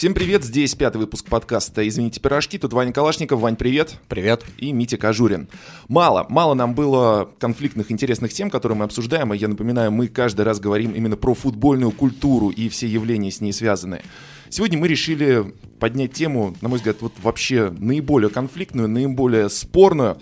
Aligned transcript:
Всем 0.00 0.14
привет, 0.14 0.44
здесь 0.44 0.74
пятый 0.74 0.96
выпуск 0.96 1.26
подкаста 1.26 1.86
«Извините, 1.86 2.20
пирожки». 2.20 2.56
Тут 2.56 2.72
Ваня 2.72 2.90
Калашников. 2.90 3.38
Вань, 3.38 3.56
привет. 3.56 3.98
Привет. 4.08 4.46
И 4.56 4.72
Митя 4.72 4.96
Кожурин. 4.96 5.46
Мало, 5.88 6.24
мало 6.30 6.54
нам 6.54 6.74
было 6.74 7.28
конфликтных, 7.38 7.92
интересных 7.92 8.32
тем, 8.32 8.48
которые 8.48 8.78
мы 8.78 8.86
обсуждаем. 8.86 9.34
И 9.34 9.36
я 9.36 9.46
напоминаю, 9.46 9.92
мы 9.92 10.08
каждый 10.08 10.46
раз 10.46 10.58
говорим 10.58 10.92
именно 10.92 11.18
про 11.18 11.34
футбольную 11.34 11.92
культуру 11.92 12.48
и 12.48 12.70
все 12.70 12.86
явления 12.86 13.30
с 13.30 13.42
ней 13.42 13.52
связанные. 13.52 14.00
Сегодня 14.48 14.78
мы 14.78 14.88
решили 14.88 15.52
поднять 15.78 16.14
тему, 16.14 16.56
на 16.62 16.70
мой 16.70 16.78
взгляд, 16.78 16.96
вот 17.02 17.12
вообще 17.22 17.68
наиболее 17.68 18.30
конфликтную, 18.30 18.88
наиболее 18.88 19.50
спорную. 19.50 20.16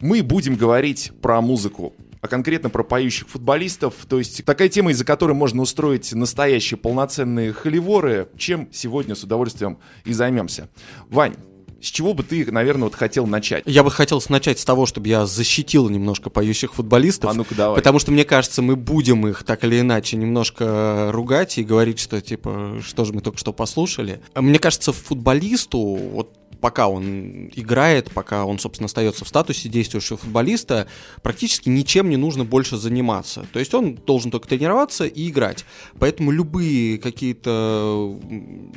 Мы 0.00 0.24
будем 0.24 0.56
говорить 0.56 1.12
про 1.22 1.40
музыку 1.40 1.94
а 2.20 2.28
конкретно 2.28 2.70
про 2.70 2.82
поющих 2.82 3.28
футболистов. 3.28 3.94
То 4.08 4.18
есть 4.18 4.44
такая 4.44 4.68
тема, 4.68 4.90
из-за 4.90 5.04
которой 5.04 5.32
можно 5.32 5.62
устроить 5.62 6.12
настоящие 6.12 6.78
полноценные 6.78 7.52
холиворы, 7.52 8.28
чем 8.36 8.68
сегодня 8.72 9.14
с 9.14 9.22
удовольствием 9.22 9.78
и 10.04 10.12
займемся. 10.12 10.68
Вань, 11.08 11.36
с 11.80 11.88
чего 11.88 12.14
бы 12.14 12.22
ты, 12.22 12.50
наверное, 12.50 12.84
вот 12.84 12.94
хотел 12.94 13.26
начать? 13.26 13.62
Я 13.66 13.84
бы 13.84 13.90
хотел 13.90 14.22
начать 14.28 14.58
с 14.58 14.64
того, 14.64 14.86
чтобы 14.86 15.08
я 15.08 15.26
защитил 15.26 15.88
немножко 15.88 16.30
поющих 16.30 16.74
футболистов. 16.74 17.30
А 17.30 17.34
ну-ка 17.34 17.54
давай. 17.54 17.76
Потому 17.76 17.98
что, 17.98 18.12
мне 18.12 18.24
кажется, 18.24 18.62
мы 18.62 18.76
будем 18.76 19.26
их 19.28 19.44
так 19.44 19.62
или 19.64 19.80
иначе 19.80 20.16
немножко 20.16 21.10
ругать 21.12 21.58
и 21.58 21.64
говорить, 21.64 21.98
что, 21.98 22.20
типа, 22.20 22.80
что 22.82 23.04
же 23.04 23.12
мы 23.12 23.20
только 23.20 23.38
что 23.38 23.52
послушали. 23.52 24.20
Мне 24.34 24.58
кажется, 24.58 24.92
футболисту, 24.92 25.78
вот 25.78 26.34
пока 26.60 26.88
он 26.88 27.50
играет, 27.54 28.10
пока 28.12 28.44
он, 28.44 28.58
собственно, 28.58 28.86
остается 28.86 29.24
в 29.24 29.28
статусе 29.28 29.68
действующего 29.68 30.16
футболиста, 30.16 30.88
практически 31.22 31.68
ничем 31.68 32.10
не 32.10 32.16
нужно 32.16 32.44
больше 32.44 32.76
заниматься. 32.76 33.46
То 33.52 33.58
есть 33.58 33.72
он 33.74 33.94
должен 33.94 34.30
только 34.30 34.48
тренироваться 34.48 35.04
и 35.04 35.28
играть. 35.28 35.64
Поэтому 35.98 36.30
любые 36.30 36.98
какие-то 36.98 38.18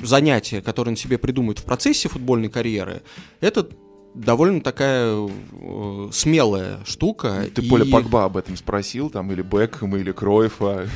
занятия, 0.01 0.61
которые 0.61 0.93
он 0.93 0.97
себе 0.97 1.17
придумает 1.17 1.59
в 1.59 1.63
процессе 1.63 2.09
футбольной 2.09 2.49
карьеры, 2.49 3.01
это 3.41 3.69
довольно 4.13 4.61
такая 4.61 5.15
э, 5.17 6.09
смелая 6.11 6.79
штука. 6.85 7.45
Ты 7.53 7.61
и... 7.61 7.69
Поля 7.69 7.85
Погба 7.85 8.25
об 8.25 8.37
этом 8.37 8.57
спросил, 8.57 9.09
там, 9.09 9.31
или 9.31 9.41
Бекхэма, 9.41 9.97
или 9.97 10.11
Кроефа? 10.11 10.89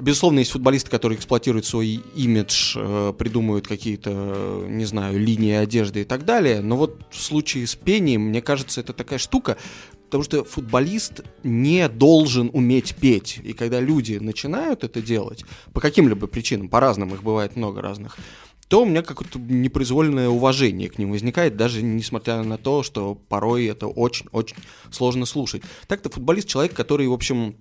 Безусловно, 0.00 0.40
есть 0.40 0.50
футболисты, 0.50 0.90
которые 0.90 1.18
эксплуатируют 1.18 1.66
свой 1.66 2.02
имидж, 2.14 2.76
э, 2.76 3.12
придумывают 3.16 3.66
какие-то, 3.66 4.64
не 4.68 4.84
знаю, 4.84 5.18
линии 5.18 5.54
одежды 5.54 6.02
и 6.02 6.04
так 6.04 6.24
далее. 6.24 6.60
Но 6.60 6.76
вот 6.76 7.06
в 7.10 7.20
случае 7.20 7.66
с 7.66 7.74
пением, 7.74 8.22
мне 8.22 8.42
кажется, 8.42 8.80
это 8.80 8.92
такая 8.92 9.18
штука, 9.18 9.56
потому 10.06 10.24
что 10.24 10.44
футболист 10.44 11.22
не 11.42 11.88
должен 11.88 12.50
уметь 12.52 12.94
петь. 12.96 13.40
И 13.42 13.54
когда 13.54 13.80
люди 13.80 14.18
начинают 14.18 14.84
это 14.84 15.00
делать, 15.00 15.44
по 15.72 15.80
каким-либо 15.80 16.26
причинам, 16.26 16.68
по-разному, 16.68 17.14
их 17.14 17.22
бывает 17.22 17.56
много 17.56 17.80
разных, 17.80 18.18
то 18.72 18.80
у 18.80 18.84
меня 18.86 19.02
какое-то 19.02 19.38
непроизвольное 19.38 20.30
уважение 20.30 20.88
к 20.88 20.96
ним 20.96 21.10
возникает, 21.10 21.58
даже 21.58 21.82
несмотря 21.82 22.42
на 22.42 22.56
то, 22.56 22.82
что 22.82 23.14
порой 23.14 23.66
это 23.66 23.86
очень-очень 23.86 24.56
сложно 24.90 25.26
слушать. 25.26 25.62
Так-то 25.88 26.08
футболист 26.08 26.48
человек, 26.48 26.72
который, 26.72 27.06
в 27.06 27.12
общем, 27.12 27.54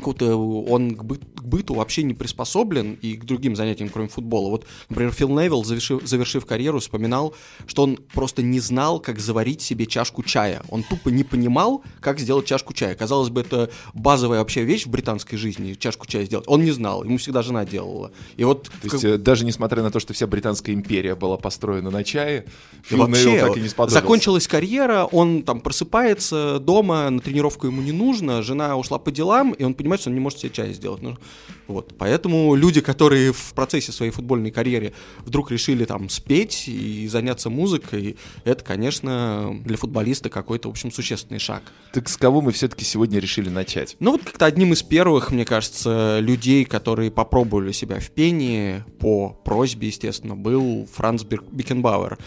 он 0.00 0.94
к, 0.94 1.04
быт, 1.04 1.22
к 1.34 1.42
быту 1.42 1.74
вообще 1.74 2.02
не 2.04 2.14
приспособлен 2.14 2.98
и 3.02 3.16
к 3.16 3.24
другим 3.24 3.56
занятиям, 3.56 3.88
кроме 3.88 4.08
футбола. 4.08 4.50
Вот, 4.50 4.66
например, 4.88 5.12
Фил 5.12 5.28
Невилл, 5.28 5.64
завершив, 5.64 6.06
завершив 6.06 6.46
карьеру, 6.46 6.78
вспоминал, 6.78 7.34
что 7.66 7.82
он 7.82 7.98
просто 8.14 8.42
не 8.42 8.60
знал, 8.60 9.00
как 9.00 9.18
заварить 9.18 9.60
себе 9.60 9.86
чашку 9.86 10.22
чая. 10.22 10.62
Он 10.68 10.84
тупо 10.84 11.08
не 11.08 11.24
понимал, 11.24 11.82
как 12.00 12.20
сделать 12.20 12.46
чашку 12.46 12.72
чая. 12.74 12.94
Казалось 12.94 13.30
бы, 13.30 13.40
это 13.40 13.70
базовая 13.92 14.38
вообще 14.38 14.62
вещь 14.62 14.86
в 14.86 14.90
британской 14.90 15.36
жизни, 15.36 15.74
чашку 15.74 16.06
чая 16.06 16.24
сделать. 16.24 16.46
Он 16.48 16.64
не 16.64 16.70
знал, 16.70 17.02
ему 17.02 17.18
всегда 17.18 17.42
жена 17.42 17.64
делала. 17.64 18.12
И 18.36 18.44
вот, 18.44 18.64
то 18.64 18.70
есть, 18.84 19.02
как... 19.02 19.04
Э, 19.04 19.18
даже 19.18 19.44
несмотря 19.44 19.82
на 19.82 19.90
то, 19.90 19.98
что 19.98 20.14
вся 20.14 20.26
британская 20.26 20.72
империя 20.72 21.16
была 21.16 21.36
построена 21.36 21.90
на 21.90 22.04
чае, 22.04 22.46
Фил 22.84 22.98
вообще, 22.98 23.32
Невилл 23.32 23.48
так 23.48 23.56
и 23.56 23.60
не 23.60 23.68
сподобился. 23.68 24.00
Закончилась 24.00 24.46
карьера, 24.46 25.04
он 25.04 25.42
там 25.42 25.60
просыпается 25.60 26.60
дома, 26.60 27.10
на 27.10 27.20
тренировку 27.20 27.66
ему 27.66 27.82
не 27.82 27.92
нужно, 27.92 28.42
жена 28.42 28.76
ушла 28.76 28.98
по 28.98 29.10
делам, 29.10 29.52
и 29.52 29.64
он 29.64 29.74
понимает, 29.74 29.87
понимает, 29.88 30.00
что 30.00 30.10
он 30.10 30.14
не 30.14 30.20
может 30.20 30.38
себе 30.38 30.50
чай 30.50 30.72
сделать. 30.72 31.02
Ну, 31.02 31.16
вот. 31.66 31.94
Поэтому 31.98 32.54
люди, 32.54 32.80
которые 32.80 33.32
в 33.32 33.54
процессе 33.54 33.92
своей 33.92 34.12
футбольной 34.12 34.50
карьеры 34.50 34.92
вдруг 35.20 35.50
решили 35.50 35.84
там 35.84 36.08
спеть 36.08 36.68
и 36.68 37.08
заняться 37.08 37.48
музыкой, 37.50 38.16
это, 38.44 38.62
конечно, 38.62 39.58
для 39.64 39.76
футболиста 39.76 40.28
какой-то, 40.28 40.68
в 40.68 40.72
общем, 40.72 40.92
существенный 40.92 41.40
шаг. 41.40 41.62
Так 41.92 42.08
с 42.08 42.16
кого 42.16 42.40
мы 42.40 42.52
все-таки 42.52 42.84
сегодня 42.84 43.18
решили 43.18 43.48
начать? 43.48 43.96
Ну 44.00 44.12
вот 44.12 44.24
как-то 44.24 44.46
одним 44.46 44.72
из 44.72 44.82
первых, 44.82 45.30
мне 45.30 45.44
кажется, 45.44 46.18
людей, 46.20 46.64
которые 46.64 47.10
попробовали 47.10 47.72
себя 47.72 47.98
в 47.98 48.10
пении, 48.10 48.84
по 49.00 49.30
просьбе, 49.30 49.88
естественно, 49.88 50.36
был 50.36 50.88
Франц 50.92 51.22
Беккенбауэр. 51.22 52.18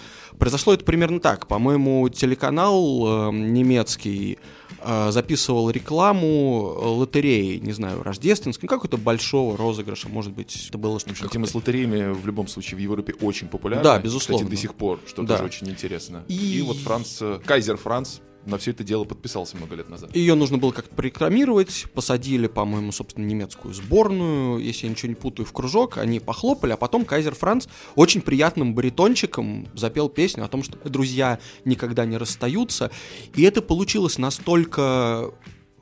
Произошло 0.41 0.73
это 0.73 0.83
примерно 0.83 1.19
так. 1.19 1.45
По-моему, 1.45 2.09
телеканал 2.09 3.29
э, 3.29 3.31
немецкий 3.31 4.39
э, 4.79 5.11
записывал 5.11 5.69
рекламу 5.69 6.63
лотереи, 6.97 7.57
не 7.57 7.73
знаю, 7.73 8.01
рождественской, 8.01 8.67
какой-то 8.67 8.97
большого 8.97 9.55
розыгрыша, 9.55 10.09
может 10.09 10.33
быть, 10.33 10.65
это 10.67 10.79
было 10.79 10.99
что-то. 10.99 11.27
Тема 11.27 11.45
с 11.45 11.53
лотереями 11.53 12.11
в 12.11 12.25
любом 12.25 12.47
случае 12.47 12.77
в 12.77 12.79
Европе 12.79 13.13
очень 13.21 13.49
популярна. 13.49 13.83
Да, 13.83 13.99
безусловно. 13.99 14.47
Кстати, 14.47 14.55
до 14.55 14.59
сих 14.59 14.73
пор, 14.73 14.99
что 15.05 15.21
да. 15.21 15.35
тоже 15.35 15.43
очень 15.43 15.69
интересно. 15.69 16.23
И... 16.27 16.57
И 16.57 16.61
вот 16.63 16.77
Франц, 16.77 17.21
э, 17.21 17.39
Кайзер 17.45 17.77
Франц 17.77 18.17
на 18.45 18.57
все 18.57 18.71
это 18.71 18.83
дело 18.83 19.03
подписался 19.03 19.57
много 19.57 19.75
лет 19.75 19.89
назад. 19.89 20.15
Ее 20.15 20.35
нужно 20.35 20.57
было 20.57 20.71
как-то 20.71 20.95
прорекламировать. 20.95 21.85
Посадили, 21.93 22.47
по-моему, 22.47 22.91
собственно, 22.91 23.25
немецкую 23.25 23.73
сборную, 23.73 24.59
если 24.59 24.87
я 24.87 24.91
ничего 24.91 25.09
не 25.09 25.15
путаю, 25.15 25.45
в 25.45 25.53
кружок. 25.53 25.97
Они 25.97 26.19
похлопали, 26.19 26.71
а 26.71 26.77
потом 26.77 27.05
Кайзер 27.05 27.35
Франц 27.35 27.67
очень 27.95 28.21
приятным 28.21 28.73
баритончиком 28.73 29.67
запел 29.73 30.09
песню 30.09 30.45
о 30.45 30.47
том, 30.47 30.63
что 30.63 30.77
друзья 30.89 31.39
никогда 31.65 32.05
не 32.05 32.17
расстаются. 32.17 32.91
И 33.35 33.43
это 33.43 33.61
получилось 33.61 34.17
настолько 34.17 35.31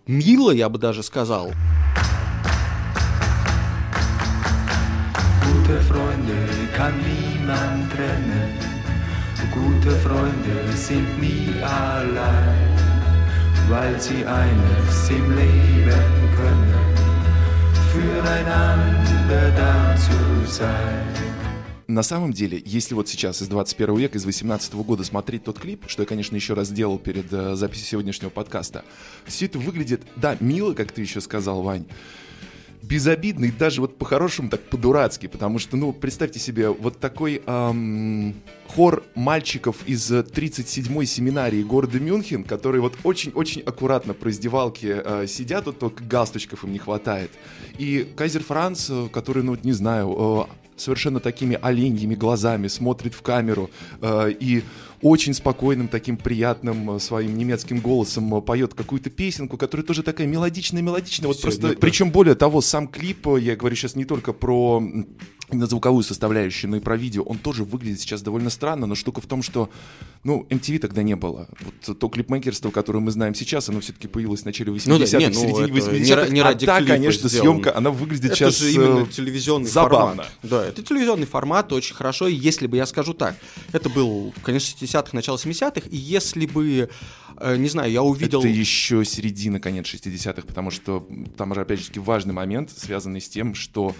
мило, 0.07 0.51
я 0.51 0.69
бы 0.69 0.77
даже 0.77 1.03
сказал. 1.03 1.51
Gute 5.43 5.81
Freunde 5.81 6.47
kann 6.75 6.93
niemand 7.03 7.91
trennen. 7.91 8.38
Gute 9.69 9.91
Freunde 9.97 10.75
sind 10.75 11.07
nie 11.21 11.53
allein, 11.61 12.75
weil 13.69 14.01
sie 14.01 14.25
eines 14.25 15.09
im 15.09 15.29
Leben 15.37 16.05
können, 16.35 16.95
füreinander 17.91 19.51
da 19.55 19.95
zu 19.95 20.51
sein. 20.51 21.05
На 21.87 22.03
самом 22.03 22.33
деле, 22.33 22.61
если 22.65 22.93
вот 22.95 23.07
сейчас 23.09 23.41
из 23.41 23.47
21 23.47 23.95
века, 23.95 24.17
из 24.17 24.25
18 24.25 24.73
года 24.75 25.03
смотреть 25.03 25.43
тот 25.43 25.59
клип, 25.59 25.85
что 25.87 26.03
я, 26.03 26.07
конечно, 26.07 26.35
еще 26.35 26.53
раз 26.53 26.67
сделал 26.67 26.99
перед 26.99 27.31
э, 27.31 27.55
записью 27.55 27.85
сегодняшнего 27.87 28.29
подкаста, 28.29 28.83
все 29.25 29.45
это 29.45 29.59
выглядит, 29.59 30.01
да, 30.15 30.37
мило, 30.39 30.73
как 30.73 30.91
ты 30.91 31.01
еще 31.01 31.21
сказал, 31.21 31.61
Вань, 31.61 31.85
безобидный, 32.81 33.51
даже 33.51 33.81
вот 33.81 33.97
по-хорошему 33.97 34.49
так 34.49 34.61
по-дурацки, 34.61 35.27
потому 35.27 35.59
что, 35.59 35.77
ну, 35.77 35.91
представьте 35.91 36.39
себе, 36.39 36.69
вот 36.69 36.99
такой 36.99 37.41
эм, 37.45 38.35
хор 38.67 39.03
мальчиков 39.15 39.77
из 39.85 40.11
37-й 40.11 41.05
семинарии 41.05 41.61
города 41.63 41.99
Мюнхен, 41.99 42.43
которые 42.43 42.81
вот 42.81 42.97
очень-очень 43.03 43.61
аккуратно 43.61 44.13
по 44.13 44.25
раздевалке 44.25 45.01
э, 45.03 45.27
сидят, 45.27 45.65
вот 45.65 45.79
только 45.79 46.03
галстучков 46.03 46.63
им 46.63 46.71
не 46.71 46.79
хватает. 46.79 47.31
И 47.77 48.11
Кайзер 48.15 48.43
Франц, 48.43 48.89
э, 48.89 49.07
который, 49.11 49.43
ну, 49.43 49.57
не 49.61 49.73
знаю, 49.73 50.47
э, 50.49 50.53
совершенно 50.79 51.19
такими 51.19 51.57
оленьими 51.61 52.15
глазами 52.15 52.67
смотрит 52.67 53.13
в 53.13 53.21
камеру 53.21 53.69
э, 54.01 54.31
и 54.39 54.63
очень 55.01 55.33
спокойным, 55.33 55.87
таким 55.87 56.17
приятным 56.17 56.95
э, 56.95 56.99
своим 56.99 57.37
немецким 57.37 57.79
голосом 57.79 58.35
э, 58.35 58.41
поет 58.41 58.73
какую-то 58.73 59.09
песенку, 59.09 59.57
которая 59.57 59.85
тоже 59.85 60.03
такая 60.03 60.27
мелодичная, 60.27 60.81
мелодичная. 60.81 61.27
Вот 61.27 61.41
просто, 61.41 61.75
причем 61.79 62.11
более 62.11 62.35
того, 62.35 62.61
сам 62.61 62.87
клип, 62.87 63.27
э, 63.27 63.39
я 63.39 63.55
говорю 63.55 63.75
сейчас 63.75 63.95
не 63.95 64.05
только 64.05 64.33
про 64.33 64.83
именно 65.51 65.67
звуковую 65.67 66.03
составляющую, 66.03 66.69
но 66.69 66.77
и 66.77 66.79
про 66.79 66.97
видео, 66.97 67.23
он 67.23 67.37
тоже 67.37 67.63
выглядит 67.63 67.99
сейчас 67.99 68.21
довольно 68.21 68.49
странно, 68.49 68.85
но 68.87 68.95
штука 68.95 69.21
в 69.21 69.25
том, 69.25 69.41
что, 69.41 69.69
ну, 70.23 70.45
MTV 70.49 70.79
тогда 70.79 71.03
не 71.03 71.15
было. 71.15 71.47
Вот 71.61 71.99
то 71.99 72.09
клипмейкерство, 72.09 72.71
которое 72.71 72.99
мы 72.99 73.11
знаем 73.11 73.33
сейчас, 73.35 73.69
оно 73.69 73.79
все-таки 73.79 74.07
появилось 74.07 74.41
в 74.41 74.45
начале 74.45 74.71
80-х, 74.71 74.89
ну, 74.89 74.99
да, 74.99 75.17
не, 75.17 75.27
ну, 75.27 75.33
середине 75.33 75.79
80-х, 75.79 76.27
не, 76.27 76.33
не 76.33 76.41
ради 76.41 76.65
а 76.65 76.67
та, 76.67 76.83
конечно, 76.83 77.29
сделано. 77.29 77.51
съемка, 77.51 77.77
она 77.77 77.91
выглядит 77.91 78.25
это 78.25 78.35
сейчас 78.35 78.57
же 78.57 78.71
именно 78.71 79.05
телевизионный 79.05 79.69
забавно. 79.69 80.23
формат. 80.23 80.31
Да, 80.43 80.65
это 80.65 80.83
телевизионный 80.83 81.27
формат, 81.27 81.71
очень 81.73 81.95
хорошо, 81.95 82.27
и 82.27 82.35
если 82.35 82.67
бы, 82.67 82.77
я 82.77 82.85
скажу 82.85 83.13
так, 83.13 83.35
это 83.71 83.89
был, 83.89 84.33
конечно, 84.43 84.75
60-х, 84.85 85.09
начало 85.13 85.37
70-х, 85.37 85.87
и 85.89 85.97
если 85.97 86.45
бы 86.45 86.69
э, 86.69 86.87
не 87.41 87.69
знаю, 87.69 87.91
я 87.91 88.03
увидел... 88.03 88.39
Это 88.39 88.47
еще 88.47 89.05
середина, 89.05 89.59
конец 89.59 89.85
60-х, 89.85 90.43
потому 90.47 90.71
что 90.71 91.07
там 91.37 91.53
же, 91.53 91.61
опять 91.61 91.79
же, 91.79 92.01
важный 92.01 92.33
момент, 92.33 92.71
связанный 92.71 93.21
с 93.21 93.29
тем, 93.29 93.55
что 93.55 93.95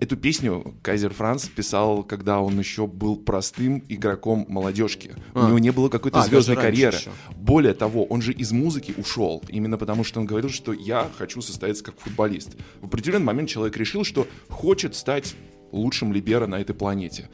Эту 0.00 0.16
песню 0.16 0.74
Кайзер 0.80 1.12
Франц 1.12 1.46
писал, 1.46 2.02
когда 2.02 2.40
он 2.40 2.58
еще 2.58 2.86
был 2.86 3.16
простым 3.16 3.84
игроком 3.86 4.46
молодежки. 4.48 5.14
А. 5.34 5.44
У 5.44 5.48
него 5.48 5.58
не 5.58 5.70
было 5.72 5.90
какой-то 5.90 6.20
а, 6.20 6.22
звездной 6.24 6.56
карьеры. 6.56 6.96
Еще. 6.96 7.10
Более 7.36 7.74
того, 7.74 8.06
он 8.06 8.22
же 8.22 8.32
из 8.32 8.50
музыки 8.50 8.94
ушел, 8.96 9.42
именно 9.48 9.76
потому 9.76 10.02
что 10.02 10.18
он 10.18 10.24
говорил, 10.24 10.48
что 10.48 10.72
я 10.72 11.06
хочу 11.18 11.42
состояться 11.42 11.84
как 11.84 12.00
футболист. 12.00 12.56
В 12.80 12.86
определенный 12.86 13.26
момент 13.26 13.50
человек 13.50 13.76
решил, 13.76 14.02
что 14.02 14.26
хочет 14.48 14.94
стать 14.94 15.34
лучшим 15.70 16.14
либеро 16.14 16.46
на 16.46 16.58
этой 16.58 16.74
планете. 16.74 17.28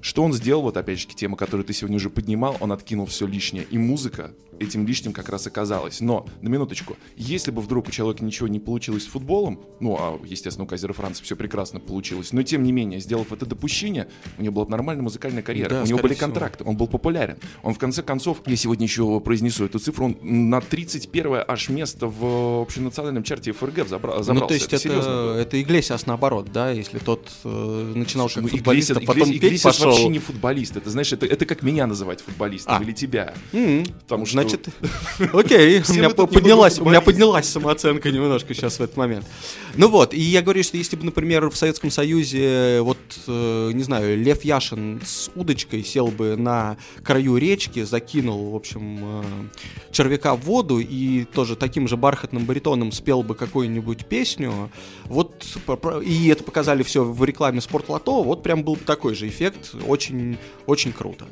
Что 0.00 0.22
он 0.22 0.32
сделал, 0.32 0.62
вот 0.62 0.78
опять 0.78 1.00
же, 1.00 1.06
тема, 1.08 1.36
которую 1.36 1.66
ты 1.66 1.74
сегодня 1.74 1.98
уже 1.98 2.08
поднимал, 2.08 2.56
он 2.60 2.72
откинул 2.72 3.04
все 3.04 3.26
лишнее. 3.26 3.66
И 3.70 3.76
музыка 3.76 4.32
этим 4.60 4.86
лишним 4.86 5.12
как 5.12 5.28
раз 5.28 5.46
оказалась. 5.46 6.00
Но, 6.00 6.26
на 6.42 6.48
минуточку, 6.48 6.96
если 7.16 7.50
бы 7.50 7.62
вдруг 7.62 7.88
у 7.88 7.90
человека 7.90 8.24
ничего 8.24 8.46
не 8.46 8.60
получилось 8.60 9.04
с 9.04 9.06
футболом, 9.06 9.60
ну, 9.80 9.96
а, 9.98 10.20
естественно, 10.24 10.64
у 10.64 10.68
Казера 10.68 10.92
Франции 10.92 11.24
все 11.24 11.34
прекрасно 11.34 11.80
получилось, 11.80 12.32
но, 12.32 12.42
тем 12.42 12.62
не 12.62 12.70
менее, 12.70 13.00
сделав 13.00 13.32
это 13.32 13.46
допущение, 13.46 14.08
у 14.38 14.42
него 14.42 14.52
была 14.52 14.66
нормальная 14.66 15.02
музыкальная 15.02 15.42
карьера, 15.42 15.70
да, 15.70 15.82
у 15.82 15.86
него 15.86 15.98
были 15.98 16.14
всего. 16.14 16.26
контракты, 16.26 16.64
он 16.64 16.76
был 16.76 16.86
популярен. 16.86 17.38
Он, 17.62 17.74
в 17.74 17.78
конце 17.78 18.02
концов, 18.02 18.42
я 18.46 18.56
сегодня 18.56 18.84
еще 18.86 19.20
произнесу 19.20 19.64
эту 19.64 19.78
цифру, 19.78 20.06
он 20.06 20.18
на 20.22 20.60
31 20.60 21.44
аж 21.48 21.68
место 21.70 22.06
в 22.06 22.62
общенациональном 22.62 23.22
чарте 23.22 23.52
ФРГ 23.52 23.78
забра- 23.78 24.22
забрался. 24.22 24.32
Ну, 24.34 24.46
то 24.46 24.54
есть 24.54 24.72
это, 24.72 24.88
это, 24.88 25.36
это 25.38 25.62
Иглесиас 25.62 26.06
наоборот, 26.06 26.52
да, 26.52 26.70
если 26.70 26.98
тот 26.98 27.30
э, 27.44 27.92
начинал 27.94 28.28
как 28.28 28.42
ну, 28.42 28.48
футболист, 28.48 28.90
а 28.90 29.00
потом 29.00 29.30
Иглесиас, 29.30 29.50
петь 29.50 29.62
пошел. 29.62 29.90
вообще 29.90 30.08
не 30.08 30.18
футболист, 30.18 30.76
это, 30.76 30.90
знаешь, 30.90 31.12
это, 31.12 31.24
это 31.24 31.46
как 31.46 31.62
меня 31.62 31.86
называть 31.86 32.20
футболистом 32.20 32.76
а. 32.78 32.82
или 32.82 32.92
тебя. 32.92 33.34
Mm-hmm. 33.52 33.92
Потому 34.02 34.26
что... 34.26 34.49
Значит, 34.50 34.68
окей, 35.34 35.82
у 35.88 35.92
меня 35.92 36.10
поднялась, 36.10 36.78
у 36.78 36.84
меня 36.84 37.00
поднялась 37.00 37.48
самооценка 37.48 38.10
немножко 38.10 38.54
сейчас 38.54 38.78
в 38.78 38.82
этот 38.82 38.96
момент. 38.96 39.26
Ну 39.76 39.88
вот, 39.88 40.14
и 40.14 40.20
я 40.20 40.42
говорю, 40.42 40.62
что 40.62 40.76
если 40.76 40.96
бы, 40.96 41.04
например, 41.04 41.48
в 41.48 41.56
Советском 41.56 41.90
Союзе, 41.90 42.80
вот, 42.80 42.98
э, 43.26 43.70
не 43.72 43.82
знаю, 43.82 44.18
Лев 44.20 44.44
Яшин 44.44 45.00
с 45.04 45.30
удочкой 45.34 45.84
сел 45.84 46.08
бы 46.08 46.36
на 46.36 46.76
краю 47.04 47.36
речки, 47.36 47.84
закинул, 47.84 48.50
в 48.50 48.56
общем, 48.56 48.98
э, 49.02 49.22
червяка 49.92 50.34
в 50.34 50.40
воду 50.42 50.78
и 50.78 51.24
тоже 51.24 51.56
таким 51.56 51.88
же 51.88 51.96
бархатным 51.96 52.46
баритоном 52.46 52.92
спел 52.92 53.22
бы 53.22 53.34
какую-нибудь 53.34 54.06
песню, 54.06 54.70
вот, 55.04 55.46
и 56.04 56.28
это 56.28 56.42
показали 56.42 56.82
все 56.82 57.04
в 57.04 57.24
рекламе 57.24 57.60
Спортлото, 57.60 58.22
вот 58.22 58.42
прям 58.42 58.64
был 58.64 58.76
такой 58.76 59.14
же 59.14 59.28
эффект, 59.28 59.74
очень, 59.86 60.38
очень 60.66 60.92
круто. 60.92 61.26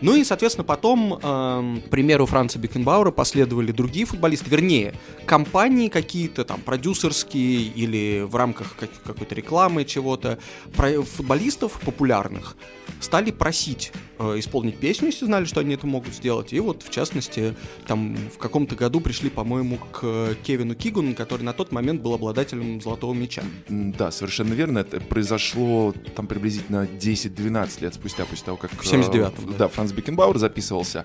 Ну 0.00 0.16
и, 0.16 0.24
соответственно, 0.24 0.64
потом, 0.64 1.18
э, 1.22 1.80
к 1.86 1.90
примеру 1.90 2.26
Франца 2.26 2.58
Бекенбауэра 2.64 3.10
последовали 3.10 3.72
другие 3.72 4.06
футболисты, 4.06 4.48
вернее, 4.48 4.94
компании 5.26 5.88
какие-то 5.90 6.46
там 6.46 6.62
продюсерские 6.62 7.60
или 7.60 8.22
в 8.22 8.34
рамках 8.36 8.74
какой-то 9.04 9.34
рекламы 9.34 9.84
чего-то, 9.84 10.38
футболистов 10.72 11.78
популярных 11.84 12.56
стали 13.00 13.32
просить 13.32 13.92
исполнить 14.18 14.78
песню, 14.78 15.08
если 15.08 15.26
знали, 15.26 15.44
что 15.44 15.60
они 15.60 15.74
это 15.74 15.86
могут 15.86 16.14
сделать. 16.14 16.52
И 16.52 16.60
вот, 16.60 16.82
в 16.82 16.90
частности, 16.90 17.54
там 17.86 18.16
в 18.34 18.38
каком-то 18.38 18.76
году 18.76 19.00
пришли, 19.00 19.30
по-моему, 19.30 19.78
к 19.92 20.34
Кевину 20.42 20.74
Кигуну, 20.74 21.14
который 21.14 21.42
на 21.42 21.52
тот 21.52 21.72
момент 21.72 22.02
был 22.02 22.14
обладателем 22.14 22.80
золотого 22.80 23.14
мяча. 23.14 23.42
Да, 23.68 24.10
совершенно 24.10 24.54
верно. 24.54 24.80
Это 24.80 25.00
произошло 25.00 25.94
там 26.14 26.26
приблизительно 26.26 26.86
10-12 27.00 27.82
лет 27.82 27.94
спустя, 27.94 28.24
после 28.24 28.44
того, 28.46 28.56
как... 28.56 28.70
В 28.72 28.84
79-м. 28.84 29.20
Э, 29.20 29.52
да, 29.52 29.58
да, 29.58 29.68
Франц 29.68 29.92
Бекенбауэр 29.92 30.38
записывался. 30.38 31.04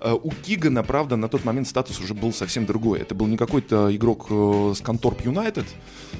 Э, 0.00 0.12
у 0.12 0.30
Кигана, 0.30 0.82
правда, 0.82 1.16
на 1.16 1.28
тот 1.28 1.44
момент 1.44 1.68
статус 1.68 2.00
уже 2.00 2.14
был 2.14 2.32
совсем 2.32 2.66
другой. 2.66 3.00
Это 3.00 3.14
был 3.14 3.26
не 3.26 3.36
какой-то 3.36 3.94
игрок 3.94 4.26
э, 4.30 4.72
с 4.76 4.80
Конторп 4.80 5.24
Юнайтед, 5.24 5.66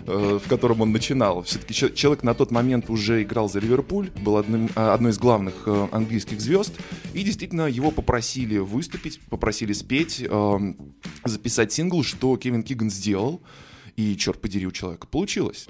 э, 0.07 0.39
в 0.45 0.49
котором 0.49 0.81
он 0.81 0.93
начинал. 0.93 1.43
Все-таки 1.43 1.75
человек 1.75 2.23
на 2.23 2.35
тот 2.35 2.51
момент 2.51 2.91
уже 2.91 3.23
играл 3.23 3.49
за 3.49 3.61
Ливерпуль, 3.61 4.11
был 4.23 4.37
одним, 4.37 4.69
одной 4.75 5.13
из 5.13 5.19
главных 5.19 5.67
английских 5.93 6.28
звезд, 6.37 6.73
и 7.15 7.23
действительно 7.23 7.67
его 7.67 7.91
попросили 7.91 8.59
выступить, 8.59 9.21
попросили 9.31 9.73
спеть, 9.73 10.27
записать 11.25 11.73
сингл, 11.73 12.03
что 12.03 12.37
Кевин 12.37 12.63
Киган 12.63 12.91
сделал, 12.91 13.41
и, 13.97 14.17
черт 14.17 14.41
подери, 14.41 14.67
у 14.67 14.71
человека 14.71 15.07
получилось. 15.07 15.67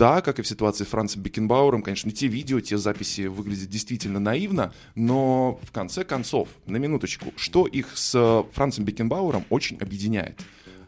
Да, 0.00 0.22
как 0.22 0.38
и 0.38 0.42
в 0.42 0.48
ситуации 0.48 0.84
с 0.84 0.86
Францем 0.86 1.20
Бекенбауэром, 1.20 1.82
конечно, 1.82 2.10
те 2.10 2.26
видео, 2.26 2.58
те 2.60 2.78
записи 2.78 3.26
выглядят 3.26 3.68
действительно 3.68 4.18
наивно, 4.18 4.72
но 4.94 5.60
в 5.62 5.72
конце 5.72 6.04
концов, 6.04 6.48
на 6.64 6.78
минуточку, 6.78 7.34
что 7.36 7.66
их 7.66 7.98
с 7.98 8.46
Францем 8.54 8.86
Бекенбауэром 8.86 9.44
очень 9.50 9.76
объединяет? 9.76 10.40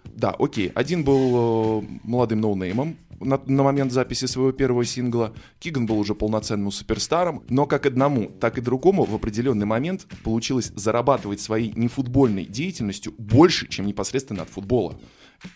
Да, 0.07 0.31
окей, 0.31 0.73
один 0.75 1.05
был 1.05 1.83
э, 1.83 1.87
молодым 2.05 2.41
ноунеймом, 2.41 2.97
на, 3.21 3.39
на 3.45 3.63
момент 3.63 3.93
записи 3.93 4.25
своего 4.25 4.51
первого 4.51 4.87
сингла. 4.87 5.35
Киган 5.59 5.85
был 5.85 5.99
уже 5.99 6.15
полноценным 6.15 6.73
суперстаром, 6.73 7.43
но 7.51 7.67
как 7.67 7.85
одному, 7.85 8.31
так 8.41 8.57
и 8.57 8.63
другому 8.63 9.05
в 9.05 9.15
определенный 9.15 9.67
момент 9.67 10.07
получилось 10.25 10.73
зарабатывать 10.75 11.43
своей 11.43 11.75
нефутбольной 11.77 12.47
деятельностью 12.47 13.13
больше, 13.19 13.69
чем 13.69 13.87
непосредственно 13.87 14.43
от 14.45 14.49
футбола. 14.49 14.99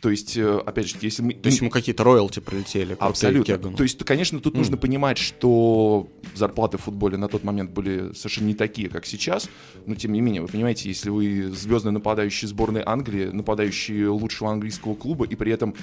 То 0.00 0.10
есть, 0.10 0.36
э, 0.36 0.58
опять 0.64 0.88
же, 0.88 0.96
если 1.00 1.22
мы... 1.22 1.34
То 1.34 1.48
есть 1.48 1.60
ему 1.60 1.70
какие-то 1.70 2.04
роялти 2.04 2.40
прилетели? 2.40 2.96
Абсолютно. 2.98 3.72
То 3.72 3.82
есть, 3.82 4.04
конечно, 4.04 4.40
тут 4.40 4.54
mm. 4.54 4.58
нужно 4.58 4.76
понимать, 4.76 5.18
что 5.18 6.08
зарплаты 6.34 6.78
в 6.78 6.82
футболе 6.82 7.16
на 7.16 7.28
тот 7.28 7.44
момент 7.44 7.70
были 7.70 8.12
совершенно 8.14 8.46
не 8.46 8.54
такие, 8.54 8.88
как 8.88 9.06
сейчас, 9.06 9.48
но 9.86 9.94
тем 9.94 10.12
не 10.12 10.20
менее, 10.20 10.42
вы 10.42 10.48
понимаете, 10.48 10.88
если 10.88 11.10
вы 11.10 11.50
звездный 11.52 11.92
нападающий 11.92 12.48
сборной 12.48 12.82
Англии, 12.84 13.26
нападающий 13.26 14.06
лучшего 14.06 14.50
английского 14.50 14.94
клуба, 14.94 15.24
и 15.24 15.34
при 15.36 15.52
этом 15.52 15.74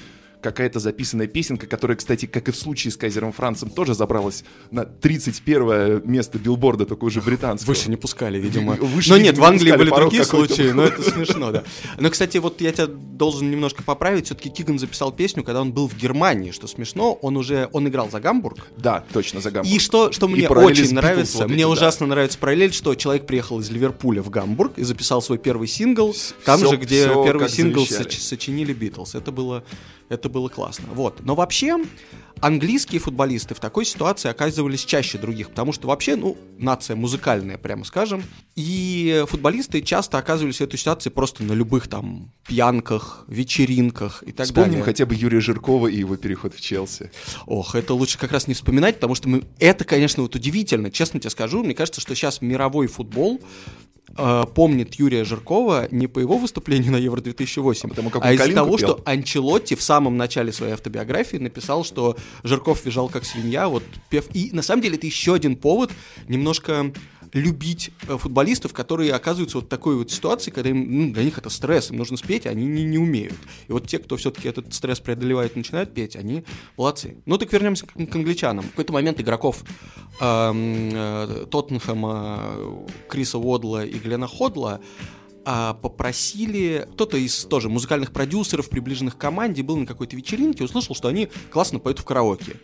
какая-то 0.44 0.80
записанная 0.80 1.28
песенка, 1.28 1.66
которая, 1.66 1.98
кстати, 1.98 2.26
как 2.26 2.50
и 2.50 2.52
в 2.52 2.56
случае 2.56 2.92
с 2.92 2.98
Кайзером 2.98 3.32
Францем, 3.32 3.70
тоже 3.70 3.96
забралась 3.96 4.44
на 4.70 4.86
31 4.86 6.02
место 6.06 6.38
билборда, 6.38 6.86
только 6.86 7.06
уже 7.06 7.22
британского. 7.22 7.74
Выше 7.74 7.90
не 7.90 7.96
пускали, 7.96 8.38
видимо. 8.38 8.74
Выше, 8.74 9.10
но 9.10 9.18
нет, 9.18 9.38
в 9.38 9.44
Англии 9.44 9.72
были 9.72 9.90
другие 9.90 10.26
случаи, 10.26 10.72
но 10.72 10.84
это 10.84 11.02
смешно, 11.10 11.52
да. 11.52 11.64
Но, 11.98 12.10
кстати, 12.10 12.38
вот 12.38 12.62
я 12.62 12.72
тебя 12.72 12.88
должен 12.88 13.50
немножко 13.50 13.82
поправить. 13.84 14.26
Все-таки 14.26 14.50
Киган 14.50 14.78
записал 14.78 15.12
песню, 15.12 15.44
когда 15.44 15.62
он 15.62 15.72
был 15.72 15.88
в 15.88 15.98
Германии, 15.98 16.52
что 16.52 16.68
смешно. 16.68 17.14
Он 17.22 17.38
уже, 17.38 17.70
он 17.72 17.88
играл 17.88 18.10
за 18.12 18.20
Гамбург. 18.20 18.58
Да, 18.78 19.04
точно, 19.14 19.40
за 19.40 19.52
Гамбург. 19.52 19.74
И 19.74 19.80
что, 19.80 20.12
что 20.12 20.28
мне 20.28 20.48
очень 20.50 20.94
нравится, 20.94 21.40
вот 21.40 21.50
мне 21.50 21.66
ужасно 21.66 22.06
нравится 22.06 22.38
параллель, 22.38 22.74
что 22.74 22.94
человек 22.96 23.26
приехал 23.26 23.60
из 23.60 23.70
Ливерпуля 23.70 24.22
в 24.22 24.30
Гамбург 24.30 24.74
и 24.78 24.84
записал 24.84 25.22
свой 25.22 25.38
первый 25.38 25.68
сингл, 25.68 26.14
там 26.44 26.60
же, 26.60 26.76
где 26.76 27.08
первый 27.08 27.50
сингл 27.50 27.86
соч, 27.86 28.20
сочинили 28.20 28.74
Битлз. 28.74 29.16
Это 29.16 29.32
было 29.32 29.64
это 30.14 30.30
было 30.30 30.50
классно. 30.50 30.88
Вот. 30.94 31.22
Но 31.24 31.36
вообще, 31.36 31.78
английские 32.40 33.00
футболисты 33.00 33.56
в 33.56 33.60
такой 33.60 33.86
ситуации 33.86 34.30
оказывались 34.30 34.86
чаще 34.86 35.18
других, 35.18 35.50
потому 35.50 35.72
что 35.72 35.88
вообще, 35.88 36.16
ну, 36.16 36.38
нация 36.58 36.96
музыкальная, 36.96 37.58
прямо 37.58 37.84
скажем. 37.86 38.24
И 38.56 39.24
футболисты 39.28 39.82
часто 39.82 40.18
оказывались 40.18 40.58
в 40.58 40.62
этой 40.62 40.78
ситуации 40.78 41.10
просто 41.10 41.44
на 41.44 41.54
любых 41.54 41.88
там 41.88 42.32
пьянках, 42.48 43.26
вечеринках 43.28 44.24
и 44.26 44.32
так 44.32 44.46
Вспомним 44.46 44.72
далее. 44.72 44.86
хотя 44.86 45.06
бы 45.06 45.16
Юрия 45.16 45.40
Жиркова 45.40 45.88
и 45.88 45.98
его 45.98 46.16
переход 46.18 46.54
в 46.54 46.62
Челси. 46.62 47.12
Ох, 47.46 47.76
это 47.76 47.94
лучше 47.94 48.18
как 48.18 48.32
раз 48.32 48.48
не 48.48 48.54
вспоминать, 48.54 48.96
потому 48.96 49.16
что 49.16 49.30
мы... 49.30 49.44
это, 49.60 49.86
конечно, 49.86 50.24
вот 50.24 50.36
удивительно. 50.36 50.92
Честно 50.92 51.20
тебе 51.20 51.30
скажу, 51.30 51.64
мне 51.64 51.74
кажется, 51.74 52.02
что 52.02 52.16
сейчас 52.16 52.42
мировой 52.42 52.88
футбол 52.88 53.42
э, 54.18 54.44
помнит 54.54 54.96
Юрия 54.96 55.24
Жиркова 55.24 55.88
не 55.92 56.08
по 56.08 56.20
его 56.20 56.38
выступлению 56.38 56.92
на 56.92 56.98
Евро 56.98 57.22
2008, 57.22 57.90
а, 57.90 58.20
а 58.22 58.34
из-за 58.34 58.54
того, 58.54 58.78
пел. 58.78 58.90
что 58.90 59.02
Анчелотти 59.06 59.76
в 59.76 59.82
самом 59.82 60.18
начале 60.18 60.52
своей 60.52 60.74
автобиографии 60.74 61.38
написал, 61.38 61.84
что 61.84 62.18
Жирков 62.44 62.86
визжал 62.86 63.10
как 63.10 63.26
свинья, 63.26 63.68
вот 63.68 63.84
пев. 64.10 64.26
И 64.34 64.50
на 64.52 64.62
самом 64.62 64.82
деле 64.82 64.98
это 64.98 65.06
еще 65.06 65.34
один 65.34 65.56
повод 65.56 65.92
немножко 66.28 66.92
любить 67.34 67.92
э, 68.08 68.18
футболистов, 68.18 68.74
которые 68.74 69.14
оказываются 69.14 69.58
вот 69.58 69.66
в 69.66 69.70
такой 69.70 69.96
вот 69.96 70.12
ситуации, 70.12 70.52
когда 70.52 70.70
им, 70.70 71.08
ну, 71.08 71.14
для 71.14 71.24
них 71.24 71.38
это 71.38 71.50
стресс, 71.50 71.92
им 71.92 71.98
нужно 71.98 72.18
спеть, 72.18 72.46
они 72.46 72.66
не, 72.66 72.84
не 72.84 72.98
умеют. 72.98 73.38
И 73.68 73.72
вот 73.72 73.88
те, 73.88 74.00
кто 74.00 74.18
все-таки 74.18 74.48
этот 74.48 74.74
стресс 74.74 75.00
преодолевает, 75.00 75.56
начинают 75.56 75.94
петь, 75.94 76.16
они 76.16 76.44
молодцы. 76.78 77.18
Ну 77.26 77.38
так 77.38 77.52
вернемся 77.52 77.86
к, 77.86 77.94
к 77.94 78.16
англичанам. 78.16 78.66
В 78.66 78.70
какой-то 78.70 78.94
момент 78.94 79.20
игроков 79.20 79.64
эм, 80.22 80.92
э, 80.94 81.46
Тоттенхэма, 81.50 82.88
Криса 83.10 83.38
Уодла 83.38 83.86
и 83.86 83.98
Глена 83.98 84.28
Ходла 84.28 84.80
а, 85.46 85.74
попросили, 85.74 86.88
кто-то 86.94 87.18
из 87.18 87.46
тоже 87.46 87.68
музыкальных 87.68 88.12
продюсеров, 88.12 88.70
приближенных 88.70 89.18
к 89.18 89.20
команде, 89.20 89.62
был 89.62 89.76
на 89.76 89.86
какой-то 89.86 90.16
вечеринке, 90.16 90.64
услышал, 90.64 90.96
что 90.96 91.10
они 91.10 91.30
классно 91.52 91.80
поют 91.80 92.00
в 92.00 92.06
караоке. 92.06 92.56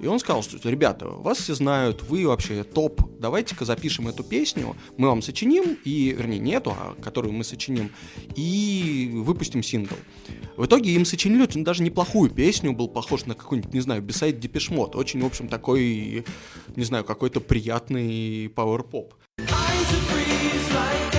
И 0.00 0.06
он 0.06 0.18
сказал, 0.18 0.42
что, 0.42 0.68
ребята, 0.68 1.08
вас 1.08 1.38
все 1.38 1.54
знают, 1.54 2.02
вы 2.02 2.26
вообще 2.26 2.62
топ, 2.62 3.00
давайте-ка 3.18 3.64
запишем 3.64 4.08
эту 4.08 4.22
песню, 4.22 4.76
мы 4.96 5.08
вам 5.08 5.22
сочиним, 5.22 5.76
и, 5.84 6.14
вернее, 6.16 6.38
не 6.38 6.52
эту, 6.52 6.70
а 6.70 6.94
которую 7.00 7.32
мы 7.32 7.44
сочиним, 7.44 7.90
и 8.36 9.10
выпустим 9.14 9.62
сингл. 9.62 9.96
В 10.56 10.66
итоге 10.66 10.92
им 10.92 11.04
сочинили 11.04 11.42
очень 11.42 11.64
даже 11.64 11.82
неплохую 11.82 12.30
песню, 12.30 12.72
был 12.72 12.88
похож 12.88 13.26
на 13.26 13.34
какой-нибудь, 13.34 13.74
не 13.74 13.80
знаю, 13.80 14.02
Beside 14.02 14.38
Депешмот, 14.38 14.94
очень, 14.94 15.20
в 15.20 15.26
общем, 15.26 15.48
такой, 15.48 16.24
не 16.76 16.84
знаю, 16.84 17.04
какой-то 17.04 17.40
приятный 17.40 18.48
пауэр-поп. 18.54 19.14
I 20.70 21.17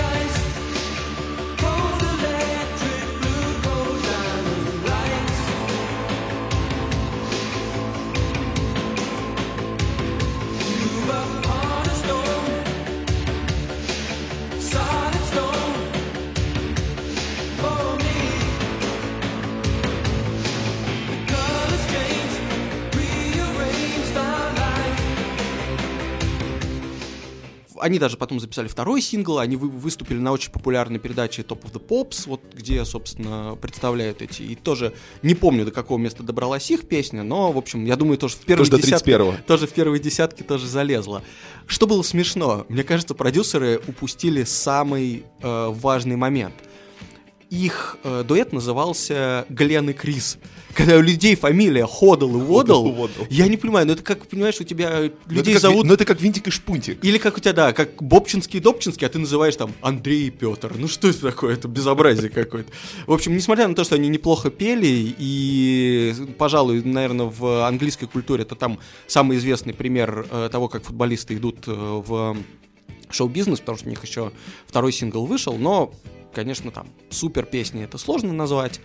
они 27.80 27.98
даже 27.98 28.16
потом 28.16 28.40
записали 28.40 28.68
второй 28.68 29.02
сингл, 29.02 29.38
они 29.38 29.56
вы, 29.56 29.68
выступили 29.68 30.18
на 30.18 30.32
очень 30.32 30.52
популярной 30.52 30.98
передаче 30.98 31.42
Top 31.42 31.62
of 31.62 31.72
the 31.72 31.84
Pops, 31.84 32.24
вот 32.26 32.40
где, 32.54 32.84
собственно, 32.84 33.56
представляют 33.60 34.22
эти. 34.22 34.42
И 34.42 34.54
тоже 34.54 34.94
не 35.22 35.34
помню, 35.34 35.64
до 35.64 35.70
какого 35.70 35.98
места 35.98 36.22
добралась 36.22 36.70
их 36.70 36.86
песня, 36.88 37.22
но, 37.22 37.52
в 37.52 37.58
общем, 37.58 37.84
я 37.84 37.96
думаю, 37.96 38.18
тоже 38.18 38.36
в 38.36 38.40
первой 38.40 38.66
тоже 38.66 38.82
десятке, 38.82 39.42
тоже 39.46 39.66
в 39.66 39.72
первой 39.72 39.98
десятке 39.98 40.44
тоже 40.44 40.66
залезла. 40.66 41.22
Что 41.66 41.86
было 41.86 42.02
смешно? 42.02 42.66
Мне 42.68 42.84
кажется, 42.84 43.14
продюсеры 43.14 43.80
упустили 43.86 44.44
самый 44.44 45.24
э, 45.40 45.68
важный 45.74 46.16
момент– 46.16 46.54
их 47.50 47.96
э, 48.04 48.22
дуэт 48.26 48.52
назывался 48.52 49.44
Глен 49.48 49.90
и 49.90 49.92
Крис. 49.92 50.38
Когда 50.72 50.96
у 50.96 51.00
людей 51.00 51.34
фамилия 51.34 51.84
Ходл 51.84 52.36
и 52.36 52.40
Водл, 52.40 53.10
я 53.28 53.48
не 53.48 53.56
понимаю, 53.56 53.88
ну 53.88 53.94
это 53.94 54.04
как, 54.04 54.26
понимаешь, 54.26 54.60
у 54.60 54.64
тебя 54.64 55.00
ну, 55.00 55.34
людей 55.34 55.54
как, 55.54 55.62
зовут... 55.62 55.84
Ну 55.84 55.94
это 55.94 56.04
как 56.04 56.20
Винтик 56.20 56.46
и 56.46 56.50
Шпунтик. 56.50 57.04
Или 57.04 57.18
как 57.18 57.36
у 57.36 57.40
тебя, 57.40 57.52
да, 57.52 57.72
как 57.72 58.00
Бобчинский 58.00 58.60
и 58.60 58.62
Добчинский, 58.62 59.04
а 59.04 59.10
ты 59.10 59.18
называешь 59.18 59.56
там 59.56 59.72
Андрей 59.82 60.28
и 60.28 60.30
Петр. 60.30 60.72
Ну 60.76 60.86
что 60.86 61.08
это 61.08 61.20
такое? 61.22 61.54
Это 61.54 61.66
безобразие 61.66 62.30
какое-то. 62.30 62.70
В 63.06 63.12
общем, 63.12 63.34
несмотря 63.36 63.66
на 63.66 63.74
то, 63.74 63.82
что 63.82 63.96
они 63.96 64.08
неплохо 64.08 64.50
пели, 64.50 65.14
и, 65.18 66.14
пожалуй, 66.38 66.82
наверное, 66.84 67.26
в 67.26 67.66
английской 67.66 68.06
культуре 68.06 68.42
это 68.42 68.54
там 68.54 68.78
самый 69.08 69.38
известный 69.38 69.74
пример 69.74 70.24
э, 70.30 70.48
того, 70.52 70.68
как 70.68 70.84
футболисты 70.84 71.34
идут 71.34 71.66
э, 71.66 71.72
в 71.72 72.36
шоу-бизнес, 73.10 73.58
потому 73.58 73.78
что 73.78 73.86
у 73.88 73.90
них 73.90 74.04
еще 74.04 74.30
второй 74.68 74.92
сингл 74.92 75.26
вышел, 75.26 75.56
но 75.56 75.92
конечно, 76.32 76.70
там 76.70 76.88
супер 77.10 77.46
песни 77.46 77.84
это 77.84 77.98
сложно 77.98 78.32
назвать, 78.32 78.80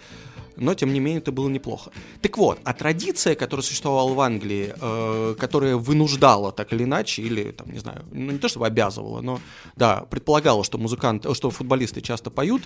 но 0.56 0.74
тем 0.74 0.94
не 0.94 1.00
менее 1.00 1.20
это 1.20 1.32
было 1.32 1.50
неплохо. 1.50 1.92
Так 2.22 2.38
вот, 2.38 2.60
а 2.64 2.74
традиция, 2.74 3.36
которая 3.36 3.64
существовала 3.64 4.14
в 4.14 4.20
Англии, 4.20 4.74
э, 4.80 5.36
которая 5.38 5.76
вынуждала 5.76 6.52
так 6.52 6.74
или 6.74 6.84
иначе, 6.84 7.22
или 7.22 7.52
там, 7.52 7.72
не 7.72 7.80
знаю, 7.80 8.06
ну 8.12 8.32
не 8.32 8.38
то 8.38 8.48
чтобы 8.48 8.68
обязывала, 8.68 9.22
но 9.22 9.40
да, 9.76 10.06
предполагала, 10.10 10.64
что 10.64 10.78
музыканты, 10.78 11.34
что 11.34 11.50
футболисты 11.50 12.02
часто 12.02 12.30
поют, 12.30 12.64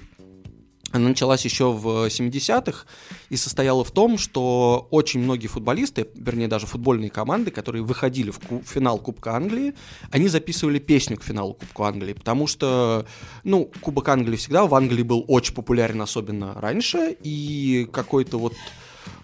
она 0.91 1.09
началась 1.09 1.45
еще 1.45 1.71
в 1.71 2.07
70-х 2.07 2.85
и 3.29 3.37
состояла 3.37 3.83
в 3.83 3.91
том, 3.91 4.17
что 4.17 4.87
очень 4.91 5.19
многие 5.19 5.47
футболисты, 5.47 6.07
вернее 6.15 6.47
даже 6.47 6.65
футбольные 6.65 7.09
команды, 7.09 7.51
которые 7.51 7.83
выходили 7.83 8.31
в 8.31 8.39
финал 8.65 8.97
Кубка 8.97 9.35
Англии, 9.35 9.73
они 10.11 10.27
записывали 10.27 10.79
песню 10.79 11.17
к 11.17 11.23
финалу 11.23 11.53
Кубка 11.53 11.87
Англии, 11.87 12.13
потому 12.13 12.47
что, 12.47 13.05
ну, 13.43 13.69
Кубок 13.81 14.07
Англии 14.09 14.37
всегда 14.37 14.65
в 14.65 14.73
Англии 14.73 15.03
был 15.03 15.23
очень 15.27 15.53
популярен, 15.53 16.01
особенно 16.01 16.53
раньше, 16.55 17.15
и 17.23 17.87
какой-то 17.91 18.39
вот 18.39 18.53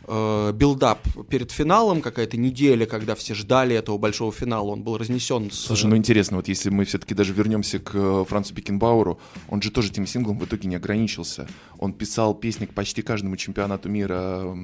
э, 0.08 0.52
build-up 0.54 1.00
перед 1.30 1.52
финалом, 1.52 2.02
какая-то 2.02 2.38
неделя, 2.38 2.86
когда 2.86 3.16
все 3.16 3.34
ждали 3.34 3.76
этого 3.76 3.98
большого 3.98 4.32
финала, 4.32 4.68
он 4.68 4.84
был 4.84 4.98
разнесен 4.98 5.52
с... 5.52 5.66
Слушай, 5.66 5.88
ну 5.88 5.98
интересно, 5.98 6.38
вот 6.38 6.48
если 6.48 6.70
мы 6.70 6.86
все-таки 6.86 7.14
даже 7.14 7.34
вернемся 7.34 7.80
к 7.80 7.92
э, 7.94 8.26
Францу 8.28 8.54
Беккенбауэру, 8.54 9.20
он 9.50 9.62
же 9.62 9.72
тоже 9.72 9.90
этим 9.90 10.08
синглом 10.08 10.40
в 10.40 10.46
итоге 10.46 10.68
не 10.68 10.76
ограничился. 10.76 11.48
Он 11.78 11.94
писал 11.94 12.34
песни 12.34 12.66
к 12.66 12.74
почти 12.74 13.02
каждому 13.02 13.36
чемпионату 13.38 13.90
мира, 13.90 14.56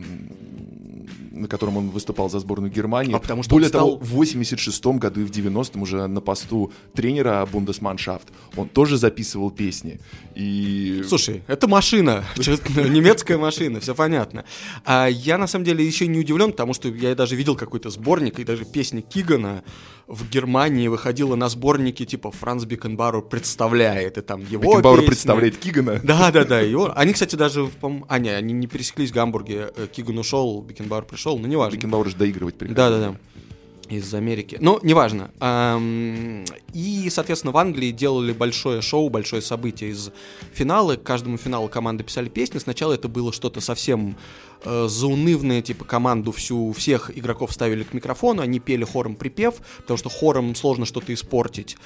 на 1.32 1.48
котором 1.48 1.78
он 1.78 1.90
выступал 1.90 2.30
за 2.30 2.40
сборную 2.40 2.72
Германии. 2.72 3.16
А 3.16 3.20
потому 3.20 3.44
что 3.44 3.52
Более 3.52 3.70
стал... 3.70 4.00
того, 4.00 4.00
в 4.00 4.22
86-м 4.22 5.00
году 5.00 5.22
и 5.22 5.24
в 5.24 5.32
90-м 5.32 5.82
уже 5.82 6.08
на 6.08 6.22
посту 6.22 6.72
тренера 6.94 7.48
Bundesmannschaft 7.52 8.30
он 8.56 8.70
тоже 8.70 8.98
записывал 8.98 9.52
песни. 9.52 10.00
И... 10.36 11.04
Слушай, 11.08 11.44
это 11.48 11.68
машина, 11.68 12.24
немецкая 12.38 13.38
машина, 13.38 13.80
все 13.80 13.96
понятно. 13.96 14.46
А 14.86 15.08
я 15.08 15.31
на 15.38 15.48
самом 15.48 15.66
деле 15.66 15.86
еще 15.86 16.08
не 16.08 16.20
удивлен, 16.20 16.52
потому 16.52 16.74
что 16.74 16.90
я 16.90 17.16
даже 17.16 17.36
видел 17.36 17.56
какой-то 17.56 17.90
сборник, 17.90 18.40
и 18.40 18.44
даже 18.44 18.66
песня 18.66 19.02
Кигана 19.02 19.64
в 20.08 20.30
Германии 20.30 20.88
выходила 20.88 21.36
на 21.36 21.50
сборнике, 21.50 22.06
типа 22.06 22.32
Франц 22.32 22.66
Бекенбауэр 22.66 23.22
представляет, 23.22 24.18
и 24.18 24.22
там 24.22 24.42
его 24.42 24.64
Бекенбауэр 24.64 25.06
представляет 25.06 25.58
Кигана? 25.58 26.00
Да, 26.04 26.32
да, 26.32 26.46
да. 26.46 26.60
Его... 26.60 26.92
Они, 26.96 27.14
кстати, 27.14 27.36
даже, 27.36 27.70
а, 28.08 28.20
не, 28.20 28.30
они 28.30 28.54
не 28.54 28.68
пересеклись 28.68 29.12
в 29.12 29.14
Гамбурге. 29.14 29.72
Э, 29.76 29.88
Киган 29.92 30.18
ушел, 30.18 30.62
Бекенбауэр 30.62 31.06
пришел, 31.06 31.38
но 31.38 31.48
неважно. 31.48 31.78
Бекенбауэр 31.78 32.10
же 32.10 32.16
доигрывать 32.16 32.56
приходил. 32.56 32.76
Да, 32.76 32.90
да, 32.90 33.00
да 33.00 33.18
из 33.92 34.14
Америки. 34.14 34.58
Но 34.60 34.80
неважно. 34.82 35.32
И, 36.74 37.10
соответственно, 37.10 37.52
в 37.52 37.58
Англии 37.58 37.92
делали 37.92 38.32
большое 38.32 38.82
шоу, 38.82 39.10
большое 39.10 39.42
событие 39.42 39.92
из 39.92 40.12
финала. 40.54 40.96
К 40.96 41.04
каждому 41.04 41.38
финалу 41.38 41.68
команды 41.68 42.04
писали 42.04 42.30
песни. 42.30 42.60
Сначала 42.60 42.94
это 42.94 43.08
было 43.08 43.34
что-то 43.34 43.62
совсем 43.62 44.16
э, 44.64 44.88
заунывное, 44.90 45.62
типа 45.62 45.86
команду 45.86 46.32
всю, 46.32 46.72
всех 46.74 47.16
игроков 47.18 47.54
ставили 47.54 47.84
к 47.84 47.94
микрофону, 47.94 48.42
они 48.42 48.60
пели 48.60 48.84
хором 48.84 49.16
припев, 49.16 49.56
потому 49.78 49.98
что 49.98 50.10
хором 50.10 50.56
сложно 50.56 50.86
что-то 50.86 51.14
испортить. 51.14 51.78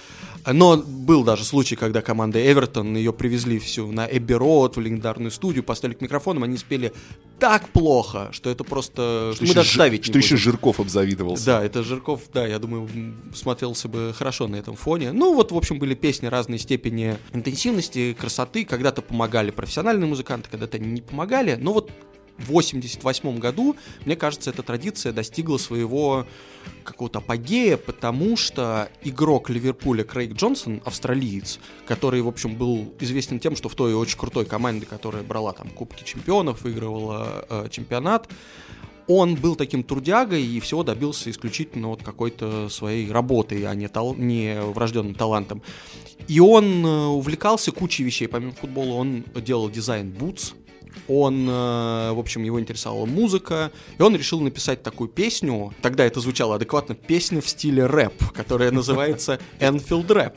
Но 0.45 0.77
был 0.77 1.23
даже 1.23 1.43
случай, 1.43 1.75
когда 1.75 2.01
команда 2.01 2.39
Эвертон, 2.39 2.95
ее 2.95 3.11
привезли 3.11 3.57
всю 3.57 3.91
на 3.91 4.05
Эбби 4.05 4.33
Роуд, 4.33 4.77
в 4.77 4.79
легендарную 4.79 5.31
студию, 5.31 5.63
поставили 5.63 5.95
к 5.95 6.01
микрофону, 6.01 6.43
они 6.43 6.57
спели 6.57 6.93
так 7.39 7.69
плохо, 7.69 8.29
что 8.31 8.49
это 8.49 8.63
просто... 8.63 9.33
Что, 9.35 9.45
мы 9.45 9.53
даже 9.53 9.71
ставить 9.71 10.05
Что 10.05 10.17
еще 10.17 10.37
Жирков 10.37 10.79
обзавидовался. 10.79 11.45
Да, 11.45 11.63
это 11.63 11.83
Жирков, 11.83 12.21
да, 12.33 12.45
я 12.45 12.59
думаю, 12.59 12.87
смотрелся 13.33 13.87
бы 13.87 14.13
хорошо 14.17 14.47
на 14.47 14.55
этом 14.55 14.75
фоне. 14.75 15.11
Ну, 15.11 15.33
вот, 15.33 15.51
в 15.51 15.57
общем, 15.57 15.79
были 15.79 15.95
песни 15.95 16.27
разной 16.27 16.59
степени 16.59 17.17
интенсивности, 17.33 18.13
красоты. 18.13 18.65
Когда-то 18.65 19.01
помогали 19.01 19.51
профессиональные 19.51 20.07
музыканты, 20.07 20.49
когда-то 20.49 20.79
не 20.79 21.01
помогали. 21.01 21.57
Но 21.59 21.73
вот 21.73 21.91
88 22.37 23.39
году, 23.39 23.75
мне 24.05 24.15
кажется, 24.15 24.49
эта 24.49 24.63
традиция 24.63 25.13
достигла 25.13 25.57
своего 25.57 26.25
какого-то 26.83 27.19
апогея, 27.19 27.77
потому 27.77 28.35
что 28.37 28.89
игрок 29.03 29.49
Ливерпуля 29.49 30.03
Крейг 30.03 30.33
Джонсон, 30.33 30.81
австралиец, 30.85 31.59
который, 31.87 32.21
в 32.21 32.27
общем, 32.27 32.55
был 32.55 32.93
известен 32.99 33.39
тем, 33.39 33.55
что 33.55 33.69
в 33.69 33.75
той 33.75 33.93
очень 33.93 34.17
крутой 34.17 34.45
команде, 34.45 34.85
которая 34.85 35.23
брала 35.23 35.53
там 35.53 35.69
Кубки 35.69 36.03
Чемпионов, 36.03 36.63
выигрывала 36.63 37.45
э, 37.49 37.67
чемпионат, 37.69 38.29
он 39.07 39.35
был 39.35 39.55
таким 39.55 39.83
трудягой 39.83 40.43
и 40.43 40.59
всего 40.59 40.83
добился 40.83 41.29
исключительно 41.29 41.89
вот 41.89 42.01
какой-то 42.01 42.69
своей 42.69 43.11
работой, 43.11 43.63
а 43.65 43.75
не, 43.75 43.87
тал- 43.87 44.15
не 44.15 44.59
врожденным 44.59 45.13
талантом. 45.13 45.61
И 46.27 46.39
он 46.39 46.85
э, 46.85 47.05
увлекался 47.07 47.71
кучей 47.71 48.03
вещей. 48.03 48.27
Помимо 48.27 48.53
футбола 48.53 48.95
он 48.95 49.23
делал 49.35 49.69
дизайн 49.69 50.09
бутс, 50.09 50.53
он, 51.07 51.47
э, 51.47 52.11
в 52.11 52.19
общем, 52.19 52.43
его 52.43 52.59
интересовала 52.59 53.05
музыка, 53.05 53.71
и 53.97 54.01
он 54.01 54.15
решил 54.15 54.39
написать 54.41 54.83
такую 54.83 55.09
песню, 55.09 55.73
тогда 55.81 56.05
это 56.05 56.19
звучало 56.19 56.55
адекватно, 56.55 56.95
песня 56.95 57.41
в 57.41 57.47
стиле 57.47 57.85
рэп, 57.85 58.31
которая 58.33 58.71
называется 58.71 59.39
Anfield 59.59 60.07
Rap 60.07 60.33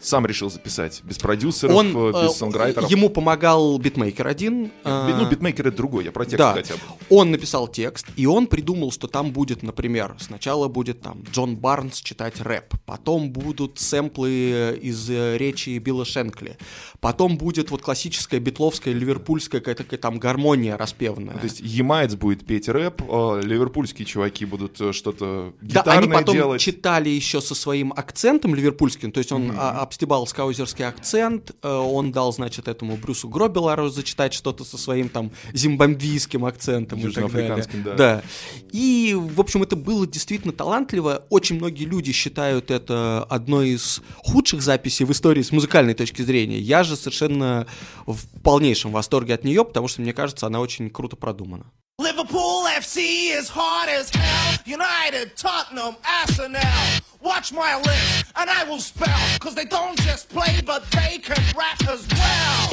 сам 0.00 0.26
решил 0.26 0.50
записать, 0.50 1.02
без 1.04 1.18
продюсеров, 1.18 1.76
он, 1.76 1.94
э, 1.94 2.12
без 2.12 2.32
э, 2.32 2.34
songwriter 2.34 2.77
ов. 2.77 2.90
Ему 2.90 3.10
помогал 3.10 3.78
битмейкер 3.78 4.26
один. 4.26 4.72
Э, 4.82 5.14
ну, 5.16 5.28
битмейкер 5.28 5.68
это 5.68 5.76
другой, 5.76 6.04
я 6.04 6.12
про 6.12 6.24
текст 6.24 6.38
да. 6.38 6.54
хотя 6.54 6.74
бы. 6.74 6.80
Он 7.10 7.30
написал 7.30 7.68
текст, 7.68 8.06
и 8.16 8.26
он 8.26 8.46
придумал, 8.46 8.92
что 8.92 9.08
там 9.08 9.30
будет, 9.30 9.62
например, 9.62 10.16
сначала 10.18 10.68
будет 10.68 11.02
там 11.02 11.22
Джон 11.30 11.56
Барнс 11.56 12.00
читать 12.00 12.40
рэп, 12.40 12.74
потом 12.86 13.30
будут 13.30 13.78
сэмплы 13.78 14.78
из 14.80 15.08
речи 15.10 15.76
Билла 15.78 16.06
Шенкли, 16.06 16.56
потом 17.00 17.36
будет 17.36 17.70
вот 17.70 17.82
классическая 17.82 18.40
битловская, 18.40 18.94
ливерпульская 18.94 19.60
какая-то 19.60 19.98
там 19.98 20.18
гармония 20.18 20.78
распевная. 20.78 21.36
То 21.36 21.44
есть 21.44 21.60
ямайц 21.60 22.14
будет 22.14 22.46
петь 22.46 22.68
рэп, 22.68 23.02
а 23.06 23.40
ливерпульские 23.40 24.06
чуваки 24.06 24.46
будут 24.46 24.76
что-то 24.94 25.52
гитарное 25.60 25.84
Да, 25.84 25.98
они 25.98 26.12
потом 26.12 26.34
делать. 26.34 26.60
читали 26.60 27.10
еще 27.10 27.42
со 27.42 27.54
своим 27.54 27.92
акцентом 27.94 28.54
ливерпульским, 28.54 29.12
то 29.12 29.18
есть 29.18 29.30
он 29.32 29.50
mm-hmm 29.50 29.89
обстебал 29.90 30.24
скаузерский 30.28 30.86
акцент, 30.86 31.50
э, 31.62 31.68
он 31.68 32.12
дал, 32.12 32.32
значит, 32.32 32.68
этому 32.68 32.96
Брюсу 32.96 33.28
Гробелару 33.28 33.88
зачитать 33.88 34.32
что-то 34.32 34.62
со 34.64 34.78
своим 34.78 35.08
там 35.08 35.32
зимбабвийским 35.52 36.44
акцентом 36.44 37.00
и 37.00 37.10
так 37.10 37.32
далее. 37.32 37.64
Да. 37.84 37.94
да. 37.94 38.22
И, 38.70 39.16
в 39.18 39.40
общем, 39.40 39.64
это 39.64 39.74
было 39.74 40.06
действительно 40.06 40.52
талантливо. 40.52 41.24
Очень 41.28 41.56
многие 41.56 41.86
люди 41.86 42.12
считают 42.12 42.70
это 42.70 43.26
одной 43.28 43.70
из 43.70 44.00
худших 44.18 44.62
записей 44.62 45.04
в 45.04 45.10
истории 45.10 45.42
с 45.42 45.50
музыкальной 45.50 45.94
точки 45.94 46.22
зрения. 46.22 46.60
Я 46.60 46.84
же 46.84 46.94
совершенно 46.94 47.66
в 48.06 48.28
полнейшем 48.44 48.92
восторге 48.92 49.34
от 49.34 49.42
нее, 49.42 49.64
потому 49.64 49.88
что, 49.88 50.02
мне 50.02 50.12
кажется, 50.12 50.46
она 50.46 50.60
очень 50.60 50.88
круто 50.88 51.16
продумана. 51.16 51.66
Liverpool 52.00 52.69
FC 52.80 53.36
is 53.36 53.46
hard 53.46 53.90
as 53.90 54.08
hell. 54.08 54.56
United, 54.64 55.36
Tottenham, 55.36 55.96
Arsenal. 56.02 56.62
Watch 57.20 57.52
my 57.52 57.76
lips, 57.76 58.32
and 58.36 58.48
I 58.48 58.64
will 58.64 58.78
spell. 58.78 59.38
Cause 59.38 59.54
they 59.54 59.66
don't 59.66 60.00
just 60.00 60.30
play, 60.30 60.62
but 60.64 60.90
they 60.90 61.18
can 61.18 61.36
rap 61.54 61.78
as 61.86 62.08
well. 62.08 62.70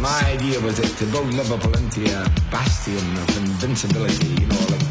My 0.00 0.20
idea 0.26 0.58
was 0.58 0.80
to 0.80 1.06
build 1.06 1.32
Liverpool 1.34 1.72
into 1.76 2.02
a 2.02 2.28
bastion 2.50 2.96
of 2.96 3.36
invincibility, 3.36 4.26
you 4.42 4.48
know, 4.48 4.58
like 4.70 4.82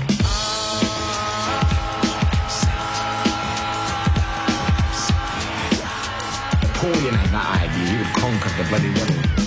Napoleon 6.63 7.15
had 7.15 7.32
that 7.36 7.48
idea, 7.68 7.86
he 7.91 7.98
would 7.98 8.13
conquer 8.15 8.63
the 8.63 8.70
bloody 8.70 8.89
world. 8.98 9.41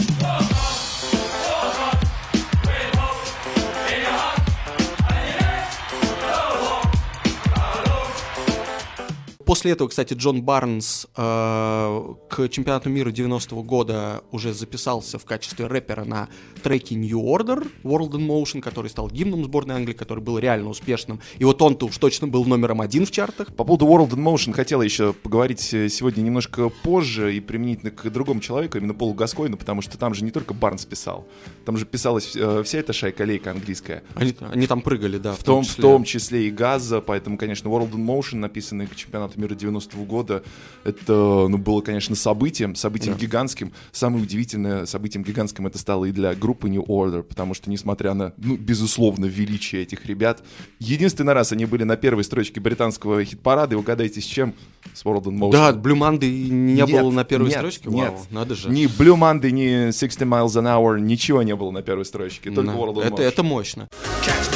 После 9.45 9.73
этого, 9.73 9.89
кстати, 9.89 10.15
Джон 10.15 10.43
Барнс 10.43 11.07
э, 11.17 12.15
к 12.31 12.49
чемпионату 12.49 12.89
мира 12.89 13.11
90-го 13.11 13.63
года 13.63 14.23
уже 14.31 14.55
записался 14.55 15.19
в 15.19 15.25
качестве 15.25 15.67
рэпера 15.67 16.05
на 16.05 16.29
треке 16.63 16.95
New 16.95 17.21
Order 17.21 17.69
World 17.83 18.13
in 18.13 18.27
Motion, 18.27 18.61
который 18.61 18.89
стал 18.89 19.11
гимном 19.11 19.45
сборной 19.45 19.75
Англии, 19.77 19.95
который 19.95 20.21
был 20.21 20.39
реально 20.39 20.71
успешным. 20.71 21.21
И 21.39 21.45
вот 21.45 21.61
он-то 21.61 21.87
уж 21.87 21.99
точно 21.99 22.27
был 22.27 22.45
номером 22.45 22.81
один 22.81 23.05
в 23.05 23.11
чартах. 23.11 23.55
По 23.55 23.65
поводу 23.65 23.87
World 23.87 24.11
in 24.11 24.23
Motion 24.23 24.53
хотела 24.53 24.83
еще 24.83 25.13
поговорить 25.13 25.75
э, 25.75 25.89
сегодня 25.89 26.23
немножко 26.23 26.71
позже 26.71 27.37
и 27.37 27.41
применительно 27.41 27.91
к 27.91 28.09
другому 28.11 28.41
человеку, 28.41 28.79
именно 28.79 28.95
Полу 28.95 29.13
Гаскойну, 29.13 29.57
потому 29.57 29.83
что 29.83 29.99
там 29.99 30.15
же 30.15 30.25
не 30.25 30.31
только 30.31 30.55
Барнс 30.55 30.87
писал, 30.87 31.27
там 31.67 31.77
же 31.77 31.85
писалась 31.85 32.35
э, 32.35 32.63
вся 32.65 32.79
эта 32.79 32.93
шайка-лейка 32.93 33.51
английская. 33.51 34.03
Они, 34.15 34.35
они 34.53 34.67
там 34.67 34.81
прыгали, 34.81 35.19
да. 35.19 35.35
В 35.35 35.43
том, 35.43 35.65
в 35.65 35.75
том 35.75 36.05
числе 36.05 36.49
и 36.49 36.51
Газа, 36.51 37.01
поэтому, 37.01 37.37
конечно, 37.37 37.69
World 37.69 37.93
in 37.93 38.05
Motion, 38.05 38.37
написанный 38.37 38.87
к 38.87 38.97
чемпионату 38.97 39.34
мира 39.37 39.55
90-го 39.55 40.05
года, 40.05 40.43
это 40.85 41.13
ну, 41.49 41.59
было, 41.59 41.81
конечно, 41.81 42.15
событием, 42.17 42.75
событием 42.75 43.15
Да. 43.15 43.21
гигантским. 43.21 43.73
Самое 43.93 44.23
удивительное 44.25 44.87
событием 44.87 45.25
гигантским 45.25 45.67
это 45.67 45.79
стало 45.79 46.07
и 46.07 46.13
для 46.13 46.35
группы 46.35 46.69
New 46.69 46.83
Order, 46.83 47.23
потому 47.23 47.55
что, 47.55 47.71
несмотря 47.71 48.15
на, 48.15 48.33
ну, 48.37 48.57
безусловно, 48.57 49.27
величие 49.27 49.83
этих 49.83 50.07
ребят, 50.07 50.43
единственный 50.79 51.33
раз 51.33 51.53
они 51.53 51.67
были 51.67 51.85
на 51.85 51.97
первой 51.97 52.25
строчке 52.25 52.61
британского 52.61 53.25
хит-парада, 53.25 53.75
и 53.75 53.79
угадайте, 53.79 54.21
с 54.21 54.25
чем? 54.25 54.55
С 54.93 55.05
World 55.05 55.25
in 55.25 55.39
Motion. 55.39 55.53
Да, 55.53 55.73
Blue 55.73 55.97
Monday 55.99 56.49
не 56.51 56.75
Нет, 56.75 56.91
было 56.91 57.11
на 57.11 57.25
первой 57.25 57.49
нет, 57.49 57.59
строчке? 57.59 57.89
Нет, 57.89 58.13
Вау, 58.13 58.27
надо 58.31 58.55
же. 58.55 58.69
Ни 58.69 58.85
Blue 58.85 59.17
Monday, 59.19 59.51
ни 59.51 59.91
60 59.91 60.23
Miles 60.23 60.49
an 60.49 60.65
Hour, 60.67 61.01
ничего 61.01 61.43
не 61.43 61.57
было 61.57 61.71
на 61.71 61.83
первой 61.83 62.05
строчке, 62.05 62.51
только 62.51 62.71
Да, 62.73 62.77
World 62.79 62.97
in 62.97 63.03
это, 63.05 63.15
Motion. 63.15 63.23
это 63.23 63.43
мощно. 63.43 63.89
Catch 64.23 64.54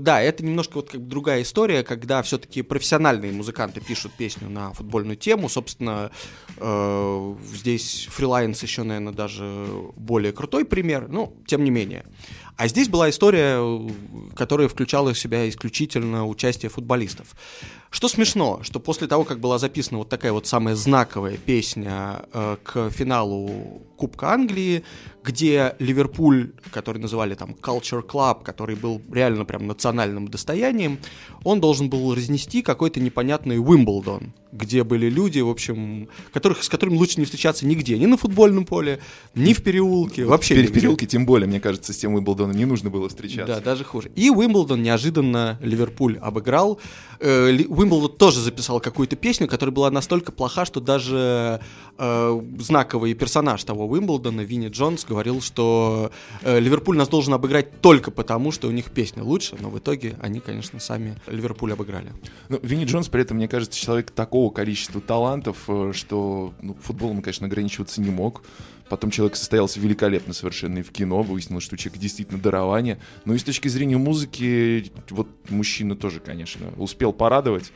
Да, 0.00 0.22
это 0.22 0.42
немножко 0.42 0.76
вот 0.76 0.90
как 0.90 1.02
бы 1.02 1.08
другая 1.08 1.42
история, 1.42 1.82
когда 1.82 2.22
все-таки 2.22 2.62
профессиональные 2.62 3.32
музыканты 3.32 3.82
пишут 3.82 4.12
песню 4.12 4.48
на 4.48 4.72
футбольную 4.72 5.16
тему. 5.16 5.50
Собственно, 5.50 6.10
э, 6.56 7.34
здесь 7.52 8.08
фрилайнс 8.10 8.62
еще, 8.62 8.82
наверное, 8.82 9.12
даже 9.12 9.44
более 9.96 10.32
крутой 10.32 10.64
пример, 10.64 11.08
но 11.08 11.34
тем 11.46 11.64
не 11.64 11.70
менее. 11.70 12.06
А 12.56 12.68
здесь 12.68 12.88
была 12.88 13.10
история, 13.10 13.56
э, 13.58 13.88
которая 14.34 14.68
включала 14.68 15.12
в 15.12 15.18
себя 15.18 15.48
исключительно 15.48 16.26
участие 16.26 16.70
футболистов. 16.70 17.34
Что 17.90 18.08
смешно, 18.08 18.60
что 18.62 18.78
после 18.78 19.08
того, 19.08 19.24
как 19.24 19.40
была 19.40 19.58
записана 19.58 19.98
вот 19.98 20.08
такая 20.08 20.32
вот 20.32 20.46
самая 20.46 20.76
знаковая 20.76 21.36
песня 21.36 22.22
э, 22.32 22.56
к 22.62 22.90
финалу 22.90 23.82
Кубка 23.96 24.32
Англии, 24.32 24.84
где 25.22 25.74
Ливерпуль, 25.78 26.52
который 26.72 26.98
называли 26.98 27.34
там 27.34 27.50
Culture 27.60 28.06
Club, 28.06 28.42
который 28.42 28.76
был 28.76 29.02
реально 29.12 29.44
прям 29.44 29.66
национальным 29.66 30.28
достоянием, 30.28 30.98
он 31.44 31.60
должен 31.60 31.90
был 31.90 32.14
разнести 32.14 32.62
какой-то 32.62 33.00
непонятный 33.00 33.58
Уимблдон, 33.58 34.32
где 34.52 34.84
были 34.84 35.10
люди, 35.10 35.40
в 35.40 35.48
общем, 35.48 36.08
которых, 36.32 36.62
с 36.62 36.68
которыми 36.68 36.96
лучше 36.96 37.18
не 37.18 37.26
встречаться 37.26 37.66
нигде, 37.66 37.98
ни 37.98 38.06
на 38.06 38.16
футбольном 38.16 38.64
поле, 38.64 39.00
ни 39.34 39.52
в 39.52 39.62
переулке, 39.62 40.24
вообще 40.24 40.62
в 40.62 40.72
переулке, 40.72 41.06
тем 41.06 41.26
более, 41.26 41.48
мне 41.48 41.60
кажется, 41.60 41.92
с 41.92 41.98
тем 41.98 42.14
Уимблдоном 42.14 42.39
не 42.48 42.64
нужно 42.64 42.90
было 42.90 43.08
встречаться. 43.08 43.54
Да, 43.54 43.60
даже 43.60 43.84
хуже. 43.84 44.10
И 44.16 44.30
Уимблдон 44.30 44.82
неожиданно 44.82 45.58
Ливерпуль 45.60 46.18
обыграл. 46.18 46.80
Э, 47.20 47.50
Уимблдон 47.68 48.16
тоже 48.16 48.40
записал 48.40 48.80
какую-то 48.80 49.16
песню, 49.16 49.46
которая 49.46 49.74
была 49.74 49.90
настолько 49.90 50.32
плоха, 50.32 50.64
что 50.64 50.80
даже 50.80 51.60
э, 51.98 52.42
знаковый 52.58 53.14
персонаж 53.14 53.62
того 53.64 53.86
Уимблдона, 53.86 54.40
Винни 54.40 54.68
Джонс, 54.68 55.04
говорил, 55.04 55.40
что 55.40 56.10
э, 56.42 56.58
Ливерпуль 56.58 56.96
нас 56.96 57.08
должен 57.08 57.34
обыграть 57.34 57.80
только 57.80 58.10
потому, 58.10 58.52
что 58.52 58.68
у 58.68 58.70
них 58.70 58.90
песня 58.90 59.22
лучше, 59.22 59.56
но 59.60 59.70
в 59.70 59.78
итоге 59.78 60.16
они, 60.20 60.40
конечно, 60.40 60.80
сами 60.80 61.16
Ливерпуль 61.26 61.72
обыграли. 61.72 62.12
Ну, 62.48 62.58
Винни 62.62 62.84
Джонс 62.84 63.08
при 63.08 63.22
этом, 63.22 63.36
мне 63.36 63.48
кажется, 63.48 63.78
человек 63.78 64.10
такого 64.10 64.50
количества 64.50 65.00
талантов, 65.00 65.58
э, 65.68 65.92
что 65.94 66.52
ну, 66.62 66.76
футболом 66.82 67.20
он, 67.20 67.22
конечно, 67.22 67.46
ограничиваться 67.46 68.00
не 68.00 68.10
мог. 68.10 68.42
Потом 68.90 69.12
человек 69.12 69.36
состоялся 69.36 69.78
великолепно 69.78 70.34
совершенно 70.34 70.80
и 70.80 70.82
в 70.82 70.90
кино, 70.90 71.22
выяснилось, 71.22 71.62
что 71.62 71.76
у 71.76 71.78
человека 71.78 72.00
действительно 72.00 72.40
дарование. 72.40 72.98
Но 73.24 73.34
и 73.34 73.38
с 73.38 73.44
точки 73.44 73.68
зрения 73.68 73.96
музыки, 73.98 74.90
вот 75.10 75.28
мужчина 75.48 75.94
тоже, 75.94 76.18
конечно, 76.18 76.72
успел 76.76 77.12
порадовать. 77.12 77.70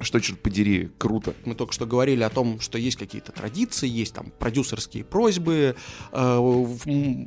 Что, 0.00 0.20
черт 0.20 0.38
подери, 0.40 0.90
круто. 0.98 1.34
Мы 1.46 1.54
только 1.54 1.72
что 1.72 1.86
говорили 1.86 2.22
о 2.24 2.28
том, 2.28 2.60
что 2.60 2.76
есть 2.76 2.98
какие-то 2.98 3.32
традиции, 3.32 3.88
есть 3.88 4.12
там 4.12 4.32
продюсерские 4.38 5.02
просьбы, 5.02 5.76
э, 6.12 6.66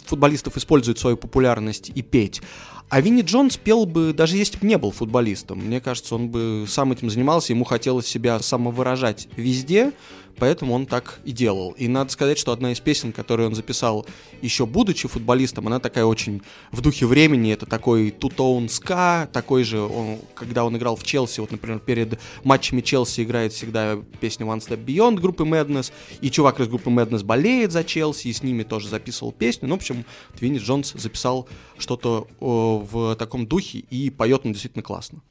футболистов 0.06 0.56
используют 0.56 1.00
свою 1.00 1.18
популярность 1.18 1.92
и 1.96 2.04
петь. 2.04 2.42
А 2.90 3.02
Винни 3.02 3.22
Джонс 3.22 3.58
пел 3.58 3.86
бы, 3.86 4.14
даже 4.14 4.38
если 4.38 4.60
бы 4.60 4.68
не 4.68 4.78
был 4.78 4.92
футболистом. 4.92 5.60
Мне 5.60 5.82
кажется, 5.82 6.14
он 6.14 6.30
бы 6.30 6.66
сам 6.68 6.92
этим 6.92 7.10
занимался, 7.10 7.52
ему 7.52 7.66
хотелось 7.66 8.06
себя 8.06 8.40
самовыражать 8.40 9.28
везде, 9.36 9.92
поэтому 10.38 10.74
он 10.74 10.86
так 10.86 11.20
и 11.26 11.32
делал. 11.32 11.72
И 11.72 11.88
надо 11.88 12.12
сказать, 12.12 12.38
что 12.38 12.52
одна 12.52 12.72
из 12.72 12.80
песен, 12.80 13.12
которую 13.12 13.50
он 13.50 13.56
записал 13.56 14.06
еще 14.42 14.66
будучи 14.66 15.08
футболистом, 15.08 15.68
она 15.68 15.80
такая 15.80 16.06
очень 16.06 16.42
в 16.72 16.82
духе 16.82 17.06
времени, 17.06 17.52
это 17.54 17.66
такой 17.66 18.10
two-tone 18.10 18.68
ska, 18.68 19.28
такой 19.32 19.64
же, 19.64 19.80
он, 19.80 20.20
когда 20.36 20.64
он 20.66 20.76
играл 20.78 20.96
в 20.96 21.04
Челси, 21.04 21.40
вот, 21.42 21.52
например, 21.52 21.80
перед 21.80 22.20
матчами 22.44 22.82
Челси 22.82 23.22
играет 23.22 23.54
всегда 23.54 23.98
песня 24.20 24.46
One 24.46 24.60
Step 24.60 24.84
Beyond 24.84 25.20
группы 25.20 25.44
Madness, 25.44 25.92
и 26.22 26.30
чувак 26.30 26.60
из 26.60 26.68
группы 26.68 26.90
Madness 26.90 27.24
болеет 27.24 27.72
за 27.72 27.84
Челси, 27.84 28.28
и 28.28 28.34
с 28.34 28.44
ними 28.44 28.64
тоже 28.64 28.90
записывал 28.90 29.32
песню. 29.32 29.68
Ну, 29.68 29.76
в 29.76 29.78
общем, 29.78 30.06
Твинни 30.38 30.60
Джонс 30.60 30.94
записал 30.94 31.48
что-то 31.78 32.28
в 32.40 33.16
таком 33.16 33.48
духе, 33.48 33.80
и 33.80 34.10
поет 34.10 34.42
он 34.46 34.52
действительно 34.52 34.84
классно. 34.84 35.22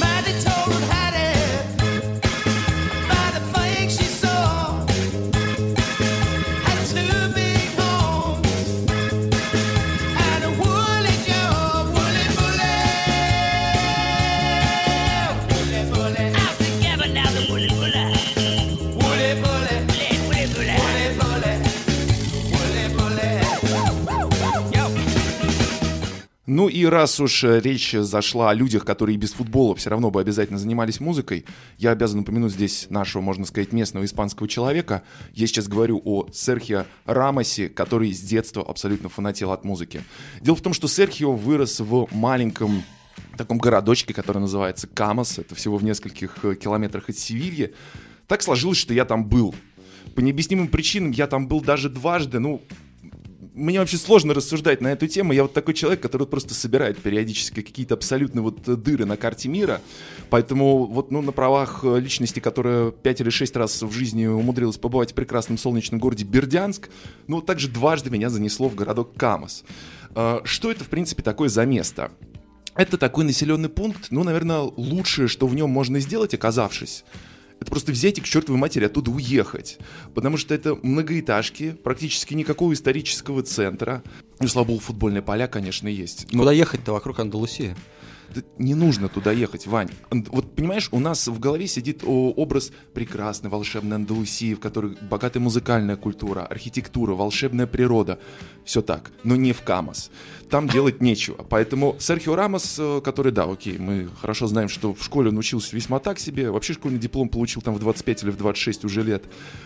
Maddie 0.00 0.97
Ну 26.50 26.70
и 26.70 26.86
раз 26.86 27.20
уж 27.20 27.44
э, 27.44 27.60
речь 27.60 27.92
зашла 27.92 28.48
о 28.48 28.54
людях, 28.54 28.86
которые 28.86 29.18
без 29.18 29.34
футбола 29.34 29.74
все 29.76 29.90
равно 29.90 30.10
бы 30.10 30.18
обязательно 30.18 30.58
занимались 30.58 30.98
музыкой, 30.98 31.44
я 31.76 31.90
обязан 31.90 32.20
упомянуть 32.20 32.52
здесь 32.52 32.86
нашего, 32.88 33.20
можно 33.20 33.44
сказать, 33.44 33.74
местного 33.74 34.06
испанского 34.06 34.48
человека. 34.48 35.02
Я 35.34 35.46
сейчас 35.46 35.68
говорю 35.68 36.00
о 36.06 36.26
Серхио 36.32 36.86
Рамосе, 37.04 37.68
который 37.68 38.14
с 38.14 38.20
детства 38.22 38.64
абсолютно 38.66 39.10
фанател 39.10 39.52
от 39.52 39.66
музыки. 39.66 40.02
Дело 40.40 40.56
в 40.56 40.62
том, 40.62 40.72
что 40.72 40.88
Серхио 40.88 41.32
вырос 41.32 41.80
в 41.80 42.08
маленьком 42.12 42.82
таком 43.36 43.58
городочке, 43.58 44.14
который 44.14 44.38
называется 44.38 44.86
Камас. 44.86 45.38
Это 45.38 45.54
всего 45.54 45.76
в 45.76 45.84
нескольких 45.84 46.38
э, 46.44 46.54
километрах 46.54 47.10
от 47.10 47.18
Севильи. 47.18 47.74
Так 48.26 48.40
сложилось, 48.40 48.78
что 48.78 48.94
я 48.94 49.04
там 49.04 49.26
был. 49.26 49.54
По 50.14 50.20
необъяснимым 50.20 50.68
причинам 50.68 51.10
я 51.10 51.26
там 51.26 51.46
был 51.46 51.60
даже 51.60 51.90
дважды. 51.90 52.38
Ну, 52.38 52.62
мне 53.58 53.80
вообще 53.80 53.96
сложно 53.96 54.34
рассуждать 54.34 54.80
на 54.80 54.88
эту 54.88 55.06
тему. 55.06 55.32
Я 55.32 55.42
вот 55.42 55.52
такой 55.52 55.74
человек, 55.74 56.00
который 56.00 56.26
просто 56.26 56.54
собирает 56.54 56.98
периодически 56.98 57.62
какие-то 57.62 57.94
абсолютно 57.94 58.42
вот 58.42 58.66
э, 58.68 58.76
дыры 58.76 59.04
на 59.04 59.16
карте 59.16 59.48
мира. 59.48 59.80
Поэтому 60.30 60.86
вот 60.86 61.10
ну, 61.10 61.20
на 61.20 61.32
правах 61.32 61.80
э, 61.82 61.98
личности, 61.98 62.40
которая 62.40 62.90
пять 62.90 63.20
или 63.20 63.30
шесть 63.30 63.56
раз 63.56 63.82
в 63.82 63.90
жизни 63.90 64.26
умудрилась 64.26 64.78
побывать 64.78 65.12
в 65.12 65.14
прекрасном 65.14 65.58
солнечном 65.58 66.00
городе 66.00 66.24
Бердянск, 66.24 66.88
ну 67.26 67.42
также 67.42 67.68
дважды 67.68 68.10
меня 68.10 68.30
занесло 68.30 68.68
в 68.68 68.74
городок 68.74 69.14
Камас. 69.16 69.64
Э, 70.14 70.40
Что 70.44 70.70
это, 70.70 70.84
в 70.84 70.88
принципе, 70.88 71.22
такое 71.22 71.48
за 71.48 71.66
место? 71.66 72.12
Это 72.74 72.96
такой 72.96 73.24
населенный 73.24 73.68
пункт, 73.68 74.06
ну, 74.10 74.22
наверное, 74.22 74.60
лучшее, 74.60 75.26
что 75.26 75.48
в 75.48 75.54
нем 75.56 75.68
можно 75.68 75.98
сделать, 75.98 76.32
оказавшись, 76.32 77.04
это 77.60 77.70
просто 77.70 77.92
взять 77.92 78.18
и 78.18 78.20
к 78.20 78.24
чертовой 78.24 78.60
матери 78.60 78.84
оттуда 78.84 79.10
уехать. 79.10 79.78
Потому 80.14 80.36
что 80.36 80.54
это 80.54 80.74
многоэтажки, 80.74 81.72
практически 81.72 82.34
никакого 82.34 82.72
исторического 82.72 83.42
центра. 83.42 84.02
Ну, 84.40 84.48
слава 84.48 84.68
богу, 84.68 84.80
футбольные 84.80 85.22
поля, 85.22 85.48
конечно, 85.48 85.88
есть. 85.88 86.26
Но 86.32 86.40
Куда 86.40 86.52
ехать-то 86.52 86.92
вокруг 86.92 87.18
Андалусии? 87.18 87.76
Не 88.58 88.74
нужно 88.74 89.08
туда 89.08 89.32
ехать, 89.32 89.66
Вань. 89.66 89.90
Ан- 90.10 90.26
Вот 90.30 90.54
понимаешь, 90.54 90.88
у 90.92 91.00
нас 91.00 91.28
в 91.28 91.38
голове 91.38 91.66
сидит 91.66 92.02
образ 92.04 92.72
прекрасной 92.94 93.50
волшебной 93.50 93.96
Андалусии, 93.96 94.54
в 94.54 94.60
которой 94.60 94.96
богатая 95.00 95.40
музыкальная 95.40 95.96
культура, 95.96 96.42
архитектура, 96.44 97.14
волшебная 97.14 97.66
природа. 97.66 98.18
Все 98.64 98.82
так, 98.82 99.12
но 99.24 99.36
не 99.36 99.52
в 99.52 99.62
Камас. 99.62 100.10
Там 100.50 100.68
делать 100.68 101.00
нечего. 101.00 101.42
Поэтому 101.48 101.96
Серхио 101.98 102.34
Рамос, 102.36 102.76
э, 102.78 103.00
который, 103.02 103.32
да, 103.32 103.44
окей, 103.44 103.78
мы 103.78 104.08
хорошо 104.20 104.46
знаем, 104.46 104.68
что 104.68 104.94
в 104.94 105.02
школе 105.02 105.30
он 105.30 105.38
учился 105.38 105.74
весьма 105.74 105.98
так 105.98 106.18
себе, 106.18 106.50
вообще 106.50 106.74
школьный 106.74 106.98
диплом 106.98 107.28
получил 107.28 107.62
там 107.62 107.74
в 107.74 107.78
25 107.80 108.22
или 108.24 108.30
в 108.30 108.36
26 108.36 108.84
уже 108.84 109.02
лет. 109.02 109.24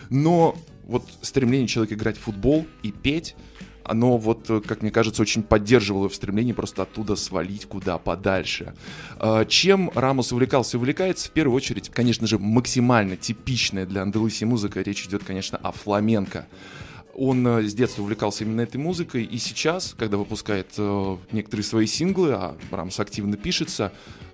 Но 0.09 0.55
вот 0.85 1.03
стремление 1.21 1.67
человека 1.67 1.95
играть 1.95 2.17
в 2.17 2.21
футбол 2.21 2.65
и 2.81 2.91
петь, 2.91 3.35
оно 3.83 4.17
вот, 4.17 4.49
э, 4.49 4.61
как 4.61 4.81
мне 4.81 4.91
кажется, 4.91 5.21
очень 5.21 5.43
поддерживало 5.43 6.09
в 6.09 6.15
стремлении 6.15 6.53
просто 6.53 6.83
оттуда 6.83 7.15
свалить 7.15 7.65
куда 7.65 7.97
подальше. 7.97 8.73
Э, 9.19 9.45
Чем 9.47 9.91
Рамос 9.93 10.31
увлекался 10.31 10.77
и 10.77 10.79
увлекается? 10.79 11.29
В 11.29 11.31
первую 11.31 11.55
очередь, 11.55 11.89
конечно 11.89 12.27
же, 12.27 12.39
максимально 12.39 13.17
типичная 13.17 13.85
для 13.85 14.01
Андалусии 14.01 14.45
музыка. 14.45 14.81
Речь 14.81 15.05
идет, 15.05 15.23
конечно, 15.23 15.57
о 15.57 15.71
фламенко. 15.71 16.47
Он 17.15 17.45
э, 17.45 17.63
с 17.63 17.73
детства 17.73 18.01
увлекался 18.01 18.43
именно 18.43 18.61
этой 18.61 18.77
музыкой, 18.77 19.23
и 19.23 19.37
сейчас, 19.37 19.95
когда 19.97 20.17
выпускает 20.17 20.69
э, 20.77 21.17
некоторые 21.31 21.63
свои 21.63 21.85
синглы, 21.85 22.31
а 22.33 22.57
Рамос 22.71 22.99
активно 22.99 23.37
пишется, 23.37 23.91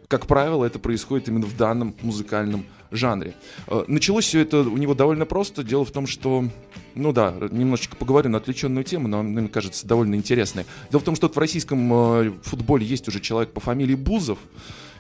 как 0.10 0.26
правило, 0.26 0.66
это 0.66 0.80
происходит 0.80 1.30
именно 1.30 1.46
в 1.46 1.56
данном 1.56 1.96
музыкальном 2.02 2.66
жанре. 2.90 3.36
Э, 3.68 3.86
Началось 3.88 4.26
все 4.26 4.40
это 4.42 4.62
у 4.62 4.76
него 4.76 4.96
довольно 4.96 5.28
просто. 5.28 5.64
Дело 5.64 5.86
в 5.86 5.92
том, 5.92 6.08
что, 6.08 6.46
ну 6.96 7.14
да, 7.14 7.36
немножечко 7.52 7.96
поговорю 7.96 8.30
на 8.30 8.40
отвлеченную 8.40 8.84
тему, 8.84 9.08
но 9.08 9.20
она, 9.20 9.42
мне 9.42 9.50
кажется, 9.50 9.88
довольно 9.88 10.16
интересной. 10.16 10.66
Дело 10.90 11.00
в 11.00 11.04
том, 11.04 11.16
что 11.16 11.28
вот 11.28 11.36
в 11.36 11.40
российском 11.40 11.94
э, 11.94 12.32
футболе 12.42 12.86
есть 12.88 13.08
уже 13.08 13.20
человек 13.20 13.54
по 13.54 13.60
фамилии 13.60 13.94
Бузов. 13.94 14.40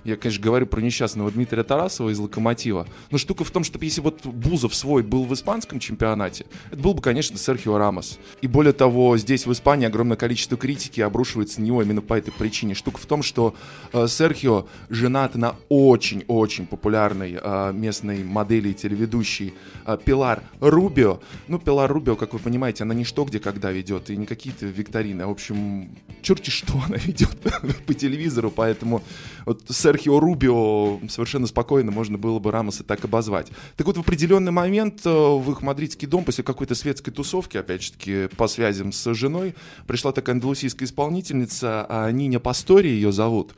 Я, 0.03 0.15
конечно, 0.15 0.43
говорю 0.43 0.65
про 0.65 0.81
несчастного 0.81 1.31
Дмитрия 1.31 1.63
Тарасова 1.63 2.09
из 2.09 2.19
«Локомотива». 2.19 2.87
Но 3.11 3.17
штука 3.17 3.43
в 3.43 3.51
том, 3.51 3.63
что 3.63 3.79
если 3.79 4.01
вот 4.01 4.25
Бузов 4.25 4.75
свой 4.75 5.03
был 5.03 5.25
в 5.25 5.33
испанском 5.33 5.79
чемпионате, 5.79 6.45
это 6.71 6.79
был 6.79 6.93
бы, 6.93 7.01
конечно, 7.01 7.37
Серхио 7.37 7.77
Рамос. 7.77 8.19
И 8.41 8.47
более 8.47 8.73
того, 8.73 9.17
здесь 9.17 9.45
в 9.45 9.51
Испании 9.51 9.87
огромное 9.87 10.17
количество 10.17 10.57
критики 10.57 11.01
обрушивается 11.01 11.61
на 11.61 11.65
него 11.65 11.81
именно 11.81 12.01
по 12.01 12.13
этой 12.13 12.31
причине. 12.31 12.73
Штука 12.73 12.99
в 12.99 13.05
том, 13.05 13.23
что 13.23 13.55
э, 13.93 14.07
Серхио 14.07 14.67
женат 14.89 15.35
на 15.35 15.55
очень-очень 15.69 16.65
популярной 16.65 17.39
э, 17.41 17.71
местной 17.73 18.23
модели 18.23 18.69
и 18.69 18.73
телеведущей 18.73 19.53
э, 19.85 19.97
Пилар 20.03 20.43
Рубио. 20.59 21.19
Ну, 21.47 21.59
Пилар 21.59 21.91
Рубио, 21.91 22.15
как 22.15 22.33
вы 22.33 22.39
понимаете, 22.39 22.83
она 22.83 22.93
не 22.93 23.03
что 23.03 23.25
где 23.25 23.39
когда 23.39 23.71
ведет, 23.71 24.09
и 24.09 24.17
не 24.17 24.25
какие-то 24.25 24.65
викторины, 24.65 25.25
в 25.25 25.31
общем, 25.31 25.89
черти 26.21 26.49
что 26.59 26.73
она 26.85 26.97
ведет 26.97 27.37
по 27.85 27.93
телевизору, 27.93 28.51
поэтому 28.51 29.01
вот 29.45 29.63
Серхио 29.69 29.88
Рубио 29.97 30.99
совершенно 31.09 31.47
спокойно 31.47 31.91
можно 31.91 32.17
было 32.17 32.39
бы 32.39 32.51
Рамоса 32.51 32.83
так 32.83 33.03
обозвать. 33.05 33.47
Так 33.75 33.87
вот, 33.87 33.97
в 33.97 34.01
определенный 34.01 34.51
момент 34.51 35.05
э, 35.05 35.09
в 35.09 35.51
их 35.51 35.61
мадридский 35.61 36.07
дом 36.07 36.23
после 36.23 36.43
какой-то 36.43 36.75
светской 36.75 37.11
тусовки, 37.11 37.57
опять 37.57 37.83
же 37.83 37.91
таки, 37.93 38.27
по 38.37 38.47
связям 38.47 38.91
с 38.91 39.13
женой, 39.13 39.55
пришла 39.87 40.11
такая 40.11 40.35
андалусийская 40.35 40.87
исполнительница, 40.87 41.85
а 41.89 42.11
Ниня 42.11 42.39
Пастори 42.39 42.89
ее 42.89 43.11
зовут. 43.11 43.53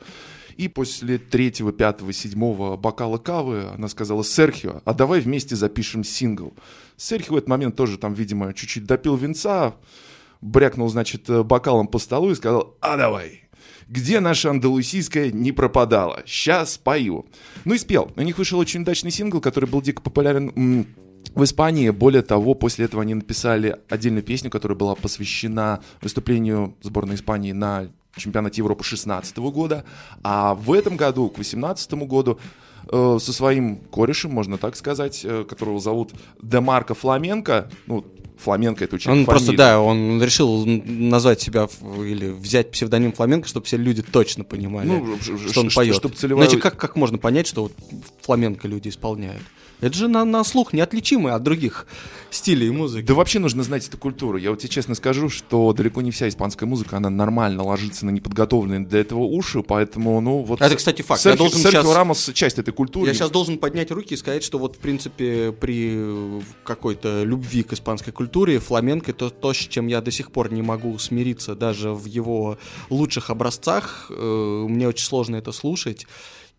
И 0.56 0.68
после 0.68 1.18
третьего, 1.18 1.72
пятого, 1.72 2.12
седьмого 2.12 2.76
бокала 2.76 3.18
кавы 3.18 3.64
она 3.74 3.88
сказала, 3.88 4.22
Серхио, 4.22 4.82
а 4.84 4.94
давай 4.94 5.20
вместе 5.20 5.56
запишем 5.56 6.04
сингл. 6.04 6.54
Серхио 6.96 7.34
в 7.34 7.36
этот 7.38 7.48
момент 7.48 7.76
тоже 7.76 7.98
там, 7.98 8.14
видимо, 8.14 8.52
чуть-чуть 8.52 8.84
допил 8.84 9.16
винца, 9.16 9.74
брякнул, 10.40 10.88
значит, 10.88 11.28
э, 11.30 11.42
бокалом 11.42 11.88
по 11.88 11.98
столу 11.98 12.30
и 12.30 12.34
сказал, 12.34 12.76
а 12.80 12.96
давай. 12.96 13.41
Где 13.92 14.20
наша 14.20 14.48
андалусийская 14.48 15.30
не 15.30 15.52
пропадала? 15.52 16.22
Сейчас 16.24 16.78
пою. 16.78 17.26
Ну 17.66 17.74
и 17.74 17.78
спел. 17.78 18.10
У 18.16 18.22
них 18.22 18.38
вышел 18.38 18.58
очень 18.58 18.80
удачный 18.80 19.10
сингл, 19.10 19.38
который 19.42 19.68
был 19.68 19.82
дико 19.82 20.00
популярен 20.00 20.86
в 21.34 21.44
Испании. 21.44 21.90
Более 21.90 22.22
того, 22.22 22.54
после 22.54 22.86
этого 22.86 23.02
они 23.02 23.12
написали 23.12 23.76
отдельную 23.90 24.22
песню, 24.22 24.50
которая 24.50 24.78
была 24.78 24.94
посвящена 24.94 25.82
выступлению 26.00 26.74
сборной 26.80 27.16
Испании 27.16 27.52
на 27.52 27.88
чемпионате 28.16 28.62
Европы 28.62 28.82
16 28.82 29.36
года. 29.36 29.84
А 30.22 30.54
в 30.54 30.72
этом 30.72 30.96
году, 30.96 31.28
к 31.28 31.36
18 31.36 31.92
году, 32.06 32.38
э, 32.90 33.18
со 33.20 33.32
своим 33.34 33.76
корешем, 33.76 34.32
можно 34.32 34.56
так 34.56 34.74
сказать, 34.74 35.20
э, 35.22 35.44
которого 35.46 35.80
зовут 35.80 36.12
Демарко 36.40 36.94
Фламенко, 36.94 37.68
ну, 37.86 38.06
Фламенко 38.38 38.84
это 38.84 38.96
очень 38.96 39.10
Он 39.10 39.24
просто, 39.24 39.52
да, 39.52 39.80
он 39.80 40.22
решил 40.22 40.64
назвать 40.66 41.40
себя 41.40 41.68
или 41.86 42.28
взять 42.30 42.70
псевдоним 42.70 43.12
Фламенко, 43.12 43.46
чтобы 43.48 43.66
все 43.66 43.76
люди 43.76 44.02
точно 44.02 44.44
понимали, 44.44 44.88
Ну, 44.88 45.16
что 45.48 45.60
он 45.60 45.70
поет. 45.70 45.94
чтоб 45.96 46.14
целевая- 46.14 46.46
Иначе 46.46 46.58
как, 46.58 46.76
как 46.76 46.96
можно 46.96 47.18
понять, 47.18 47.46
что 47.46 47.64
вот 47.64 47.72
Фламенко 48.22 48.66
люди 48.68 48.88
исполняют? 48.88 49.42
Это 49.82 49.94
же 49.98 50.08
на, 50.08 50.24
на 50.24 50.44
слух 50.44 50.72
неотличимый 50.72 51.32
от 51.32 51.42
других 51.42 51.86
стилей 52.30 52.70
музыки. 52.70 53.04
Да 53.04 53.14
вообще 53.14 53.40
нужно 53.40 53.62
знать 53.64 53.86
эту 53.88 53.98
культуру. 53.98 54.38
Я 54.38 54.50
вот 54.50 54.60
тебе 54.60 54.68
честно 54.70 54.94
скажу, 54.94 55.28
что 55.28 55.72
далеко 55.72 56.00
не 56.02 56.12
вся 56.12 56.28
испанская 56.28 56.68
музыка, 56.68 56.96
она 56.96 57.10
нормально 57.10 57.64
ложится 57.64 58.06
на 58.06 58.10
неподготовленные 58.10 58.80
для 58.86 59.00
этого 59.00 59.20
уши, 59.24 59.62
поэтому, 59.62 60.20
ну, 60.20 60.38
вот... 60.38 60.60
Это, 60.62 60.76
кстати, 60.76 61.02
факт. 61.02 61.22
Я 61.24 61.32
Серхи- 61.32 61.36
должен 61.38 61.58
Серхио 61.60 61.82
щас- 61.82 61.94
Рамос 61.96 62.30
часть 62.32 62.58
этой 62.58 62.72
культуры. 62.72 63.08
Я 63.08 63.14
сейчас 63.14 63.30
должен 63.32 63.58
поднять 63.58 63.90
руки 63.90 64.14
и 64.14 64.16
сказать, 64.16 64.44
что 64.44 64.58
вот, 64.58 64.76
в 64.76 64.78
принципе, 64.78 65.50
при 65.52 65.90
э, 65.94 66.40
какой-то 66.64 67.24
любви 67.24 67.64
к 67.64 67.72
испанской 67.72 68.12
культуре 68.12 68.60
фламенко 68.60 69.10
это 69.10 69.30
то, 69.30 69.52
с 69.52 69.56
чем 69.56 69.88
я 69.88 70.00
до 70.00 70.12
сих 70.12 70.30
пор 70.30 70.52
не 70.52 70.62
могу 70.62 70.96
смириться 70.98 71.56
даже 71.56 71.90
в 71.92 72.06
его 72.06 72.56
лучших 72.88 73.30
образцах. 73.30 74.06
Э, 74.10 74.66
Мне 74.68 74.86
очень 74.86 75.04
сложно 75.06 75.36
это 75.36 75.50
слушать. 75.50 76.06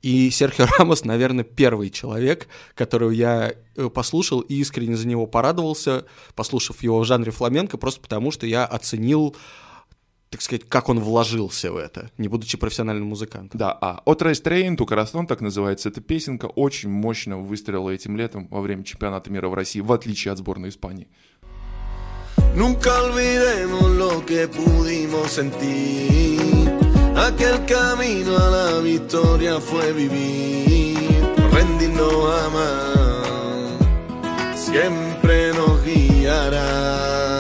И 0.04 0.30
Серхио 0.32 0.68
Рамос, 0.78 1.06
наверное, 1.06 1.46
первый 1.46 1.90
человек, 1.90 2.50
которого 2.76 3.10
я 3.10 3.54
э, 3.76 3.90
послушал 3.90 4.42
и 4.42 4.56
искренне 4.56 4.98
за 4.98 5.08
него 5.08 5.26
порадовался, 5.28 6.06
послушав 6.36 6.84
его 6.84 7.00
в 7.00 7.06
жанре 7.06 7.32
фламенко, 7.32 7.78
просто 7.78 8.02
потому 8.02 8.30
что 8.30 8.46
я 8.46 8.66
оценил, 8.66 9.34
так 10.30 10.42
сказать, 10.42 10.68
как 10.68 10.90
он 10.90 11.00
вложился 11.00 11.72
в 11.72 11.78
это, 11.78 12.12
не 12.18 12.28
будучи 12.28 12.58
профессиональным 12.58 13.08
музыкантом. 13.08 13.58
Да, 13.58 13.72
а 13.80 14.02
«Otra 14.06 14.42
estrella 14.42 14.69
en 14.69 14.76
tu 14.76 14.86
corazón», 14.86 15.26
так 15.26 15.40
называется 15.40 15.88
эта 15.88 16.02
песенка, 16.02 16.48
очень 16.48 16.90
мощно 16.90 17.38
выстрелила 17.38 17.90
этим 17.90 18.18
летом 18.18 18.50
во 18.50 18.60
время 18.60 18.84
чемпионата 18.84 19.32
мира 19.32 19.48
в 19.48 19.54
России, 19.54 19.80
в 19.80 19.94
отличие 19.94 20.34
от 20.34 20.38
сборной 20.38 20.70
Испании. 20.70 21.08
Nunca 22.56 22.92
olvidemos 23.04 23.90
lo 23.98 24.24
que 24.26 24.48
pudimos 24.48 25.32
sentir. 25.32 26.83
Aquel 27.26 27.66
camino 27.66 28.36
a 28.38 28.50
la 28.50 28.80
victoria 28.80 29.58
fue 29.62 29.94
vivir, 29.94 30.98
rendirnos 31.54 32.12
jamás, 32.28 33.78
siempre 34.58 35.54
nos 35.54 35.82
guiará. 35.86 37.33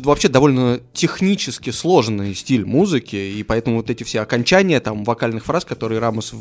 Же 0.00 0.08
вообще 0.08 0.28
довольно 0.28 0.80
технически 0.92 1.70
сложный 1.70 2.34
стиль 2.34 2.64
музыки, 2.64 3.16
и 3.16 3.42
поэтому 3.42 3.76
вот 3.76 3.90
эти 3.90 4.04
все 4.04 4.20
окончания 4.20 4.80
там 4.80 5.04
вокальных 5.04 5.44
фраз, 5.44 5.64
которые 5.64 6.00
Рамос 6.00 6.32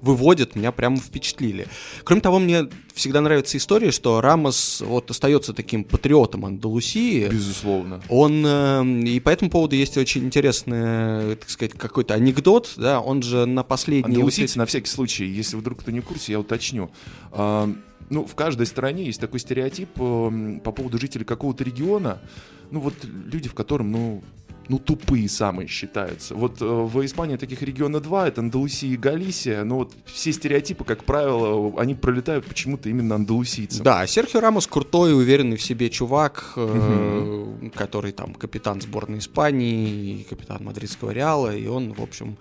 выводит, 0.00 0.56
меня 0.56 0.72
прямо 0.72 0.96
впечатлили. 0.96 1.66
Кроме 2.04 2.22
того, 2.22 2.38
мне 2.38 2.68
всегда 2.94 3.20
нравится 3.20 3.56
история, 3.56 3.90
что 3.90 4.20
Рамос 4.20 4.82
вот 4.86 5.10
остается 5.10 5.52
таким 5.52 5.84
патриотом 5.84 6.46
Андалусии. 6.46 7.28
Безусловно. 7.28 8.00
Он 8.08 8.44
э, 8.46 8.84
и 9.04 9.20
по 9.20 9.30
этому 9.30 9.50
поводу 9.50 9.76
есть 9.76 9.96
очень 9.96 10.24
интересный, 10.24 11.36
так 11.36 11.48
сказать, 11.48 11.72
какой-то 11.74 12.14
анекдот, 12.14 12.72
да, 12.76 13.00
он 13.00 13.22
же 13.22 13.46
на 13.46 13.62
последней 13.62 14.02
вот 14.02 14.16
Андалусийцы, 14.16 14.58
на 14.58 14.66
всякий 14.66 14.88
случай, 14.88 15.26
если 15.26 15.56
вдруг 15.56 15.80
кто 15.80 15.90
не 15.90 16.00
в 16.00 16.04
курсе, 16.04 16.32
я 16.32 16.40
уточню. 16.40 16.90
Ну, 18.10 18.26
в 18.26 18.34
каждой 18.34 18.66
стране 18.66 19.04
есть 19.04 19.20
такой 19.20 19.38
стереотип 19.38 19.90
э, 19.96 20.60
по 20.62 20.72
поводу 20.72 20.98
жителей 20.98 21.24
какого-то 21.24 21.62
региона. 21.62 22.18
Ну, 22.72 22.80
вот 22.80 22.94
люди, 23.04 23.48
в 23.48 23.54
котором, 23.54 23.92
ну, 23.92 24.22
ну, 24.70 24.78
тупые 24.78 25.28
самые 25.28 25.66
считаются. 25.66 26.36
Вот 26.36 26.62
э, 26.62 26.64
в 26.64 27.04
Испании 27.04 27.36
таких 27.36 27.60
регионов 27.62 28.02
два, 28.02 28.28
это 28.28 28.40
Андалусия 28.40 28.90
и 28.90 28.96
Галисия, 28.96 29.64
но 29.64 29.78
вот 29.78 29.92
все 30.04 30.32
стереотипы, 30.32 30.84
как 30.84 31.02
правило, 31.02 31.72
они 31.80 31.96
пролетают 31.96 32.46
почему-то 32.46 32.88
именно 32.88 33.16
андалусийцам. 33.16 33.82
Да, 33.82 34.06
Серхио 34.06 34.38
Рамос 34.38 34.68
крутой, 34.68 35.12
уверенный 35.12 35.56
в 35.56 35.62
себе 35.62 35.90
чувак, 35.90 36.52
э, 36.54 37.70
который 37.74 38.12
там 38.12 38.32
капитан 38.34 38.80
сборной 38.80 39.18
Испании, 39.18 40.24
капитан 40.30 40.62
мадридского 40.62 41.10
Реала, 41.10 41.54
и 41.54 41.66
он, 41.66 41.92
в 41.92 42.00
общем, 42.00 42.36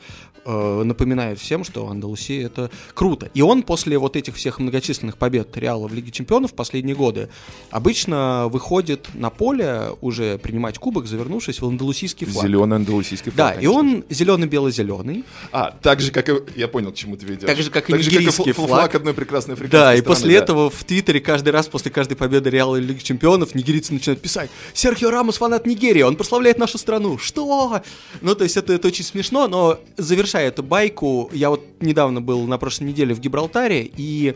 э, 0.46 0.84
напоминает 0.84 1.40
всем, 1.40 1.64
что 1.64 1.90
Андалусия 1.90 2.46
это 2.46 2.70
круто. 2.94 3.32
И 3.34 3.42
он 3.42 3.64
после 3.64 3.98
вот 3.98 4.16
этих 4.16 4.36
всех 4.36 4.60
многочисленных 4.60 5.18
побед 5.18 5.58
Реала 5.58 5.88
в 5.88 5.94
Лиге 5.94 6.12
Чемпионов 6.12 6.52
в 6.52 6.56
последние 6.56 6.96
годы 6.96 7.30
обычно 7.72 8.48
выходит 8.50 9.10
на 9.14 9.32
поле 9.32 9.90
уже 10.02 10.38
принимать 10.38 10.78
кубок, 10.78 11.08
завернувшись 11.08 11.60
в 11.60 11.68
андалусийский 11.68 12.19
флаг. 12.26 12.46
Зеленый 12.46 12.76
андалусийский 12.78 13.32
Да, 13.36 13.52
флаг. 13.54 13.64
и 13.64 13.68
он 13.68 14.04
зеленый-бело-зеленый. 14.10 15.24
А, 15.52 15.72
так 15.82 16.00
же, 16.02 16.12
как 16.12 16.30
и... 16.30 16.34
Я 16.56 16.68
понял, 16.68 16.92
к 16.92 16.96
чему 16.96 17.16
ты 17.18 17.26
ведешь. 17.26 17.46
Так 17.48 17.58
же, 17.58 17.70
как 17.70 17.90
и 17.90 17.94
так 17.94 18.02
же, 18.04 18.10
нигерийский 18.10 18.52
фл- 18.52 18.68
флаг. 18.68 18.94
одной 18.96 19.14
прекрасной 19.14 19.56
Да, 19.56 19.62
африканской 19.62 19.98
и 19.98 20.02
страны, 20.02 20.16
после 20.16 20.38
да. 20.38 20.44
этого 20.44 20.70
в 20.70 20.84
Твиттере 20.84 21.20
каждый 21.20 21.50
раз 21.50 21.68
после 21.68 21.92
каждой 21.92 22.16
победы 22.16 22.50
Реала 22.50 22.76
и 22.78 22.82
Лиги 22.82 23.00
Чемпионов 23.00 23.56
нигерийцы 23.56 23.94
начинают 23.94 24.22
писать 24.22 24.50
«Серхио 24.74 25.10
Рамос 25.10 25.38
фанат 25.38 25.66
Нигерии, 25.66 26.02
он 26.02 26.16
прославляет 26.16 26.58
нашу 26.58 26.78
страну». 26.78 27.18
Что? 27.18 27.82
Ну, 28.22 28.36
то 28.36 28.44
есть 28.44 28.58
это, 28.58 28.74
это 28.74 28.88
очень 28.88 29.04
смешно, 29.06 29.48
но 29.48 29.80
завершая 29.98 30.48
эту 30.50 30.64
байку, 30.64 31.30
я 31.34 31.50
вот 31.50 31.66
недавно 31.80 32.22
был 32.22 32.46
на 32.48 32.58
прошлой 32.58 32.86
неделе 32.86 33.14
в 33.14 33.20
Гибралтаре, 33.20 33.90
и 33.96 34.36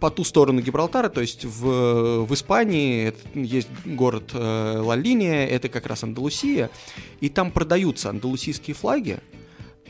по 0.00 0.10
ту 0.10 0.24
сторону 0.24 0.60
Гибралтара, 0.60 1.08
то 1.08 1.20
есть 1.20 1.44
в, 1.44 2.24
в 2.24 2.34
Испании 2.34 3.08
это 3.08 3.38
есть 3.38 3.68
город 3.84 4.30
э, 4.32 4.80
Ла-Линия, 4.82 5.46
это 5.46 5.68
как 5.68 5.86
раз 5.86 6.02
Андалусия, 6.02 6.70
и 7.20 7.28
там 7.28 7.52
продаются 7.52 8.10
андалусийские 8.10 8.74
флаги, 8.74 9.20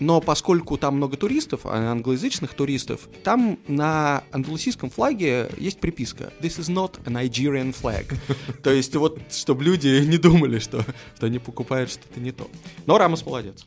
но 0.01 0.21
поскольку 0.21 0.79
там 0.79 0.97
много 0.97 1.17
туристов, 1.17 1.61
а 1.65 1.93
англоязычных 1.93 2.55
туристов, 2.55 3.09
там 3.23 3.59
на 3.69 4.25
андалусийском 4.33 4.91
флаге 4.91 5.51
есть 5.59 5.79
приписка 5.79 6.33
«This 6.41 6.59
is 6.59 6.73
not 6.75 6.99
a 7.05 7.11
Nigerian 7.11 7.75
flag». 7.79 8.17
То 8.63 8.71
есть 8.73 8.97
вот, 8.97 9.21
чтобы 9.31 9.63
люди 9.63 10.03
не 10.07 10.17
думали, 10.17 10.59
что, 10.59 10.85
что 11.17 11.27
они 11.27 11.39
покупают 11.39 11.91
что-то 11.91 12.19
не 12.19 12.33
то. 12.33 12.49
Но 12.87 12.99
Рамос 12.99 13.25
молодец. 13.25 13.67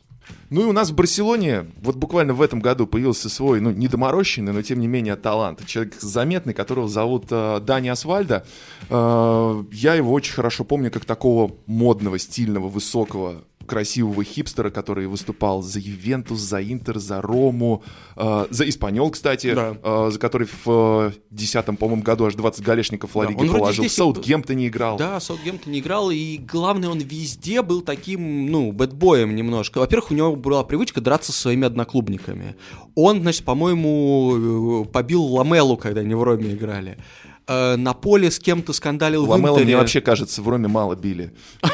Ну 0.50 0.62
и 0.62 0.64
у 0.64 0.72
нас 0.72 0.90
в 0.90 0.94
Барселоне 0.94 1.66
вот 1.82 1.96
буквально 1.96 2.34
в 2.34 2.42
этом 2.42 2.60
году 2.60 2.86
появился 2.86 3.28
свой, 3.28 3.60
ну, 3.60 3.70
недоморощенный, 3.70 4.52
но 4.52 4.62
тем 4.62 4.80
не 4.80 4.86
менее 4.86 5.16
талант. 5.16 5.64
Человек 5.66 5.94
заметный, 6.00 6.54
которого 6.54 6.88
зовут 6.88 7.26
э, 7.30 7.60
Дани 7.60 7.88
Асвальда. 7.88 8.44
Э, 8.90 9.64
я 9.72 9.94
его 9.94 10.12
очень 10.12 10.34
хорошо 10.34 10.64
помню 10.64 10.90
как 10.90 11.04
такого 11.04 11.54
модного, 11.66 12.18
стильного, 12.18 12.68
высокого 12.68 13.44
красивого 13.64 14.22
хипстера, 14.24 14.70
который 14.70 15.06
выступал 15.06 15.62
за 15.62 15.78
Ювентус, 15.80 16.40
за 16.40 16.62
Интер, 16.62 16.98
за 16.98 17.20
Рому, 17.20 17.82
э, 18.16 18.46
за 18.50 18.68
Испаньол, 18.68 19.10
кстати, 19.10 19.54
Да. 19.54 19.76
э, 19.82 20.10
за 20.12 20.18
который 20.18 20.46
в 20.46 20.66
э, 20.66 21.12
10 21.30 21.78
по-моему, 21.78 22.02
году 22.02 22.26
аж 22.26 22.34
20 22.34 22.62
галешников 22.64 23.14
Ла 23.16 23.24
Да, 23.24 23.30
Лиги 23.30 23.38
вроде 23.40 23.58
положил. 23.58 23.82
В 23.82 23.86
здесь 23.86 23.92
и- 23.92 23.96
Саутгемптоне 23.96 24.68
играл. 24.68 24.96
Да, 24.96 25.18
Саутгемптон 25.20 25.72
не 25.72 25.80
играл, 25.80 26.10
и 26.10 26.38
главное, 26.38 26.88
он 26.90 26.98
везде 26.98 27.62
был 27.62 27.80
таким, 27.82 28.46
ну, 28.50 28.72
бэтбоем 28.72 29.34
немножко. 29.34 29.78
Во-первых, 29.78 30.10
у 30.10 30.14
него 30.14 30.36
была 30.36 30.62
привычка 30.64 31.00
драться 31.00 31.32
со 31.32 31.40
своими 31.40 31.66
одноклубниками. 31.66 32.56
Он, 32.94 33.20
значит, 33.22 33.44
по-моему, 33.44 34.82
э, 34.82 34.84
побил 34.86 35.22
Ламелу, 35.24 35.76
когда 35.76 36.00
они 36.00 36.14
в 36.14 36.22
Роме 36.22 36.52
играли. 36.52 36.98
Э, 37.46 37.76
На 37.76 37.92
поле 37.92 38.30
с 38.30 38.38
кем-то 38.38 38.72
скандалил 38.72 39.26
в 39.26 39.30
Ламела 39.30 39.50
Интере. 39.56 39.66
мне 39.66 39.76
вообще 39.76 40.00
кажется, 40.00 40.40
в 40.40 40.48
Роме 40.48 40.68
мало 40.68 40.94
били. 40.94 41.32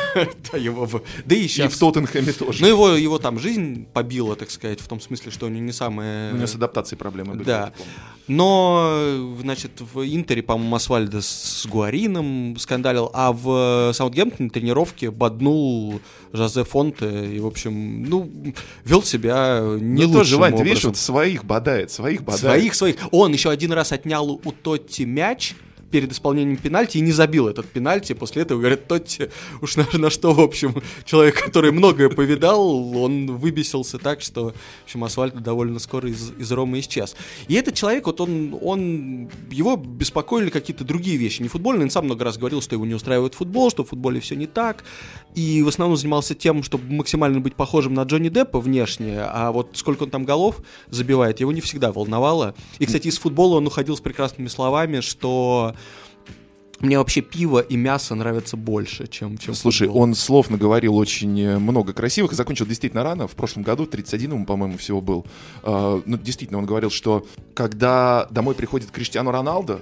Да, 0.53 0.59
его 0.59 0.87
в- 0.87 1.03
да 1.25 1.37
и 1.37 1.43
И 1.45 1.49
сейчас. 1.49 1.73
в 1.75 1.79
Тоттенхэме 1.79 2.33
тоже. 2.33 2.63
Ну, 2.63 2.69
его, 2.69 2.89
его 2.91 3.19
там 3.21 3.39
жизнь 3.39 3.87
побила, 3.93 4.35
так 4.35 4.51
сказать, 4.51 4.81
в 4.81 4.89
том 4.89 5.01
смысле, 5.01 5.31
что 5.31 5.47
у 5.47 5.49
него 5.49 5.65
не 5.65 5.71
самое... 5.73 6.33
У 6.33 6.37
него 6.37 6.49
с 6.49 6.55
адаптацией 6.57 6.99
проблемы 6.99 7.35
были. 7.35 7.45
Да. 7.45 7.73
Но, 8.27 9.35
значит, 9.41 9.73
в 9.81 10.03
Интере, 10.05 10.43
по-моему, 10.43 10.75
Асфальдо 10.77 11.21
с 11.21 11.67
Гуарином 11.69 12.57
скандалил, 12.59 13.11
а 13.13 13.33
в 13.33 13.93
Саутгемптоне 13.93 14.47
на 14.49 14.51
тренировке 14.51 15.11
боднул 15.11 16.01
Жозе 16.33 16.65
Фонте 16.65 17.37
и, 17.37 17.41
в 17.41 17.47
общем, 17.47 18.05
ну, 18.05 18.31
вел 18.85 19.03
себя 19.03 19.61
не 19.81 20.07
Ну 20.07 20.19
лучшим 20.19 20.41
Вань, 20.41 20.57
ты 20.57 20.63
видишь, 20.65 20.85
вот 20.85 20.97
своих 20.97 21.45
бодает, 21.45 21.91
своих 21.91 22.23
бодает. 22.23 22.41
Своих, 22.41 22.75
своих. 22.75 22.97
Он 23.13 23.33
еще 23.33 23.51
один 23.51 23.73
раз 23.73 23.93
отнял 23.93 24.31
у 24.31 24.53
Тотти 24.53 25.03
мяч 25.03 25.55
перед 25.91 26.13
исполнением 26.13 26.57
пенальти 26.57 26.99
и 26.99 27.01
не 27.01 27.13
забил 27.13 27.49
этот 27.49 27.67
пенальти. 27.67 28.13
После 28.13 28.43
этого 28.43 28.59
говорят, 28.59 28.87
Тотти, 28.87 29.31
уж 29.61 29.77
на, 29.77 29.87
на 29.93 30.11
что, 30.11 30.33
в 30.33 30.41
общем, 30.41 30.75
человек, 31.05 31.43
который 31.45 31.73
многое 31.73 32.09
повидал, 32.09 32.97
он 32.97 33.37
выбесился 33.37 33.99
так, 33.99 34.21
что, 34.21 34.51
в 34.51 34.85
общем, 34.85 35.05
асфальт 35.05 35.41
довольно 35.43 35.79
скоро 35.79 36.09
из, 36.09 36.33
из 36.39 36.51
Ромы 36.53 36.81
исчез. 36.81 37.17
И 37.49 37.55
этот 37.55 37.75
человек, 37.75 38.07
вот 38.07 38.21
он, 38.21 38.57
он, 38.61 39.31
его 39.51 39.77
беспокоили 39.77 40.51
какие-то 40.51 40.85
другие 40.85 41.17
вещи, 41.17 41.43
не 41.43 41.49
футбольные. 41.49 41.85
Он 41.85 41.91
сам 41.91 42.05
много 42.07 42.25
раз 42.25 42.39
говорил, 42.39 42.63
что 42.63 42.75
его 42.75 42.87
не 42.87 42.95
устраивает 42.95 43.35
футбол, 43.35 43.71
что 43.71 43.85
в 43.85 43.89
футболе 43.89 44.21
все 44.21 44.37
не 44.37 44.47
так. 44.47 44.85
И 45.35 45.63
в 45.63 45.69
основном 45.69 45.97
занимался 45.97 46.35
тем, 46.35 46.63
чтобы 46.63 46.93
максимально 46.93 47.41
быть 47.41 47.55
похожим 47.55 47.95
на 47.95 48.03
Джонни 48.03 48.29
Деппа 48.29 48.61
внешне, 48.61 49.21
а 49.21 49.53
вот 49.53 49.71
сколько 49.75 50.05
он 50.05 50.11
там 50.11 50.25
голов 50.25 50.61
забивает, 50.89 51.41
его 51.41 51.53
не 51.53 51.61
всегда 51.61 51.93
волновало. 51.93 52.55
И, 52.79 52.87
кстати, 52.87 53.09
из 53.09 53.19
футбола 53.19 53.57
он 53.57 53.67
уходил 53.67 53.97
с 53.97 54.01
прекрасными 54.01 54.49
словами, 54.49 55.01
что 55.01 55.75
мне 56.81 56.99
вообще 56.99 57.21
пиво 57.21 57.61
и 57.61 57.77
мясо 57.77 58.15
нравятся 58.15 58.57
больше, 58.57 59.07
чем, 59.07 59.37
чем 59.37 59.55
Слушай, 59.55 59.87
футбол. 59.87 60.03
он 60.03 60.15
слов 60.15 60.51
наговорил 60.51 60.97
очень 60.97 61.39
э, 61.41 61.59
много 61.59 61.93
красивых 61.93 62.33
и 62.33 62.35
закончил 62.35 62.67
действительно 62.67 63.03
рано. 63.03 63.29
В 63.29 63.33
прошлом 63.33 63.63
году, 63.63 63.87
31 63.87 64.33
ему, 64.33 64.47
по-моему, 64.47 64.79
всего 64.79 65.01
был. 65.01 65.27
А, 65.63 66.03
Ну, 66.05 66.17
действительно, 66.17 66.59
он 66.59 66.67
говорил, 66.67 66.91
что 66.91 67.27
когда 67.55 68.27
домой 68.31 68.55
приходит 68.55 68.91
Криштиану 68.91 69.31
Роналдо, 69.31 69.81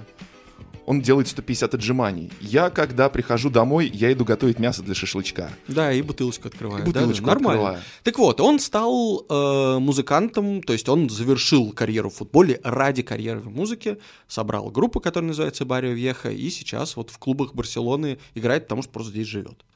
он 0.89 1.03
делает 1.03 1.29
150 1.29 1.75
отжиманий. 1.75 2.33
Я, 2.41 2.71
когда 2.71 3.11
прихожу 3.11 3.51
домой, 3.51 3.91
я 3.93 4.11
иду 4.11 4.25
готовить 4.25 4.59
мясо 4.59 4.83
для 4.83 4.95
шашлычка. 4.95 5.51
Да, 5.69 5.93
и 5.93 6.01
бутылочку 6.01 6.49
открываю. 6.49 6.83
И 6.83 6.87
да, 6.87 6.93
да, 6.93 7.01
бутылочку 7.01 7.27
нормально. 7.27 7.61
открываю. 7.61 7.83
Так 8.05 8.19
вот, 8.19 8.41
он 8.41 8.59
стал 8.59 9.27
э, 9.29 9.79
музыкантом, 9.81 10.63
то 10.63 10.73
есть 10.73 10.89
он 10.89 11.11
завершил 11.11 11.73
карьеру 11.73 12.09
в 12.09 12.15
футболе 12.15 12.59
ради 12.65 13.03
карьеры 13.03 13.41
в 13.41 13.51
музыке, 13.51 13.99
собрал 14.29 14.71
группу, 14.71 14.99
которая 14.99 15.29
называется 15.29 15.67
Барио 15.67 15.93
Веха, 15.93 16.31
и 16.31 16.49
сейчас 16.49 16.97
вот 16.97 17.11
в 17.11 17.19
клубах 17.19 17.55
Барселоны 17.55 18.17
играет, 18.35 18.63
потому 18.63 18.81
что 18.81 18.91
просто 18.91 19.13
здесь 19.13 19.27
живет. 19.27 19.67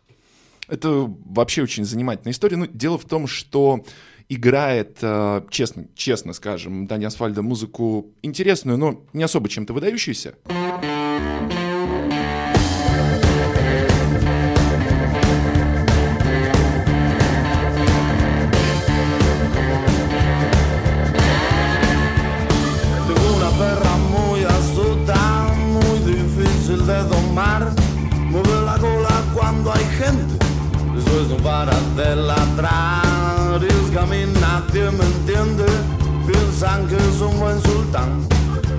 Это 0.68 1.14
вообще 1.26 1.62
очень 1.62 1.84
занимательная 1.84 2.32
история. 2.32 2.56
Ну, 2.56 2.66
дело 2.66 2.96
в 2.96 3.04
том, 3.04 3.26
что 3.26 3.84
играет, 4.30 4.96
э, 5.02 5.42
честно, 5.50 5.84
честно 5.94 6.32
скажем, 6.32 6.86
Дани 6.86 7.04
Асфальдо 7.04 7.42
музыку 7.42 8.06
интересную, 8.22 8.78
но 8.78 9.04
не 9.12 9.24
особо 9.24 9.50
чем-то 9.50 9.74
выдающуюся. 9.74 10.36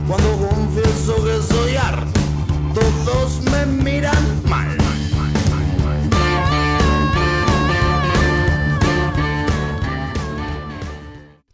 Cuando 0.08 0.48
confieso 0.50 1.16
que 1.24 1.42
soy 1.42 1.76
arte, 1.76 2.20
todos 2.74 3.42
me 3.52 3.66
miran 3.84 4.24
mal. 4.50 4.84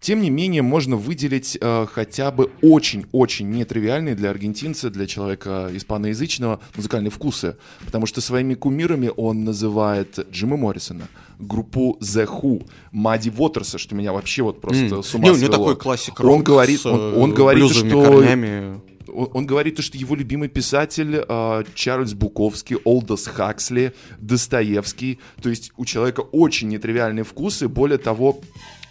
Тем 0.10 0.23
не 0.23 0.32
менее, 0.32 0.63
можно 0.63 0.95
выделить 0.95 1.55
э, 1.62 1.86
хотя 1.91 2.32
бы 2.32 2.49
очень-очень 2.63 3.47
нетривиальные 3.51 4.15
для 4.15 4.32
аргентинца, 4.32 4.89
для 4.89 5.05
человека 5.05 5.69
испаноязычного 5.71 6.62
музыкальные 6.75 7.12
вкусы. 7.12 7.58
Потому 7.86 8.08
что 8.08 8.19
своими 8.19 8.55
кумирами 8.55 9.12
он 9.15 9.43
называет 9.43 10.17
Джима 10.32 10.58
Моррисона, 10.58 11.08
группу 11.39 11.97
The 12.02 12.28
Who, 12.28 12.67
Мадди 12.91 13.32
Уотерса, 13.36 13.78
что 13.78 13.95
меня 13.95 14.13
вообще 14.13 14.43
вот 14.43 14.62
просто 14.62 14.95
М. 14.95 15.04
с 15.04 15.15
ума 15.15 15.25
Не, 15.25 15.32
у 15.32 15.38
него 15.38 15.52
такой 15.52 15.75
классик 15.78 16.19
Он 16.19 16.43
говорит, 16.43 16.82
с, 16.82 16.86
он, 16.86 16.99
э, 16.99 17.15
он 17.17 17.34
говорит, 17.34 17.71
что 17.71 18.04
корнями. 18.04 18.82
он, 19.08 19.30
он 19.34 19.45
говорит, 19.45 19.75
то, 19.75 19.82
что 19.82 19.97
его 19.97 20.15
любимый 20.15 20.49
писатель 20.49 21.23
э, 21.28 21.63
Чарльз 21.73 22.13
Буковский, 22.13 22.78
Олдос 22.84 23.28
Хаксли, 23.28 23.93
Достоевский. 24.19 25.19
То 25.41 25.49
есть 25.49 25.71
у 25.78 25.86
человека 25.86 26.21
очень 26.21 26.67
нетривиальные 26.67 27.23
вкусы. 27.23 27.67
Более 27.67 27.97
того, 27.97 28.41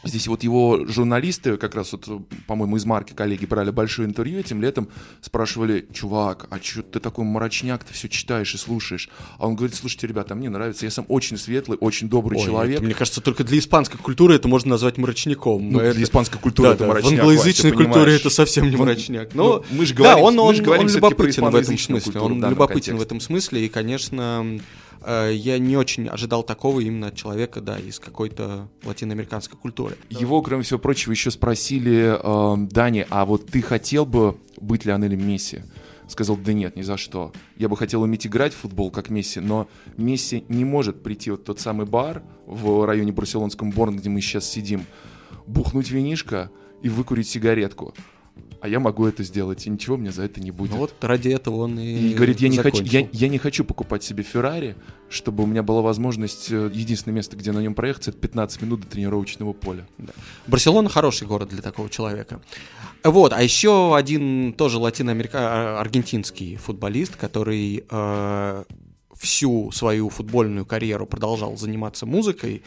Здесь 0.04 0.28
вот 0.28 0.44
его 0.44 0.86
журналисты, 0.86 1.56
как 1.56 1.74
раз 1.74 1.92
вот, 1.92 2.06
по-моему, 2.46 2.76
из 2.76 2.84
марки 2.84 3.14
коллеги 3.14 3.46
брали 3.46 3.70
большое 3.70 4.06
интервью 4.08 4.38
этим 4.38 4.62
летом, 4.62 4.88
спрашивали, 5.20 5.86
чувак, 5.92 6.46
а 6.50 6.58
что 6.62 6.82
ты 6.82 7.00
такой 7.00 7.24
мрачняк, 7.24 7.82
ты 7.82 7.92
все 7.92 8.08
читаешь 8.08 8.54
и 8.54 8.58
слушаешь? 8.58 9.08
А 9.38 9.48
он 9.48 9.56
говорит, 9.56 9.74
слушайте, 9.74 10.06
ребята, 10.06 10.36
мне 10.36 10.50
нравится, 10.50 10.84
я 10.86 10.92
сам 10.92 11.04
очень 11.08 11.36
светлый, 11.36 11.78
очень 11.80 12.08
добрый 12.08 12.38
Ой, 12.38 12.44
человек. 12.46 12.76
это, 12.76 12.84
мне 12.84 12.94
кажется, 12.94 13.20
только 13.20 13.42
для 13.42 13.58
испанской 13.58 13.98
культуры 13.98 14.36
это 14.36 14.46
можно 14.46 14.70
назвать 14.70 14.98
мрачняком. 14.98 15.68
Ну, 15.72 15.80
Это- 15.80 15.96
для 15.96 16.04
испанской 16.04 16.38
культуры 16.40 16.68
Да, 16.68 16.74
это 16.76 16.84
да, 16.84 16.90
мрачняк, 16.92 17.12
В 17.12 17.18
англоязычной 17.18 17.72
Вань, 17.72 17.84
культуре 17.84 18.14
это 18.16 18.30
совсем 18.30 18.70
не 18.70 18.76
Ну, 18.76 18.84
мрачняк. 18.84 19.34
ну, 19.34 19.42
Но, 19.42 19.64
мы 19.72 19.84
же 19.84 19.94
да, 19.94 20.02
говорим- 20.14 20.24
он, 20.24 20.34
мы 20.36 20.42
он, 20.42 20.54
же 20.54 20.62
говорим 20.62 20.86
он 20.86 20.92
любопытен 20.94 21.44
в 21.44 21.56
этом 21.56 21.76
смысле. 21.76 22.20
Он 22.20 22.48
любопытен 22.48 22.96
в 22.96 23.02
этом 23.02 23.20
смысле. 23.20 23.66
И, 23.66 23.68
конечно, 23.68 24.60
я 25.06 25.58
не 25.58 25.76
очень 25.76 26.08
ожидал 26.08 26.42
такого 26.42 26.80
именно 26.80 27.12
человека, 27.12 27.60
да, 27.60 27.78
из 27.78 27.98
какой-то 27.98 28.68
латиноамериканской 28.84 29.58
культуры. 29.58 29.96
Его, 30.10 30.42
кроме 30.42 30.62
всего 30.62 30.78
прочего, 30.78 31.12
еще 31.12 31.30
спросили, 31.30 32.18
э, 32.18 32.66
Дани, 32.70 33.06
а 33.10 33.24
вот 33.24 33.46
ты 33.46 33.62
хотел 33.62 34.06
бы 34.06 34.36
быть 34.60 34.84
Лионелем 34.84 35.26
Месси? 35.26 35.62
Сказал, 36.08 36.36
да 36.36 36.52
нет, 36.54 36.74
ни 36.74 36.82
за 36.82 36.96
что. 36.96 37.32
Я 37.56 37.68
бы 37.68 37.76
хотел 37.76 38.02
уметь 38.02 38.26
играть 38.26 38.54
в 38.54 38.56
футбол, 38.56 38.90
как 38.90 39.10
Месси, 39.10 39.40
но 39.40 39.68
Месси 39.96 40.44
не 40.48 40.64
может 40.64 41.02
прийти 41.02 41.30
вот 41.30 41.44
тот 41.44 41.60
самый 41.60 41.86
бар 41.86 42.22
в 42.46 42.86
районе 42.86 43.12
Барселонском 43.12 43.70
Борн, 43.70 43.98
где 43.98 44.08
мы 44.08 44.20
сейчас 44.22 44.50
сидим, 44.50 44.86
бухнуть 45.46 45.90
винишко 45.90 46.50
и 46.82 46.88
выкурить 46.88 47.28
сигаретку. 47.28 47.94
А 48.60 48.68
я 48.68 48.80
могу 48.80 49.06
это 49.06 49.22
сделать, 49.22 49.66
и 49.66 49.70
ничего 49.70 49.96
мне 49.96 50.10
за 50.10 50.22
это 50.22 50.40
не 50.40 50.50
будет. 50.50 50.72
Ну 50.72 50.78
вот 50.78 50.94
ради 51.00 51.28
этого 51.28 51.56
он 51.62 51.78
и, 51.78 52.10
И 52.10 52.14
говорит, 52.14 52.40
я 52.40 52.48
не, 52.48 52.58
хочу, 52.58 52.82
я, 52.82 53.08
я 53.12 53.28
не 53.28 53.38
хочу 53.38 53.64
покупать 53.64 54.02
себе 54.02 54.24
Феррари, 54.24 54.74
чтобы 55.08 55.44
у 55.44 55.46
меня 55.46 55.62
была 55.62 55.80
возможность, 55.80 56.50
э, 56.50 56.70
единственное 56.72 57.14
место, 57.14 57.36
где 57.36 57.52
на 57.52 57.60
нем 57.60 57.74
проехаться, 57.74 58.10
это 58.10 58.18
15 58.18 58.62
минут 58.62 58.80
до 58.80 58.86
тренировочного 58.88 59.52
поля. 59.52 59.86
Барселона 60.46 60.88
хороший 60.88 61.28
город 61.28 61.50
для 61.50 61.62
такого 61.62 61.88
человека. 61.88 62.40
Вот, 63.04 63.32
а 63.32 63.42
еще 63.42 63.94
один 63.94 64.52
тоже 64.52 64.78
латиноамериканский 64.78 66.56
футболист, 66.56 67.14
который 67.14 67.84
э, 67.88 68.64
всю 69.18 69.70
свою 69.72 70.08
футбольную 70.08 70.64
карьеру 70.64 71.06
продолжал 71.06 71.56
заниматься 71.56 72.06
музыкой, 72.06 72.62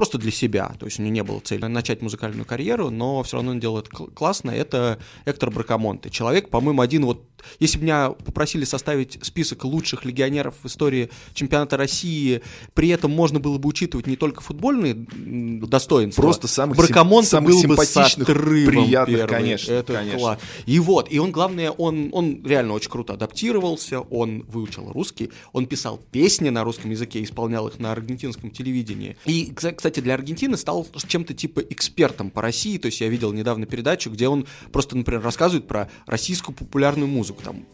просто 0.00 0.16
для 0.16 0.30
себя. 0.30 0.72
То 0.78 0.86
есть 0.86 0.98
у 0.98 1.02
него 1.02 1.12
не 1.12 1.22
было 1.22 1.40
цели 1.40 1.66
начать 1.66 2.00
музыкальную 2.00 2.46
карьеру, 2.46 2.88
но 2.88 3.22
все 3.22 3.36
равно 3.36 3.50
он 3.50 3.60
делает 3.60 3.90
кл- 3.90 4.06
классно. 4.06 4.50
Это 4.50 4.98
Эктор 5.26 5.50
Бракамонте. 5.50 6.08
Человек, 6.08 6.48
по-моему, 6.48 6.80
один 6.80 7.04
вот... 7.04 7.26
Если 7.58 7.78
бы 7.78 7.84
меня 7.84 8.10
попросили 8.10 8.64
составить 8.64 9.18
список 9.22 9.64
лучших 9.64 10.04
легионеров 10.06 10.54
в 10.62 10.66
истории 10.66 11.08
чемпионата 11.34 11.76
России, 11.78 12.40
при 12.74 12.88
этом 12.90 13.10
можно 13.10 13.40
было 13.40 13.56
бы 13.58 13.68
учитывать 13.68 14.06
не 14.06 14.16
только 14.16 14.42
футбольные 14.42 14.94
достоинства. 14.94 16.22
Просто 16.22 16.48
самых 16.48 16.76
сим- 16.76 16.86
Бракамонте 16.86 17.28
самых 17.30 17.50
был 17.50 17.56
бы 17.62 17.62
симпатичных, 17.62 18.28
отрывом 18.28 18.66
приятных, 18.84 19.16
первый. 19.18 19.30
конечно, 19.32 19.72
Это 19.72 19.92
конечно. 19.94 20.18
класс. 20.18 20.38
И 20.66 20.78
вот, 20.80 21.10
и 21.10 21.18
он, 21.18 21.32
главное, 21.32 21.70
он, 21.70 22.08
он 22.12 22.44
реально 22.44 22.74
очень 22.74 22.90
круто 22.90 23.14
адаптировался, 23.14 24.00
он 24.00 24.44
выучил 24.48 24.90
русский, 24.92 25.30
он 25.52 25.66
писал 25.66 25.98
песни 26.10 26.48
на 26.50 26.62
русском 26.64 26.90
языке, 26.90 27.22
исполнял 27.22 27.68
их 27.68 27.78
на 27.78 27.92
аргентинском 27.92 28.50
телевидении. 28.50 29.16
И, 29.24 29.50
кса- 29.54 29.74
кстати, 29.90 30.04
для 30.04 30.14
Аргентины 30.14 30.56
стал 30.56 30.86
чем-то 31.08 31.34
типа 31.34 31.60
экспертом 31.60 32.30
по 32.30 32.42
России, 32.42 32.78
то 32.78 32.86
есть 32.86 33.00
я 33.00 33.08
видел 33.08 33.32
недавно 33.32 33.66
передачу, 33.66 34.08
где 34.10 34.28
он 34.28 34.46
просто, 34.70 34.96
например, 34.96 35.20
рассказывает 35.20 35.66
про 35.66 35.90
российскую 36.06 36.54
популярную 36.54 37.08
музыку, 37.08 37.42
там, 37.42 37.66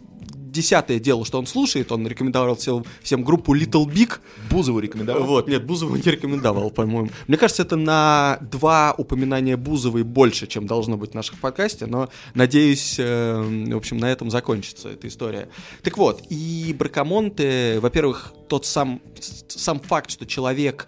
десятое 0.56 0.98
дело, 0.98 1.26
что 1.26 1.38
он 1.38 1.46
слушает, 1.46 1.92
он 1.92 2.06
рекомендовал 2.06 2.56
всем, 2.56 2.84
всем 3.02 3.22
группу 3.22 3.54
Little 3.54 3.84
Big, 3.84 4.18
Бузову 4.50 4.78
рекомендовал? 4.78 5.24
вот, 5.24 5.48
нет, 5.48 5.66
Бузову 5.66 5.96
не 5.96 6.02
рекомендовал, 6.02 6.70
по-моему. 6.70 7.10
Мне 7.26 7.36
кажется, 7.36 7.62
это 7.62 7.76
на 7.76 8.38
два 8.40 8.94
упоминания 8.96 9.58
Бузовой 9.58 10.02
больше, 10.02 10.46
чем 10.46 10.66
должно 10.66 10.96
быть 10.96 11.10
в 11.10 11.14
наших 11.14 11.38
подкасте, 11.38 11.84
но 11.84 12.08
надеюсь, 12.32 12.96
э, 12.98 13.66
в 13.70 13.76
общем, 13.76 13.98
на 13.98 14.10
этом 14.10 14.30
закончится 14.30 14.88
эта 14.88 15.06
история. 15.08 15.50
Так 15.82 15.98
вот, 15.98 16.22
и 16.30 16.74
Бракамонте, 16.78 17.78
во-первых, 17.80 18.32
тот 18.48 18.64
сам, 18.64 19.02
сам 19.48 19.80
факт, 19.80 20.10
что 20.10 20.24
человек 20.24 20.86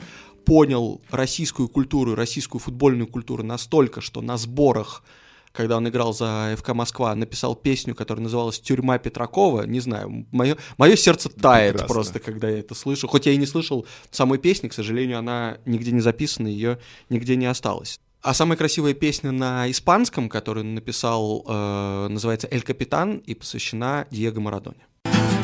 понял 0.48 1.02
российскую 1.10 1.68
культуру, 1.68 2.14
российскую 2.14 2.58
футбольную 2.58 3.06
культуру 3.06 3.42
настолько, 3.42 4.00
что 4.00 4.22
на 4.22 4.38
сборах 4.38 5.04
когда 5.52 5.76
он 5.78 5.88
играл 5.88 6.12
за 6.12 6.54
ФК 6.56 6.68
Москва, 6.68 7.12
написал 7.14 7.56
песню, 7.56 7.94
которая 7.94 8.22
называлась 8.22 8.60
«Тюрьма 8.60 8.98
Петракова». 8.98 9.62
Не 9.62 9.80
знаю, 9.80 10.26
мое, 10.30 10.56
мое 10.76 10.94
сердце 10.94 11.30
тает 11.30 11.72
Прекрасно. 11.72 11.94
просто, 11.94 12.20
когда 12.20 12.48
я 12.48 12.60
это 12.60 12.76
слышу. 12.76 13.08
Хоть 13.08 13.26
я 13.26 13.32
и 13.32 13.36
не 13.38 13.46
слышал 13.46 13.84
самой 14.10 14.38
песни, 14.38 14.68
к 14.68 14.72
сожалению, 14.72 15.18
она 15.18 15.56
нигде 15.64 15.90
не 15.90 16.00
записана, 16.00 16.46
ее 16.46 16.78
нигде 17.08 17.34
не 17.34 17.46
осталось. 17.46 17.98
А 18.22 18.34
самая 18.34 18.56
красивая 18.56 18.94
песня 18.94 19.32
на 19.32 19.68
испанском, 19.68 20.28
которую 20.28 20.64
он 20.66 20.74
написал, 20.74 21.44
э, 21.48 22.08
называется 22.08 22.46
«Эль 22.48 22.62
Капитан» 22.62 23.16
и 23.16 23.34
посвящена 23.34 24.06
Диего 24.12 24.38
Марадоне. 24.38 24.86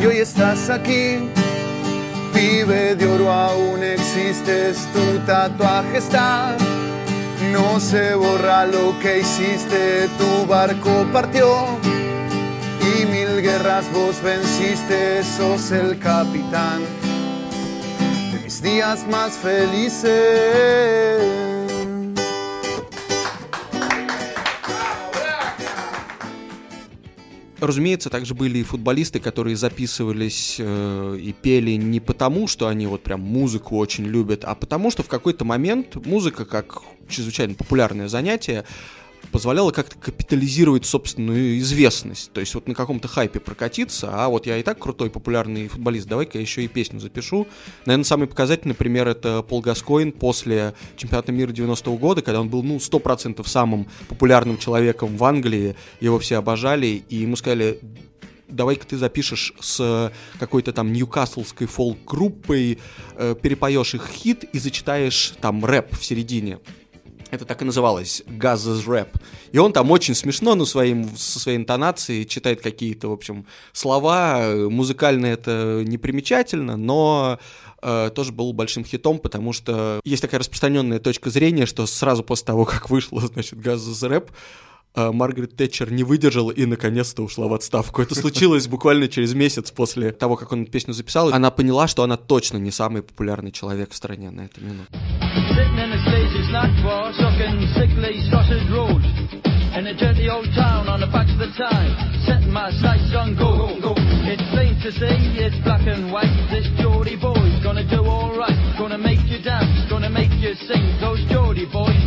Estás 0.01 0.69
aquí, 0.71 1.19
pibe 2.45 2.95
de 2.95 3.07
oro 3.07 3.33
aún 3.33 3.83
existes, 3.83 4.87
tu 4.93 5.19
tatuaje 5.27 5.99
está. 5.99 6.57
No 7.53 7.81
se 7.81 8.15
borra 8.15 8.67
lo 8.67 8.99
que 9.01 9.21
hiciste, 9.21 10.09
tu 10.19 10.47
barco 10.47 11.07
partió 11.13 11.79
y 12.93 13.07
mil 13.07 13.41
guerras 13.41 13.87
vos 13.93 14.21
venciste, 14.23 15.23
sos 15.25 15.71
el 15.73 15.99
capitán 15.99 16.83
de 18.33 18.41
mis 18.41 18.61
días 18.61 19.07
más 19.11 19.33
felices. 19.33 20.13
Разумеется, 27.67 28.11
также 28.11 28.35
были 28.35 28.59
и 28.59 28.63
футболисты, 28.63 29.21
которые 29.21 29.57
записывались 29.57 30.57
э, 30.59 31.19
и 31.21 31.33
пели 31.33 31.73
не 31.73 32.01
потому, 32.01 32.47
что 32.47 32.69
они 32.69 32.87
вот 32.87 33.03
прям 33.03 33.21
музыку 33.21 33.79
очень 33.79 34.05
любят, 34.05 34.45
а 34.45 34.55
потому 34.55 34.91
что 34.91 35.03
в 35.03 35.09
какой-то 35.09 35.45
момент 35.45 35.97
музыка, 36.07 36.45
как 36.45 36.83
чрезвычайно 37.09 37.55
популярное 37.55 38.09
занятие, 38.09 38.65
позволяла 39.33 39.71
как-то 39.71 39.97
капитализировать 39.99 40.85
собственную 40.87 41.59
известность. 41.59 42.33
То 42.33 42.41
есть 42.41 42.55
вот 42.55 42.69
на 42.69 42.75
каком-то 42.75 43.09
хайпе 43.09 43.41
прокатиться, 43.41 44.11
а 44.13 44.29
вот 44.29 44.47
я 44.47 44.59
и 44.59 44.63
так 44.63 44.79
крутой 44.79 45.11
популярный 45.11 45.69
футболист, 45.69 46.07
давай-ка 46.07 46.39
я 46.39 46.43
еще 46.43 46.65
и 46.65 46.69
песню 46.69 47.01
запишу. 47.01 47.47
Наверное, 47.87 48.05
самый 48.05 48.27
показательный 48.27 48.75
пример 48.75 49.09
это 49.09 49.43
Пол 49.43 49.61
Гаскоин 49.61 50.13
после 50.13 50.75
чемпионата 50.97 51.33
мира 51.33 51.51
90-го 51.53 51.97
года, 51.97 52.23
когда 52.23 52.41
он 52.41 52.49
был, 52.49 52.63
ну, 52.63 52.77
100% 52.77 53.47
самым 53.47 53.89
популярным 54.09 54.59
человеком 54.59 55.17
в 55.17 55.25
Англии, 55.25 55.77
его 56.01 56.19
все 56.19 56.37
обожали, 56.37 57.05
и 57.09 57.17
ему 57.17 57.37
сказали, 57.37 57.81
давай-ка 58.49 58.87
ты 58.87 58.97
запишешь 58.97 59.53
с 59.61 60.13
какой-то 60.39 60.73
там 60.73 60.93
ньюкаслской 60.93 61.67
фолк-группой, 61.67 62.79
э, 63.17 63.35
перепоешь 63.41 63.95
их 63.95 64.07
хит 64.09 64.45
и 64.45 64.59
зачитаешь 64.59 65.35
там 65.41 65.65
рэп 65.65 65.97
в 65.97 66.05
середине. 66.05 66.59
Это 67.31 67.45
так 67.45 67.63
и 67.63 67.65
называлось, 67.65 68.23
Газ's 68.27 68.89
Рэп. 68.89 69.09
И 69.53 69.59
он 69.59 69.73
там 69.73 69.91
очень 69.91 70.15
смешно, 70.15 70.55
но 70.55 70.65
своим, 70.65 71.17
со 71.17 71.39
своей 71.39 71.59
интонацией 71.59 72.27
читает 72.27 72.61
какие-то, 72.61 73.09
в 73.09 73.13
общем, 73.13 73.47
слова. 73.73 74.55
Музыкально 74.69 75.27
это 75.27 75.83
непримечательно, 75.85 76.77
но 76.77 77.39
э, 77.83 78.11
тоже 78.15 78.33
был 78.33 78.53
большим 78.53 78.85
хитом, 78.85 79.19
потому 79.19 79.53
что 79.53 80.01
есть 80.05 80.23
такая 80.23 80.41
распространенная 80.41 80.99
точка 80.99 81.31
зрения, 81.31 81.67
что 81.67 81.87
сразу 81.87 82.23
после 82.23 82.47
того, 82.47 82.65
как 82.65 82.91
вышло, 82.91 83.21
значит, 83.21 83.59
Газ's 83.59 84.07
Рэп, 84.07 84.31
э, 84.95 85.11
Маргарет 85.13 85.57
Тэтчер 85.57 85.93
не 85.93 86.05
выдержала 86.05 86.51
и 86.51 86.67
наконец-то 86.67 87.23
ушла 87.23 87.47
в 87.47 87.55
отставку. 87.55 88.03
Это 88.03 88.15
случилось 88.15 88.69
буквально 88.69 89.09
через 89.09 89.35
месяц 89.35 89.71
после 89.71 90.13
того, 90.13 90.37
как 90.37 90.53
он 90.53 90.67
песню 90.67 90.95
записал. 90.95 91.33
Она 91.33 91.51
поняла, 91.51 91.89
что 91.89 92.03
она 92.03 92.17
точно 92.17 92.59
не 92.59 92.71
самый 92.71 93.03
популярный 93.03 93.53
человек 93.53 93.93
в 93.93 93.97
стране 93.97 94.31
на 94.31 94.47
эту 94.47 94.61
минуту. 94.61 94.93
Sitting 95.35 95.79
in 95.83 95.91
a 95.91 96.01
sleazy 96.07 96.43
snack 96.47 96.71
bar, 96.87 97.11
sucking 97.19 97.67
sickly 97.75 98.23
sausage 98.31 98.71
rolls. 98.71 99.03
In 99.75 99.91
a 99.91 99.95
dirty 99.95 100.31
old 100.31 100.47
town 100.55 100.87
on 100.87 101.01
the 101.01 101.11
back 101.11 101.27
of 101.27 101.43
the 101.43 101.51
time, 101.59 101.91
setting 102.23 102.55
my 102.55 102.71
sights 102.79 103.11
on 103.19 103.35
gold. 103.35 103.83
It's 104.23 104.43
plain 104.55 104.79
to 104.87 104.91
see, 104.95 105.43
it's 105.43 105.59
black 105.67 105.83
and 105.91 106.13
white. 106.15 106.31
This 106.55 106.71
Geordie 106.79 107.19
boy's 107.19 107.59
gonna 107.67 107.83
do 107.83 108.07
alright. 108.07 108.55
Gonna 108.79 108.99
make 108.99 109.27
you 109.27 109.43
dance, 109.43 109.91
gonna 109.91 110.11
make 110.11 110.31
you 110.39 110.55
sing. 110.55 110.95
Those 111.03 111.19
Geordie 111.27 111.67
boys 111.67 112.04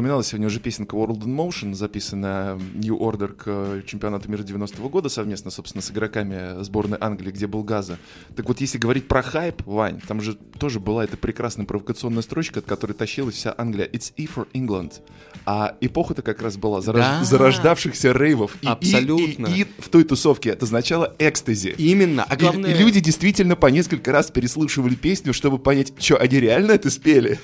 Упоминалась 0.00 0.28
сегодня 0.28 0.46
уже 0.46 0.60
песенка 0.60 0.96
World 0.96 1.24
in 1.24 1.36
Motion, 1.36 1.74
записанная 1.74 2.54
New 2.72 2.96
Order 2.96 3.28
к 3.34 3.42
э, 3.44 3.82
чемпионату 3.86 4.30
мира 4.30 4.42
90-го 4.42 4.88
года 4.88 5.10
совместно, 5.10 5.50
собственно, 5.50 5.82
с 5.82 5.90
игроками 5.90 6.62
сборной 6.64 6.96
Англии, 6.98 7.30
где 7.30 7.46
был 7.46 7.62
Газа. 7.64 7.98
Так 8.34 8.48
вот, 8.48 8.62
если 8.62 8.78
говорить 8.78 9.08
про 9.08 9.20
хайп, 9.20 9.60
Вань, 9.66 10.00
там 10.08 10.22
же 10.22 10.38
тоже 10.58 10.80
была 10.80 11.04
эта 11.04 11.18
прекрасная 11.18 11.66
провокационная 11.66 12.22
строчка, 12.22 12.60
от 12.60 12.64
которой 12.64 12.92
тащилась 12.94 13.34
вся 13.34 13.54
Англия. 13.58 13.86
It's 13.88 14.14
E 14.16 14.24
for 14.24 14.48
England. 14.54 15.02
А 15.44 15.76
эпоха-то 15.82 16.22
как 16.22 16.40
раз 16.40 16.56
была 16.56 16.78
зарож- 16.78 16.94
Да. 17.00 17.22
зарождавшихся 17.22 18.12
рейвов. 18.12 18.56
И, 18.62 18.64
и- 18.64 18.68
Абсолютно. 18.70 19.48
И, 19.48 19.60
и 19.60 19.66
в 19.80 19.90
той 19.90 20.04
тусовке 20.04 20.48
это 20.48 20.64
означало 20.64 21.14
экстази. 21.18 21.74
Именно. 21.76 22.24
А 22.26 22.36
И- 22.36 22.38
главное... 22.38 22.70
и 22.74 22.78
люди 22.78 23.00
действительно 23.00 23.54
по 23.54 23.66
несколько 23.66 24.12
раз 24.12 24.30
переслушивали 24.30 24.94
песню, 24.94 25.34
чтобы 25.34 25.58
понять, 25.58 25.92
что, 25.98 26.16
они 26.16 26.40
реально 26.40 26.72
это 26.72 26.88
спели? 26.90 27.38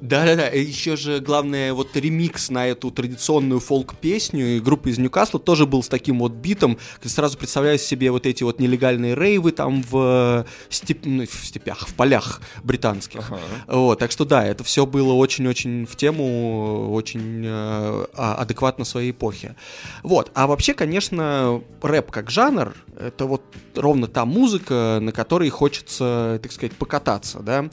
Да-да-да, 0.00 0.48
и 0.48 0.64
еще 0.64 0.96
же 0.96 1.20
главное, 1.20 1.72
вот 1.72 1.92
ремикс 2.00 2.50
на 2.50 2.66
эту 2.66 2.90
традиционную 2.90 3.60
фолк-песню 3.60 4.56
и 4.56 4.60
группа 4.60 4.88
из 4.88 4.98
Ньюкасла 4.98 5.38
тоже 5.40 5.66
был 5.66 5.82
с 5.82 5.88
таким 5.88 6.18
вот 6.18 6.32
битом, 6.32 6.78
сразу 7.02 7.38
представляешь 7.38 7.80
себе 7.80 8.10
вот 8.10 8.26
эти 8.26 8.42
вот 8.42 8.58
нелегальные 8.58 9.14
рейвы 9.14 9.52
там 9.52 9.82
в, 9.82 10.46
степ- 10.70 11.04
ну, 11.04 11.24
в 11.26 11.46
степях, 11.46 11.88
в 11.88 11.94
полях 11.94 12.40
британских. 12.62 13.30
Вот, 13.66 13.98
так 13.98 14.10
что 14.10 14.24
да, 14.24 14.44
это 14.44 14.64
все 14.64 14.86
было 14.86 15.12
очень-очень 15.12 15.86
в 15.86 15.96
тему, 15.96 16.92
очень 16.92 17.44
э, 17.44 18.06
а- 18.14 18.36
адекватно 18.38 18.84
своей 18.84 19.10
эпохе. 19.10 19.56
Вот, 20.02 20.30
а 20.34 20.46
вообще, 20.46 20.74
конечно, 20.74 21.62
рэп 21.82 22.10
как 22.10 22.30
жанр, 22.30 22.74
это 22.98 23.26
вот 23.26 23.42
ровно 23.74 24.06
та 24.06 24.24
музыка, 24.24 24.98
на 25.00 25.12
которой 25.12 25.48
хочется, 25.50 26.38
так 26.42 26.52
сказать, 26.52 26.72
покататься, 26.72 27.40
да. 27.40 27.70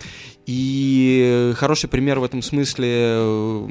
И 0.47 1.53
хороший 1.57 1.89
пример 1.89 2.19
в 2.19 2.23
этом 2.23 2.41
смысле 2.41 2.87
э, 2.89 3.67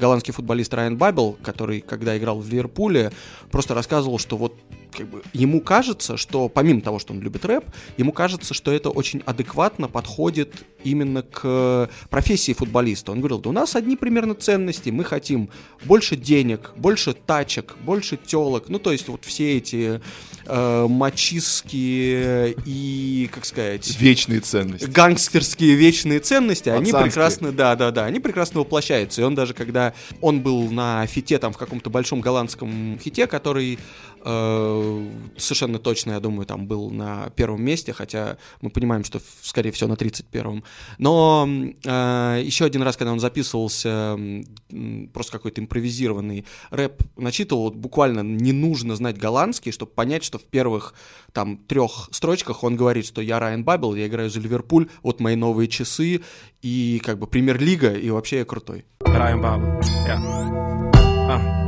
голландский 0.00 0.32
футболист 0.32 0.72
Райан 0.72 0.96
Бабел, 0.96 1.36
который, 1.42 1.82
когда 1.82 2.16
играл 2.16 2.40
в 2.40 2.48
Ливерпуле, 2.48 3.12
просто 3.50 3.74
рассказывал, 3.74 4.18
что 4.18 4.38
вот 4.38 4.54
как 4.96 5.06
бы, 5.08 5.22
ему 5.32 5.60
кажется, 5.60 6.16
что 6.16 6.48
помимо 6.48 6.80
того, 6.80 6.98
что 6.98 7.12
он 7.12 7.20
любит 7.20 7.44
рэп, 7.44 7.64
ему 7.96 8.12
кажется, 8.12 8.54
что 8.54 8.72
это 8.72 8.90
очень 8.90 9.22
адекватно 9.26 9.88
подходит 9.88 10.54
именно 10.84 11.22
к 11.22 11.90
профессии 12.10 12.52
футболиста. 12.52 13.12
Он 13.12 13.18
говорил, 13.18 13.38
да 13.38 13.50
у 13.50 13.52
нас 13.52 13.76
одни 13.76 13.96
примерно 13.96 14.34
ценности, 14.34 14.90
мы 14.90 15.04
хотим 15.04 15.50
больше 15.84 16.16
денег, 16.16 16.72
больше 16.76 17.12
тачек, 17.12 17.76
больше 17.82 18.16
телок, 18.16 18.68
ну 18.68 18.78
то 18.78 18.92
есть 18.92 19.08
вот 19.08 19.24
все 19.24 19.56
эти 19.58 20.00
э, 20.46 20.86
мачистские 20.88 22.54
и, 22.64 23.28
как 23.32 23.44
сказать, 23.44 23.98
Вечные 23.98 24.40
ценности. 24.40 24.86
гангстерские 24.86 25.74
вечные 25.74 26.20
ценности, 26.20 26.68
они 26.68 26.86
Пацанские. 26.92 27.02
прекрасно, 27.04 27.52
да, 27.52 27.76
да, 27.76 27.90
да, 27.90 28.04
они 28.04 28.20
прекрасно 28.20 28.60
воплощаются. 28.60 29.20
И 29.22 29.24
он 29.24 29.34
даже, 29.34 29.54
когда 29.54 29.92
он 30.20 30.40
был 30.40 30.70
на 30.70 31.06
фите, 31.06 31.38
там, 31.38 31.52
в 31.52 31.58
каком-то 31.58 31.90
большом 31.90 32.20
голландском 32.20 32.98
хите, 33.02 33.26
который 33.26 33.78
совершенно 34.26 35.78
точно, 35.78 36.12
я 36.12 36.20
думаю, 36.20 36.46
там 36.46 36.66
был 36.66 36.90
на 36.90 37.30
первом 37.36 37.62
месте, 37.62 37.92
хотя 37.92 38.38
мы 38.60 38.70
понимаем, 38.70 39.04
что, 39.04 39.20
скорее 39.42 39.70
всего, 39.70 39.88
на 39.88 39.94
31-м. 39.94 40.64
Но 40.98 41.48
э, 41.48 42.42
еще 42.44 42.64
один 42.64 42.82
раз, 42.82 42.96
когда 42.96 43.12
он 43.12 43.20
записывался, 43.20 44.18
просто 45.12 45.32
какой-то 45.32 45.60
импровизированный 45.60 46.44
рэп 46.70 47.02
начитывал, 47.16 47.64
вот 47.64 47.76
буквально 47.76 48.20
не 48.20 48.52
нужно 48.52 48.96
знать 48.96 49.16
голландский, 49.16 49.70
чтобы 49.70 49.92
понять, 49.92 50.24
что 50.24 50.38
в 50.38 50.44
первых 50.44 50.94
там 51.32 51.58
трех 51.58 52.08
строчках 52.10 52.64
он 52.64 52.74
говорит, 52.76 53.06
что 53.06 53.20
я 53.20 53.38
Райан 53.38 53.62
Бабел, 53.62 53.94
я 53.94 54.08
играю 54.08 54.28
за 54.28 54.40
Ливерпуль, 54.40 54.88
вот 55.02 55.20
мои 55.20 55.36
новые 55.36 55.68
часы, 55.68 56.22
и 56.62 57.00
как 57.04 57.18
бы 57.20 57.28
премьер-лига, 57.28 57.92
и 57.92 58.10
вообще 58.10 58.38
я 58.38 58.44
крутой. 58.44 58.84
Ryan 59.02 59.40
Babel, 59.40 59.80
ja. 60.06 60.46
Ah, 61.28 61.40
ah. 61.62 61.65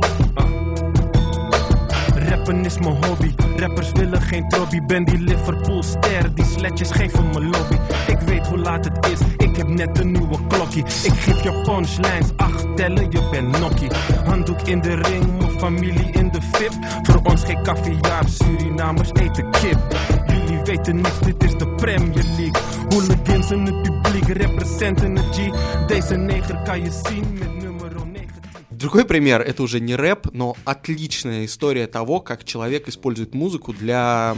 Rappen 2.49 2.65
is 2.65 2.79
mijn 2.79 3.05
hobby, 3.05 3.33
rappers 3.55 3.91
willen 3.91 4.21
geen 4.21 4.49
trobby. 4.49 4.81
Ben 4.81 5.05
die 5.05 5.17
Liverpool 5.17 5.83
ster, 5.83 6.35
die 6.35 6.45
sletjes 6.45 6.91
geven 6.91 7.29
me 7.29 7.41
lobby. 7.41 7.75
Ik 8.07 8.19
weet 8.19 8.47
hoe 8.47 8.57
laat 8.57 8.85
het 8.85 9.05
is, 9.05 9.19
ik 9.37 9.55
heb 9.55 9.67
net 9.67 9.99
een 9.99 10.11
nieuwe 10.11 10.37
klokkie. 10.47 10.83
Ik 10.83 11.13
geef 11.13 11.43
je 11.43 11.61
punchlines, 11.63 12.27
acht 12.37 12.75
tellen, 12.75 13.11
je 13.11 13.29
bent 13.31 13.59
nokkie. 13.59 13.89
Handdoek 14.25 14.61
in 14.61 14.81
de 14.81 14.95
ring, 14.95 15.37
mijn 15.37 15.59
familie 15.59 16.11
in 16.11 16.29
de 16.31 16.41
VIP. 16.51 16.73
Voor 17.03 17.21
ons 17.23 17.43
geen 17.43 17.63
caviar, 17.63 18.23
Surinamers 18.27 19.09
eten 19.13 19.51
kip. 19.51 19.79
Jullie 20.27 20.63
weten 20.63 20.95
niks, 20.95 21.19
dit 21.19 21.43
is 21.43 21.57
de 21.57 21.67
Premier 21.67 22.25
League. 22.37 22.61
Hooligans 22.89 23.51
in 23.51 23.65
het 23.65 23.81
publiek 23.81 24.27
representen 24.27 25.15
het 25.15 25.25
G. 25.35 25.49
Deze 25.87 26.15
neger 26.15 26.61
kan 26.63 26.83
je 26.83 27.01
zien 27.03 27.37
met 27.39 27.48
nummer 27.48 27.48
19. 27.48 27.48
Другой 28.79 29.03
пример, 29.03 29.41
это 29.41 29.61
уже 29.61 29.81
не 29.81 29.93
рэп, 29.93 30.27
но 30.31 30.55
отличная 30.63 31.43
история 31.43 31.85
того, 31.85 32.21
как 32.21 32.45
человек 32.45 32.87
использует 32.87 33.33
музыку 33.33 33.73
для 33.73 34.37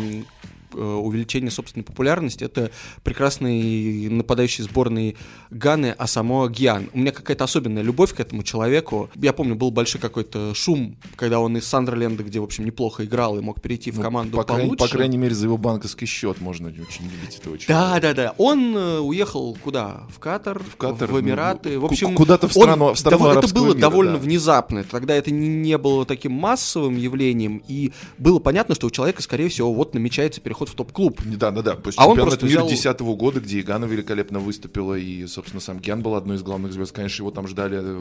э, 0.73 0.81
увеличения 0.81 1.51
собственной 1.51 1.83
популярности. 1.83 2.43
Это 2.43 2.71
прекрасный 3.03 4.09
нападающий 4.09 4.63
сборной 4.63 5.15
Ганы 5.49 5.91
Асамоа 5.97 6.49
Гиан. 6.49 6.89
У 6.93 6.99
меня 6.99 7.11
какая-то 7.11 7.43
особенная 7.43 7.83
любовь 7.83 8.13
к 8.13 8.19
этому 8.19 8.43
человеку. 8.43 9.09
Я 9.15 9.33
помню, 9.33 9.55
был 9.55 9.71
большой 9.71 10.01
какой-то 10.01 10.53
шум, 10.55 10.97
когда 11.15 11.39
он 11.39 11.57
из 11.57 11.65
Сандерленда, 11.67 12.23
где, 12.23 12.39
в 12.39 12.43
общем, 12.43 12.65
неплохо 12.65 13.05
играл 13.05 13.37
и 13.37 13.41
мог 13.41 13.61
перейти 13.61 13.91
в 13.91 13.97
Ну, 13.97 14.03
команду 14.03 14.37
по, 14.37 14.43
крайней, 14.43 14.67
получше. 14.69 14.85
по 14.85 14.91
крайней 14.97 15.17
мере, 15.17 15.35
за 15.35 15.45
его 15.45 15.57
банковский 15.57 16.05
счет 16.05 16.41
можно 16.41 16.69
очень 16.69 17.05
любить 17.05 17.37
этого 17.39 17.57
Да, 17.57 17.61
человека. 17.61 18.01
да, 18.01 18.13
да. 18.13 18.35
Он 18.37 18.75
э, 18.75 18.99
уехал 18.99 19.57
куда? 19.63 20.03
В 20.09 20.19
Катар, 20.19 20.59
в, 20.59 20.75
Катар, 20.77 21.09
Эмираты. 21.11 21.75
ну, 21.75 21.81
В 21.81 21.85
общем, 21.85 22.15
куда-то 22.15 22.47
в 22.47 22.57
он 22.57 22.63
страну- 22.63 22.93
в 22.93 22.99
страну 22.99 23.27
Это 23.31 23.53
было 23.53 23.67
мира, 23.67 23.77
довольно 23.77 24.13
да. 24.13 24.19
внезапно. 24.19 24.83
Тогда 24.83 25.15
это 25.15 25.31
не, 25.31 25.47
не 25.47 25.77
было 25.77 26.05
таким 26.05 26.31
массовым 26.31 26.95
явлением, 26.97 27.61
и 27.67 27.91
было 28.17 28.39
понятно, 28.39 28.75
что 28.75 28.87
у 28.87 28.89
человека, 28.91 29.21
скорее 29.21 29.49
всего, 29.49 29.73
вот 29.73 29.93
намечается 29.93 30.41
переход 30.41 30.60
в 30.69 30.75
топ-клуб. 30.75 31.19
Да, 31.25 31.51
да, 31.51 31.61
да. 31.61 31.75
После 31.75 32.01
А 32.01 32.05
он 32.07 32.11
чемпионата 32.15 32.37
просто 32.37 32.45
мира 32.45 32.59
взял- 32.63 32.67
2010 32.67 33.01
года, 33.15 33.39
где 33.39 33.59
и 33.59 33.61
Гана 33.63 33.85
великолепно 33.85 34.39
выступила, 34.39 34.95
и, 34.95 35.25
собственно, 35.27 35.61
сам 35.61 35.79
Гиан 35.79 36.01
был 36.01 36.15
одной 36.15 36.37
из 36.37 36.43
главных 36.43 36.73
звезд. 36.73 36.91
Конечно, 36.93 37.21
его 37.23 37.31
там 37.31 37.47
ждали 37.47 37.79
э, 37.81 37.99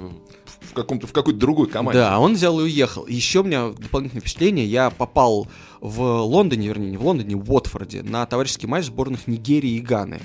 в, 0.60 0.72
каком-то, 0.74 1.06
в 1.06 1.12
какой-то 1.12 1.38
другой 1.38 1.68
команде. 1.68 2.00
Да, 2.00 2.18
он 2.18 2.34
взял 2.34 2.58
и 2.60 2.64
уехал. 2.64 3.06
Еще 3.06 3.40
у 3.40 3.44
меня 3.44 3.70
дополнительное 3.70 4.20
впечатление. 4.20 4.66
Я 4.66 4.90
попал 4.90 5.48
в 5.80 6.00
Лондоне, 6.02 6.68
вернее, 6.68 6.90
не 6.90 6.96
в 6.96 7.04
Лондоне, 7.06 7.36
в 7.36 7.50
Уотфорде, 7.52 8.02
на 8.02 8.24
товарищеский 8.26 8.68
матч 8.68 8.86
сборных 8.86 9.26
Нигерии 9.26 9.72
и 9.76 9.80
Ганы. 9.80 10.20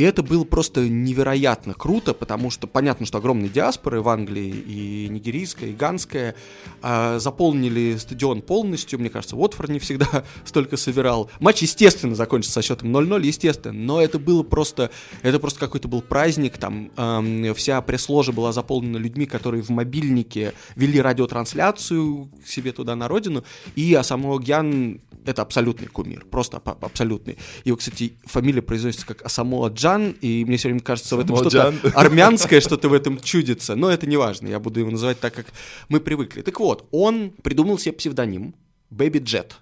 И 0.00 0.02
это 0.02 0.22
было 0.22 0.44
просто 0.44 0.88
невероятно 0.88 1.74
круто, 1.74 2.14
потому 2.14 2.48
что 2.48 2.66
понятно, 2.66 3.04
что 3.04 3.18
огромные 3.18 3.50
диаспоры 3.50 4.00
в 4.00 4.08
Англии, 4.08 4.48
и 4.48 5.08
нигерийская, 5.10 5.68
и 5.68 5.74
ганская, 5.74 6.34
а, 6.80 7.18
заполнили 7.18 7.96
стадион 7.98 8.40
полностью. 8.40 8.98
Мне 8.98 9.10
кажется, 9.10 9.36
Уотфорд 9.36 9.68
не 9.68 9.78
всегда 9.78 10.24
столько 10.46 10.78
собирал. 10.78 11.30
Матч, 11.38 11.60
естественно, 11.60 12.14
закончился 12.14 12.54
со 12.54 12.62
счетом 12.62 12.96
0-0, 12.96 13.26
естественно, 13.26 13.78
но 13.78 14.00
это 14.00 14.18
было 14.18 14.42
просто, 14.42 14.90
это 15.20 15.38
просто 15.38 15.60
какой-то 15.60 15.86
был 15.86 16.00
праздник. 16.00 16.56
Там 16.56 16.90
ам, 16.96 17.54
вся 17.54 17.78
пресс-ложа 17.82 18.32
была 18.32 18.52
заполнена 18.52 18.96
людьми, 18.96 19.26
которые 19.26 19.62
в 19.62 19.68
мобильнике 19.68 20.54
вели 20.76 20.98
радиотрансляцию 20.98 22.30
к 22.42 22.48
себе 22.48 22.72
туда 22.72 22.96
на 22.96 23.06
родину. 23.06 23.44
И 23.76 23.92
Асамо 23.92 24.38
Гьян 24.38 25.02
это 25.26 25.42
абсолютный 25.42 25.88
кумир, 25.88 26.24
просто 26.30 26.58
аб- 26.58 26.84
абсолютный. 26.84 27.38
Его, 27.64 27.76
кстати, 27.76 28.14
фамилия 28.24 28.62
произносится 28.62 29.06
как 29.06 29.24
Асамоа 29.24 29.68
Джан, 29.68 29.89
и 29.98 30.44
мне 30.44 30.56
все 30.56 30.68
время 30.68 30.80
кажется, 30.80 31.16
в 31.16 31.20
этом 31.20 31.36
что-то 31.36 31.74
армянское, 31.94 32.60
что-то 32.60 32.88
в 32.88 32.92
этом 32.92 33.20
чудится. 33.20 33.74
Но 33.76 33.90
это 33.90 34.06
не 34.06 34.16
важно, 34.16 34.48
я 34.48 34.60
буду 34.60 34.80
его 34.80 34.90
называть 34.90 35.20
так, 35.20 35.34
как 35.34 35.46
мы 35.88 36.00
привыкли. 36.00 36.42
Так 36.42 36.60
вот, 36.60 36.86
он 36.90 37.30
придумал 37.30 37.78
себе 37.78 37.92
псевдоним 37.92 38.54
Baby 38.90 39.22
Jet. 39.22 39.52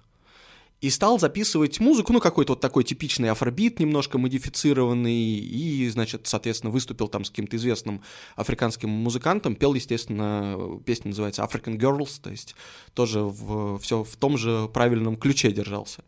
И 0.81 0.89
стал 0.89 1.19
записывать 1.19 1.81
музыку, 1.81 2.13
ну, 2.13 2.21
какой-то 2.21 2.53
вот 2.53 2.61
такой 2.61 2.85
типичный 2.85 3.29
афробит, 3.29 3.81
немножко 3.81 4.17
модифицированный, 4.17 5.13
и, 5.13 5.89
значит, 5.89 6.21
соответственно, 6.23 6.71
выступил 6.71 7.09
там 7.09 7.25
с 7.25 7.29
каким-то 7.29 7.57
известным 7.57 8.01
африканским 8.37 8.89
музыкантом, 8.89 9.55
пел, 9.55 9.73
естественно, 9.73 10.79
песня 10.85 11.09
называется 11.09 11.41
African 11.43 11.77
Girls, 11.77 12.21
то 12.21 12.29
есть 12.29 12.55
тоже 12.93 13.29
все 13.81 14.05
в 14.05 14.15
том 14.15 14.37
же 14.37 14.69
правильном 14.73 15.17
ключе 15.17 15.51
держался. 15.51 16.05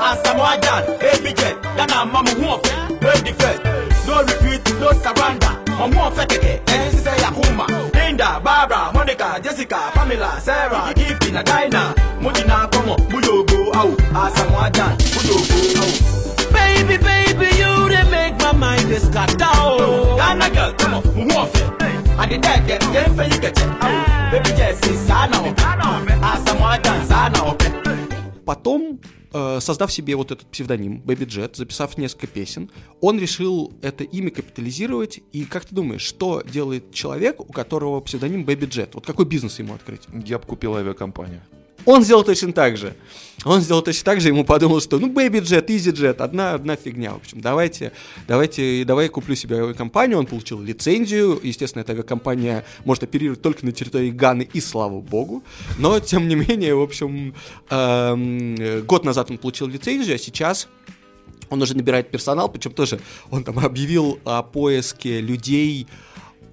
Asamoah 0.00 1.00
baby 1.00 1.32
girl, 1.34 1.60
Ghana 1.76 2.06
mama 2.06 2.30
who 2.30 2.48
of 2.48 2.62
break 3.00 3.22
the 3.24 3.32
first. 3.38 3.62
No 4.06 4.22
retreat, 4.22 4.64
no 4.80 4.92
surrender. 4.92 5.52
Mama 5.78 6.06
of 6.08 6.14
Feteke, 6.14 6.60
and 6.68 6.92
sister 6.92 7.10
Yakuma, 7.10 7.66
Linda, 7.94 8.40
Barbara, 8.42 8.90
Monica, 8.92 9.40
Jessica, 9.42 9.90
Pamela, 9.94 10.40
Sarah, 10.40 10.92
Gipin, 10.94 11.36
Adina, 11.36 11.94
Mudina, 12.20 12.70
Komo, 12.70 12.96
Buyogo, 13.08 13.74
Au, 13.74 13.90
Asamoah 14.12 14.72
Jan, 14.72 14.96
Buyogo, 14.98 15.76
Au. 15.80 16.52
Baby, 16.52 16.96
baby, 16.98 17.56
you 17.56 17.88
they 17.88 18.10
make 18.10 18.36
my 18.38 18.52
mind 18.52 18.90
is 18.90 19.08
cut 19.08 19.38
down. 19.38 19.78
Ghana 20.16 20.50
girl, 20.50 20.72
come 20.74 20.94
on, 20.94 21.02
who 21.02 21.38
of 21.38 21.54
it? 21.54 21.82
I 22.18 22.26
did 22.26 22.42
that, 22.42 22.66
get 22.66 22.80
them 22.80 23.14
for 23.14 23.22
you 23.24 23.40
get 23.40 23.56
it. 23.56 24.32
Baby, 24.32 24.56
Jessie, 24.56 24.96
Sana, 24.96 25.36
Asamoah 26.20 27.06
Sana, 27.06 27.44
okay. 27.52 28.19
Потом 28.44 29.00
э, 29.32 29.58
создав 29.60 29.92
себе 29.92 30.16
вот 30.16 30.30
этот 30.30 30.46
псевдоним 30.46 31.02
Baby 31.04 31.26
Jet, 31.26 31.56
записав 31.56 31.98
несколько 31.98 32.26
песен, 32.26 32.70
он 33.00 33.18
решил 33.18 33.72
это 33.82 34.04
имя 34.04 34.30
капитализировать. 34.30 35.20
И 35.32 35.44
как 35.44 35.64
ты 35.64 35.74
думаешь, 35.74 36.02
что 36.02 36.42
делает 36.42 36.92
человек, 36.92 37.40
у 37.40 37.52
которого 37.52 38.00
псевдоним 38.00 38.44
Baby 38.44 38.68
Jet? 38.68 38.90
Вот 38.94 39.06
какой 39.06 39.26
бизнес 39.26 39.58
ему 39.58 39.74
открыть? 39.74 40.02
Я 40.24 40.38
бы 40.38 40.46
купил 40.46 40.74
авиакомпанию. 40.74 41.42
Он 41.84 42.02
сделал 42.02 42.24
точно 42.24 42.52
так 42.52 42.76
же. 42.76 42.94
Он 43.44 43.60
сделал 43.60 43.80
точно 43.80 44.04
так 44.04 44.20
же, 44.20 44.28
ему 44.28 44.44
подумал, 44.44 44.80
что 44.80 44.98
ну 44.98 45.08
Baby 45.08 45.40
Jet, 45.40 45.66
Easy 45.68 45.92
Jet, 45.92 46.22
одна, 46.22 46.52
одна 46.54 46.76
фигня. 46.76 47.12
В 47.12 47.16
общем, 47.16 47.40
давайте, 47.40 47.92
давайте, 48.28 48.84
давай 48.84 49.06
я 49.06 49.10
куплю 49.10 49.34
себе 49.34 49.56
авиакомпанию. 49.56 50.18
Он 50.18 50.26
получил 50.26 50.60
лицензию. 50.60 51.40
Естественно, 51.42 51.80
эта 51.80 51.92
авиакомпания 51.92 52.64
может 52.84 53.04
оперировать 53.04 53.40
только 53.40 53.64
на 53.64 53.72
территории 53.72 54.10
Ганы, 54.10 54.48
и 54.52 54.60
слава 54.60 55.00
богу. 55.00 55.42
Но, 55.78 56.00
тем 56.00 56.28
не 56.28 56.34
менее, 56.34 56.74
в 56.74 56.82
общем, 56.82 57.34
эм, 57.70 58.84
год 58.84 59.04
назад 59.04 59.30
он 59.30 59.38
получил 59.38 59.68
лицензию, 59.68 60.16
а 60.16 60.18
сейчас 60.18 60.68
он 61.48 61.60
уже 61.60 61.76
набирает 61.76 62.10
персонал, 62.10 62.48
причем 62.48 62.72
тоже 62.72 63.00
он 63.30 63.44
там 63.44 63.58
объявил 63.58 64.18
о 64.24 64.42
поиске 64.42 65.20
людей, 65.20 65.86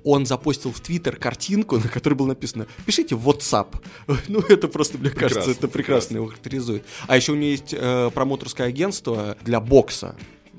он 0.08 0.26
запостил 0.26 0.72
в 0.72 0.80
Твиттер 0.80 1.18
картинку, 1.18 1.78
на 1.78 1.90
которой 1.90 2.14
было 2.14 2.28
написано 2.28 2.68
«Пишите 2.86 3.16
в 3.16 3.28
WhatsApp». 3.28 3.68
Ну, 4.28 4.40
это 4.40 4.68
просто, 4.68 4.98
мне 4.98 5.10
кажется, 5.10 5.42
Прекрасно, 5.42 5.52
это 5.52 5.68
прекрасно 5.68 6.16
его 6.18 6.28
характеризует. 6.28 6.84
А 7.08 7.16
еще 7.16 7.34
у 7.34 7.36
него 7.36 7.52
есть 7.52 7.74
э, 7.78 8.12
промоутерское 8.14 8.68
агентство 8.68 9.38
для 9.42 9.60
бокса, 9.60 10.16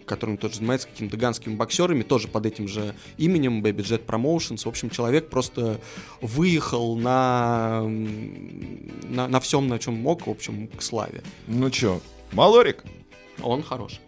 которым 0.07 0.37
тоже 0.37 0.57
занимается 0.57 0.89
какими-то 0.89 1.17
ганскими 1.17 1.55
боксерами, 1.55 2.03
тоже 2.03 2.29
под 2.29 2.47
этим 2.47 2.69
же 2.69 2.95
именем 3.17 3.63
Baby 3.63 3.79
Jet 3.79 4.05
Promotions. 4.05 4.65
В 4.65 4.69
общем, 4.69 4.91
человек 4.91 5.29
просто 5.29 5.81
выехал 6.21 6.97
на, 6.97 7.83
на, 7.83 9.29
на 9.29 9.41
всем, 9.41 9.69
на 9.69 9.79
чем 9.79 9.95
мог, 9.95 10.27
в 10.27 10.31
общем, 10.31 10.69
к 10.69 10.83
славе. 10.83 11.23
Ну 11.47 11.71
чё, 11.71 12.01
Малорик? 12.33 12.83
Он 13.43 13.63
хорош. 13.63 14.01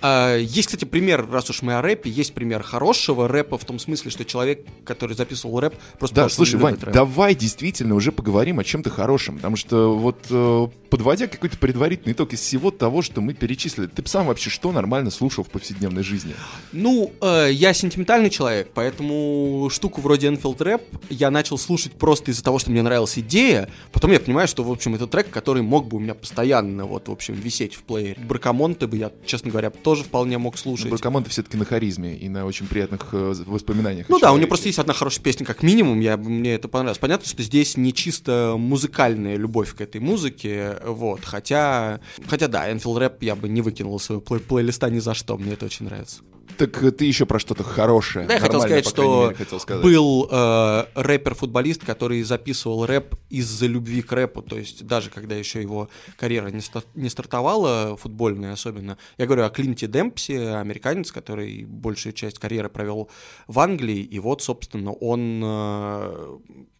А, 0.00 0.36
Есть, 0.36 0.68
кстати, 0.68 0.84
пример, 0.84 1.28
раз 1.30 1.50
уж 1.50 1.62
мы 1.62 1.74
о 1.74 1.82
рэпе, 1.82 2.10
есть 2.10 2.34
пример 2.34 2.62
хорошего 2.62 3.28
рэпа 3.28 3.58
в 3.58 3.64
том 3.64 3.78
смысле, 3.78 4.10
что 4.10 4.24
человек, 4.24 4.64
который 4.84 5.16
записывал 5.16 5.60
рэп, 5.60 5.74
просто 5.98 6.16
Да, 6.16 6.28
слушай, 6.28 6.56
Вань, 6.56 6.76
рэп. 6.80 6.94
давай 6.94 7.34
действительно 7.34 7.94
уже 7.94 8.12
поговорим 8.12 8.58
о 8.58 8.64
чем-то 8.64 8.90
хорошем, 8.90 9.36
потому 9.36 9.56
что 9.56 9.96
вот 9.96 10.18
э, 10.30 10.66
подводя 10.90 11.26
какой-то 11.26 11.58
предварительный 11.58 12.12
итог 12.12 12.32
из 12.32 12.40
всего 12.40 12.70
того, 12.70 13.02
что 13.02 13.20
мы 13.20 13.34
перечислили, 13.34 13.86
ты 13.86 14.06
сам 14.06 14.26
вообще 14.26 14.50
что 14.50 14.72
нормально 14.72 15.10
слушал 15.10 15.44
в 15.44 15.48
повседневной 15.48 16.02
жизни? 16.02 16.34
Ну, 16.72 17.12
э, 17.20 17.48
я 17.52 17.72
сентиментальный 17.74 18.30
человек, 18.30 18.70
поэтому 18.74 19.68
штуку 19.72 20.00
вроде 20.00 20.28
Enfield 20.28 20.62
Рэп 20.62 20.82
я 21.10 21.30
начал 21.30 21.58
слушать 21.58 21.92
просто 21.92 22.30
из-за 22.30 22.42
того, 22.44 22.58
что 22.58 22.70
мне 22.70 22.82
нравилась 22.82 23.18
идея. 23.18 23.68
Потом 23.92 24.12
я 24.12 24.20
понимаю, 24.20 24.48
что, 24.48 24.62
в 24.62 24.70
общем, 24.70 24.94
это 24.94 25.06
трек, 25.06 25.30
который 25.30 25.62
мог 25.62 25.88
бы 25.88 25.96
у 25.96 26.00
меня 26.00 26.14
постоянно, 26.14 26.86
вот, 26.86 27.08
в 27.08 27.12
общем, 27.12 27.34
висеть 27.34 27.74
в 27.74 27.82
плеере. 27.82 28.16
Бракамонты 28.22 28.86
бы 28.86 28.96
я, 28.96 29.10
честно 29.24 29.50
говоря, 29.50 29.70
тоже 29.86 30.02
вполне 30.02 30.36
мог 30.36 30.58
слушать. 30.58 30.90
Бракамонты 30.90 31.30
все-таки 31.30 31.56
на 31.56 31.64
харизме 31.64 32.16
и 32.16 32.28
на 32.28 32.44
очень 32.44 32.66
приятных 32.66 33.06
э, 33.12 33.34
воспоминаниях. 33.46 34.08
Ну 34.08 34.18
да, 34.18 34.32
у 34.32 34.36
него 34.36 34.48
просто 34.48 34.66
есть 34.66 34.80
одна 34.80 34.92
хорошая 34.92 35.22
песня, 35.22 35.46
как 35.46 35.62
минимум, 35.62 36.00
я, 36.00 36.16
мне 36.16 36.54
это 36.54 36.66
понравилось. 36.66 36.98
Понятно, 36.98 37.28
что 37.28 37.40
здесь 37.40 37.76
не 37.76 37.94
чисто 37.94 38.56
музыкальная 38.58 39.36
любовь 39.36 39.76
к 39.76 39.80
этой 39.80 40.00
музыке, 40.00 40.78
вот, 40.84 41.20
хотя, 41.24 42.00
хотя 42.26 42.48
да, 42.48 42.68
Enfield 42.68 42.98
Рэп 42.98 43.22
я 43.22 43.36
бы 43.36 43.48
не 43.48 43.60
выкинул 43.60 43.98
из 43.98 44.02
своего 44.02 44.24
плей- 44.24 44.40
плейлиста 44.40 44.90
ни 44.90 44.98
за 44.98 45.14
что, 45.14 45.38
мне 45.38 45.52
это 45.52 45.66
очень 45.66 45.86
нравится. 45.86 46.22
Так 46.58 46.82
э, 46.82 46.90
ты 46.90 47.04
еще 47.04 47.26
про 47.26 47.38
что-то 47.38 47.64
хорошее. 47.64 48.26
Да, 48.26 48.34
я 48.34 48.40
хотел 48.40 48.60
сказать, 48.60 48.86
что 48.86 49.24
мере, 49.24 49.36
хотел 49.36 49.60
сказать. 49.60 49.82
был 49.82 50.28
э, 50.30 50.84
рэпер-футболист, 50.94 51.84
который 51.84 52.22
записывал 52.22 52.86
рэп 52.86 53.14
из-за 53.30 53.66
любви 53.66 54.02
к 54.02 54.12
рэпу, 54.12 54.42
то 54.42 54.56
есть 54.56 54.86
даже 54.86 55.10
когда 55.10 55.34
еще 55.34 55.60
его 55.60 55.88
карьера 56.16 56.48
не, 56.48 56.60
ста- 56.60 56.84
не 56.94 57.08
стартовала, 57.08 57.96
футбольная 57.96 58.52
особенно. 58.52 58.98
Я 59.18 59.26
говорю 59.26 59.44
о 59.44 59.50
Клинте 59.50 59.86
Демпси, 59.86 60.32
американец, 60.32 61.12
который 61.12 61.64
большую 61.64 62.12
часть 62.12 62.38
карьеры 62.38 62.68
провел 62.68 63.10
в 63.46 63.58
Англии, 63.60 64.00
и 64.00 64.18
вот, 64.18 64.42
собственно, 64.42 64.92
он 64.92 65.42
э, 65.44 66.38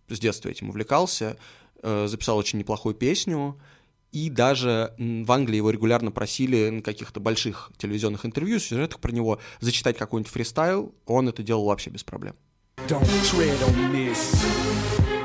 с 0.09 0.19
детства 0.19 0.49
этим 0.49 0.71
увлекался, 0.71 1.37
э, 1.83 2.07
записал 2.09 2.39
очень 2.39 2.59
неплохую 2.59 2.95
песню, 2.95 3.59
и 4.17 4.31
даже 4.31 4.95
в 4.97 5.31
Англии 5.31 5.59
его 5.59 5.69
регулярно 5.69 6.11
просили 6.11 6.71
на 6.71 6.81
каких-то 6.81 7.21
больших 7.21 7.71
телевизионных 7.77 8.25
интервью, 8.25 8.59
сюжетах 8.59 8.99
про 8.99 9.13
него 9.13 9.39
зачитать 9.61 9.99
какой-нибудь 9.99 10.33
фристайл. 10.33 10.95
Он 11.05 11.29
это 11.29 11.43
делал 11.43 11.67
вообще 11.67 11.91
без 11.91 12.03
проблем. 12.03 12.35
Don't 12.89 13.03
tread 13.25 13.59
on 13.69 13.93
this. 13.93 15.16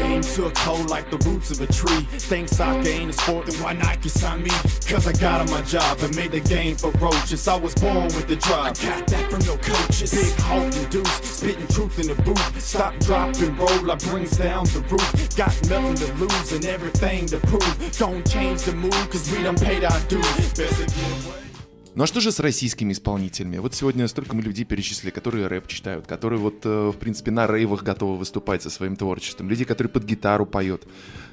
Game 0.00 0.22
took 0.22 0.56
hold 0.56 0.88
like 0.88 1.10
the 1.10 1.18
roots 1.28 1.50
of 1.50 1.60
a 1.60 1.70
tree. 1.70 2.06
Think 2.18 2.48
soccer 2.48 2.88
ain't 2.88 3.10
a 3.10 3.12
sport, 3.12 3.44
then 3.46 3.62
why 3.62 3.74
not 3.74 4.02
you 4.02 4.08
sign 4.08 4.42
me? 4.42 4.48
Cause 4.88 5.06
I 5.06 5.12
got 5.12 5.42
on 5.42 5.50
my 5.50 5.60
job 5.60 5.98
and 6.00 6.16
made 6.16 6.32
the 6.32 6.40
game 6.40 6.74
ferocious. 6.74 7.46
I 7.46 7.56
was 7.56 7.74
born 7.74 8.04
with 8.04 8.26
the 8.26 8.36
drive. 8.36 8.82
I 8.82 8.88
got 8.88 9.06
that 9.08 9.30
from 9.30 9.40
no 9.44 9.58
coaches. 9.58 10.10
Big 10.12 10.34
Hulk 10.40 10.74
and 10.74 10.90
Deuce, 10.90 11.20
spitting 11.22 11.66
truth 11.66 11.98
in 11.98 12.06
the 12.06 12.22
booth. 12.22 12.60
Stop, 12.62 12.98
drop, 13.00 13.36
and 13.36 13.58
roll, 13.58 13.90
I 13.90 13.96
brings 13.96 14.38
down 14.38 14.64
the 14.64 14.80
roof. 14.88 15.36
Got 15.36 15.68
nothing 15.68 15.94
to 15.96 16.14
lose 16.14 16.52
and 16.52 16.64
everything 16.64 17.26
to 17.26 17.38
prove. 17.40 17.98
Don't 17.98 18.26
change 18.26 18.62
the 18.62 18.72
mood, 18.72 19.10
cause 19.10 19.30
we 19.30 19.42
done 19.42 19.56
paid 19.56 19.84
our 19.84 20.00
dues. 20.08 20.54
Better 20.54 20.86
get 20.86 21.26
away. 21.26 21.49
Ну 21.96 22.04
а 22.04 22.06
что 22.06 22.20
же 22.20 22.30
с 22.30 22.38
российскими 22.38 22.92
исполнителями? 22.92 23.58
Вот 23.58 23.74
сегодня 23.74 24.06
столько 24.06 24.36
мы 24.36 24.42
людей 24.42 24.64
перечислили, 24.64 25.10
которые 25.10 25.48
рэп 25.48 25.66
читают, 25.66 26.06
которые 26.06 26.38
вот, 26.38 26.64
э, 26.64 26.92
в 26.94 26.96
принципе, 26.96 27.32
на 27.32 27.48
рейвах 27.48 27.82
готовы 27.82 28.16
выступать 28.16 28.62
со 28.62 28.70
своим 28.70 28.94
творчеством, 28.94 29.50
люди, 29.50 29.64
которые 29.64 29.90
под 29.90 30.04
гитару 30.04 30.46
поют. 30.46 30.86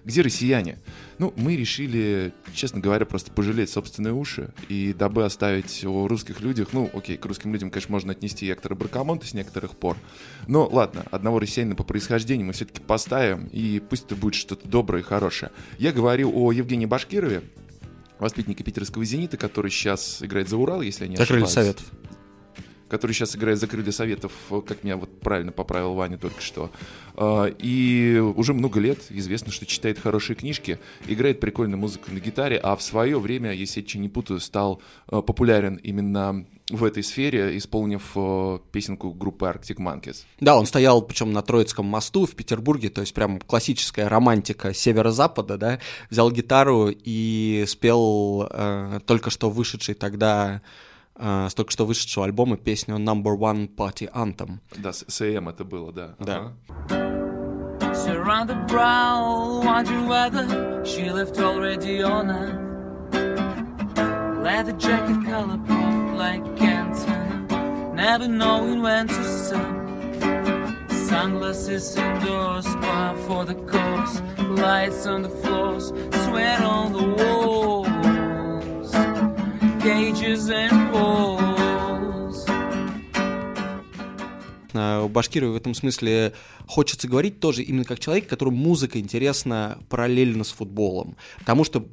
Где 0.04 0.24
россияне? 0.24 0.80
Ну, 1.20 1.32
мы 1.38 1.56
решили, 1.56 2.34
честно 2.56 2.80
говоря, 2.80 3.06
просто 3.06 3.30
пожалеть 3.30 3.70
собственные 3.70 4.14
уши, 4.14 4.52
и 4.68 4.96
дабы 4.98 5.26
оставить 5.26 5.86
о 5.86 6.08
русских 6.08 6.42
людях, 6.42 6.70
ну, 6.72 6.90
окей, 6.92 7.18
к 7.18 7.26
русским 7.28 7.54
людям, 7.54 7.70
конечно, 7.70 7.92
можно 7.92 8.14
отнести 8.14 8.52
Эктора 8.52 8.74
Бракамонта 8.74 9.28
с 9.28 9.36
некоторых 9.36 9.78
пор, 9.78 9.96
но 10.48 10.68
ладно, 10.68 11.06
одного 11.12 11.38
россиянина 11.38 11.76
по 11.76 11.84
происхождению 11.84 12.48
мы 12.48 12.54
все-таки 12.54 12.82
поставим, 12.82 13.48
и 13.52 13.80
пусть 13.80 14.06
это 14.06 14.16
будет 14.16 14.34
что-то 14.34 14.68
доброе 14.68 15.02
и 15.02 15.06
хорошее. 15.06 15.52
Я 15.78 15.92
говорю 15.92 16.32
о 16.34 16.52
Евгении 16.52 16.88
Башкирове, 16.88 17.44
воспитанника 18.20 18.64
питерского 18.64 19.06
«Зенита», 19.06 19.38
который 19.38 19.72
сейчас 19.72 20.22
играет 20.22 20.50
за 20.50 20.58
Урал, 20.58 20.82
если 20.82 21.06
я 21.06 21.10
не 21.10 21.16
Закрыли 21.18 21.44
ошибаюсь. 21.44 21.54
советов. 21.54 21.86
Который 22.90 23.12
сейчас 23.12 23.36
играет 23.36 23.60
за 23.60 23.68
крылья 23.68 23.92
Советов, 23.92 24.32
э, 24.50 24.62
как 24.66 24.84
меня 24.84 24.98
вот 24.98 25.20
правильно 25.20 25.52
поправил 25.52 25.94
Ваня 25.94 26.18
только 26.18 26.42
что. 26.42 26.72
А, 27.16 27.46
И 27.60 28.18
уже 28.36 28.54
много 28.54 28.80
лет 28.80 29.00
известно, 29.10 29.52
что 29.52 29.66
читает 29.66 30.00
хорошие 30.00 30.36
книжки, 30.36 30.80
играет 31.08 31.40
прикольную 31.40 31.80
музыку 31.80 32.12
на 32.12 32.20
гитаре, 32.20 32.58
а 32.58 32.76
в 32.76 32.82
свое 32.82 33.20
время, 33.20 33.52
если 33.54 33.84
я 33.86 34.00
не 34.00 34.10
путаю, 34.10 34.40
стал 34.40 34.82
э, 35.10 35.22
популярен 35.22 35.76
именно 35.76 36.46
в 36.70 36.84
этой 36.84 37.04
сфере, 37.04 37.58
исполнив 37.58 38.04
э, 38.16 38.60
песенку 38.72 39.12
группы 39.14 39.46
Arctic 39.46 39.78
Monkeys. 39.78 40.26
Да, 40.40 40.58
он 40.58 40.66
стоял, 40.66 41.02
причем 41.02 41.32
на 41.32 41.42
Троицком 41.42 41.86
мосту 41.86 42.26
в 42.26 42.36
Петербурге, 42.36 42.90
то 42.90 43.02
есть 43.02 43.14
прям 43.14 43.40
классическая 43.40 44.10
романтика 44.10 44.74
северо-запада, 44.74 45.58
да, 45.58 45.80
взял 46.10 46.30
гитару 46.30 46.90
и 46.92 47.64
спел 47.68 48.48
э, 48.50 49.00
только 49.06 49.30
что 49.30 49.50
вышедший 49.50 49.96
тогда, 49.96 50.62
э, 51.18 51.48
с 51.50 51.54
только 51.54 51.72
что 51.72 51.86
вышедшего 51.86 52.26
альбома 52.26 52.58
песню 52.58 52.96
Number 52.98 53.38
One 53.38 53.68
Party 53.74 54.12
Anthem. 54.14 54.60
Да, 54.76 54.94
с 54.94 55.06
СМ 55.08 55.50
это 55.50 55.64
было, 55.64 55.92
да. 55.92 56.16
Да. 56.20 56.54
Ага. 56.90 57.18
Surrounded 57.94 58.68
brow, 58.68 59.62
wondering 59.64 60.08
whether 60.08 60.46
she 60.86 61.10
left 61.10 61.40
already 61.40 62.04
on 62.04 62.30
her. 62.30 62.64
Leather 64.44 64.74
jacket 64.74 65.26
color 65.26 65.58
pop 65.68 66.16
like 66.16 66.42
antenna, 66.62 67.94
never 67.96 68.28
knowing 68.28 68.82
when 68.82 69.08
to 69.08 69.24
stop. 69.24 69.76
Sunglasses 70.90 71.98
indoors, 71.98 72.66
bar 72.76 73.16
for 73.26 73.46
the 73.46 73.56
course, 73.56 74.22
lights 74.62 75.08
on 75.08 75.24
the 75.24 75.30
floors, 75.30 75.88
sweat 76.26 76.62
on 76.62 76.94
the 76.94 77.04
walls, 77.04 77.87
cages 79.88 80.50
and 80.50 80.92
walls. 80.92 82.46
Э, 84.74 85.02
У 85.02 85.08
Башкирова 85.08 85.54
в 85.54 85.56
этом 85.56 85.74
смысле 85.74 86.34
хочется 86.68 87.08
говорить 87.08 87.40
тоже 87.40 87.64
именно 87.64 87.86
как 87.86 88.00
человек, 88.00 88.28
которому 88.28 88.58
музыка 88.58 89.00
интересна 89.00 89.80
параллельно 89.88 90.44
с 90.44 90.52
футболом. 90.52 91.16
Потому 91.40 91.64
что 91.64 91.88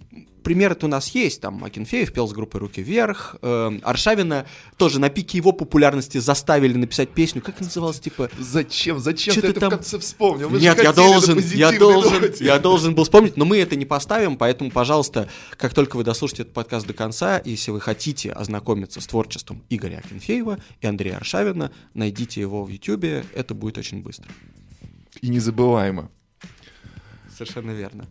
примеры-то 0.44 0.86
у 0.86 0.88
нас 0.88 1.08
есть, 1.08 1.40
там 1.40 1.64
Акинфеев 1.64 2.12
пел 2.12 2.28
с 2.28 2.32
группой 2.32 2.58
«Руки 2.58 2.82
вверх», 2.82 3.34
э, 3.42 3.80
Аршавина 3.82 4.46
тоже 4.76 5.00
на 5.00 5.08
пике 5.08 5.38
его 5.38 5.50
популярности 5.52 6.18
заставили 6.18 6.74
написать 6.74 7.08
песню, 7.10 7.42
как 7.42 7.60
называлась, 7.60 7.98
типа... 7.98 8.30
Зачем? 8.38 9.00
Зачем 9.00 9.34
Чё 9.34 9.40
ты 9.40 9.46
ты 9.48 9.50
это 9.52 9.60
там- 9.60 9.70
в 9.70 9.74
конце 9.76 9.98
вспомнил? 9.98 10.50
Мы 10.50 10.60
Нет, 10.60 10.80
я 10.82 10.92
должен, 10.92 11.38
я 11.38 11.72
должен, 11.72 12.20
ноте. 12.22 12.44
я 12.44 12.58
должен 12.58 12.94
был 12.94 13.04
вспомнить, 13.04 13.36
но 13.36 13.44
мы 13.44 13.58
это 13.58 13.74
не 13.74 13.86
поставим, 13.86 14.36
поэтому, 14.36 14.70
пожалуйста, 14.70 15.28
как 15.56 15.74
только 15.74 15.96
вы 15.96 16.04
дослушаете 16.04 16.42
этот 16.42 16.54
подкаст 16.54 16.86
до 16.86 16.92
конца, 16.92 17.40
если 17.44 17.70
вы 17.70 17.80
хотите 17.80 18.30
ознакомиться 18.30 19.00
с 19.00 19.06
творчеством 19.06 19.62
Игоря 19.70 20.02
Акинфеева 20.04 20.58
и 20.80 20.86
Андрея 20.86 21.16
Аршавина, 21.16 21.72
найдите 21.94 22.40
его 22.40 22.64
в 22.64 22.68
Ютубе, 22.68 23.24
это 23.34 23.54
будет 23.54 23.78
очень 23.78 24.02
быстро. 24.02 24.26
И 25.22 25.28
незабываемо. 25.28 26.10
Совершенно 27.36 27.70
верно. 27.72 28.06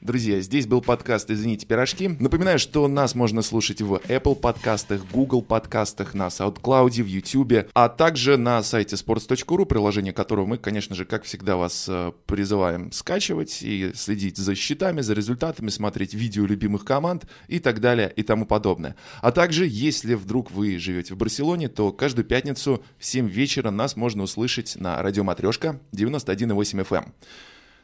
Друзья, 0.00 0.40
здесь 0.40 0.66
был 0.66 0.80
подкаст 0.80 1.30
«Извините, 1.30 1.66
пирожки». 1.66 2.08
Напоминаю, 2.08 2.58
что 2.58 2.88
нас 2.88 3.14
можно 3.14 3.42
слушать 3.42 3.82
в 3.82 3.94
Apple 3.94 4.36
подкастах, 4.36 5.04
Google 5.12 5.42
подкастах, 5.42 6.14
на 6.14 6.28
SoundCloud, 6.28 7.02
в 7.02 7.06
YouTube, 7.06 7.68
а 7.74 7.88
также 7.88 8.36
на 8.36 8.62
сайте 8.62 8.96
sports.ru, 8.96 9.66
приложение 9.66 10.12
которого 10.12 10.46
мы, 10.46 10.56
конечно 10.56 10.94
же, 10.94 11.04
как 11.04 11.24
всегда, 11.24 11.56
вас 11.56 11.86
э, 11.88 12.12
призываем 12.26 12.90
скачивать 12.90 13.62
и 13.62 13.92
следить 13.94 14.38
за 14.38 14.54
счетами, 14.54 15.00
за 15.02 15.14
результатами, 15.14 15.68
смотреть 15.68 16.14
видео 16.14 16.46
любимых 16.46 16.84
команд 16.84 17.26
и 17.48 17.58
так 17.58 17.80
далее 17.80 18.10
и 18.16 18.22
тому 18.22 18.46
подобное. 18.46 18.96
А 19.20 19.30
также, 19.30 19.66
если 19.66 20.14
вдруг 20.14 20.50
вы 20.52 20.78
живете 20.78 21.14
в 21.14 21.18
Барселоне, 21.18 21.68
то 21.68 21.92
каждую 21.92 22.24
пятницу 22.24 22.82
в 22.98 23.04
7 23.04 23.28
вечера 23.28 23.70
нас 23.70 23.94
можно 23.94 24.22
услышать 24.22 24.76
на 24.76 25.02
радио 25.02 25.24
«Матрешка» 25.24 25.80
91,8 25.92 26.86
FM. 26.88 27.12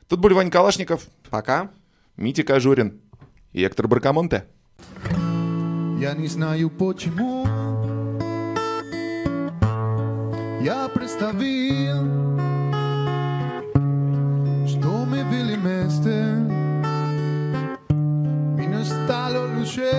Тут 0.09 0.21
был 0.21 0.31
Вань 0.31 0.51
Калашников. 0.51 1.07
Пока. 1.29 1.71
Митя 2.17 2.45
Кожурин 2.45 3.01
и 3.53 3.65
Эктор 3.65 3.89
Баркамонте. 3.89 4.45
Я 5.99 6.15
не 6.15 6.29
знаю 6.29 6.71
почему. 6.71 7.45
Я 10.63 10.89
представил 10.95 12.05
Что 14.69 15.05
мы 15.05 15.25
были 15.25 15.57
вместе. 15.57 16.39
И 18.63 18.85
стало 18.85 19.49
лучше. 19.59 19.91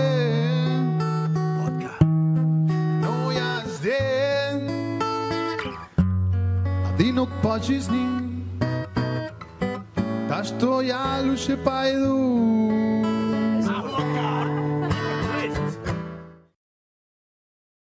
Но 3.01 3.31
я 3.33 3.61
здесь. 3.65 4.63
Одинок 6.93 7.29
по 7.43 7.59
жизни 7.61 8.24
da 10.29 10.43
što 10.43 10.81
ja 10.81 11.21
luše 11.29 11.57
pa 11.65 11.87
idu 11.87 12.15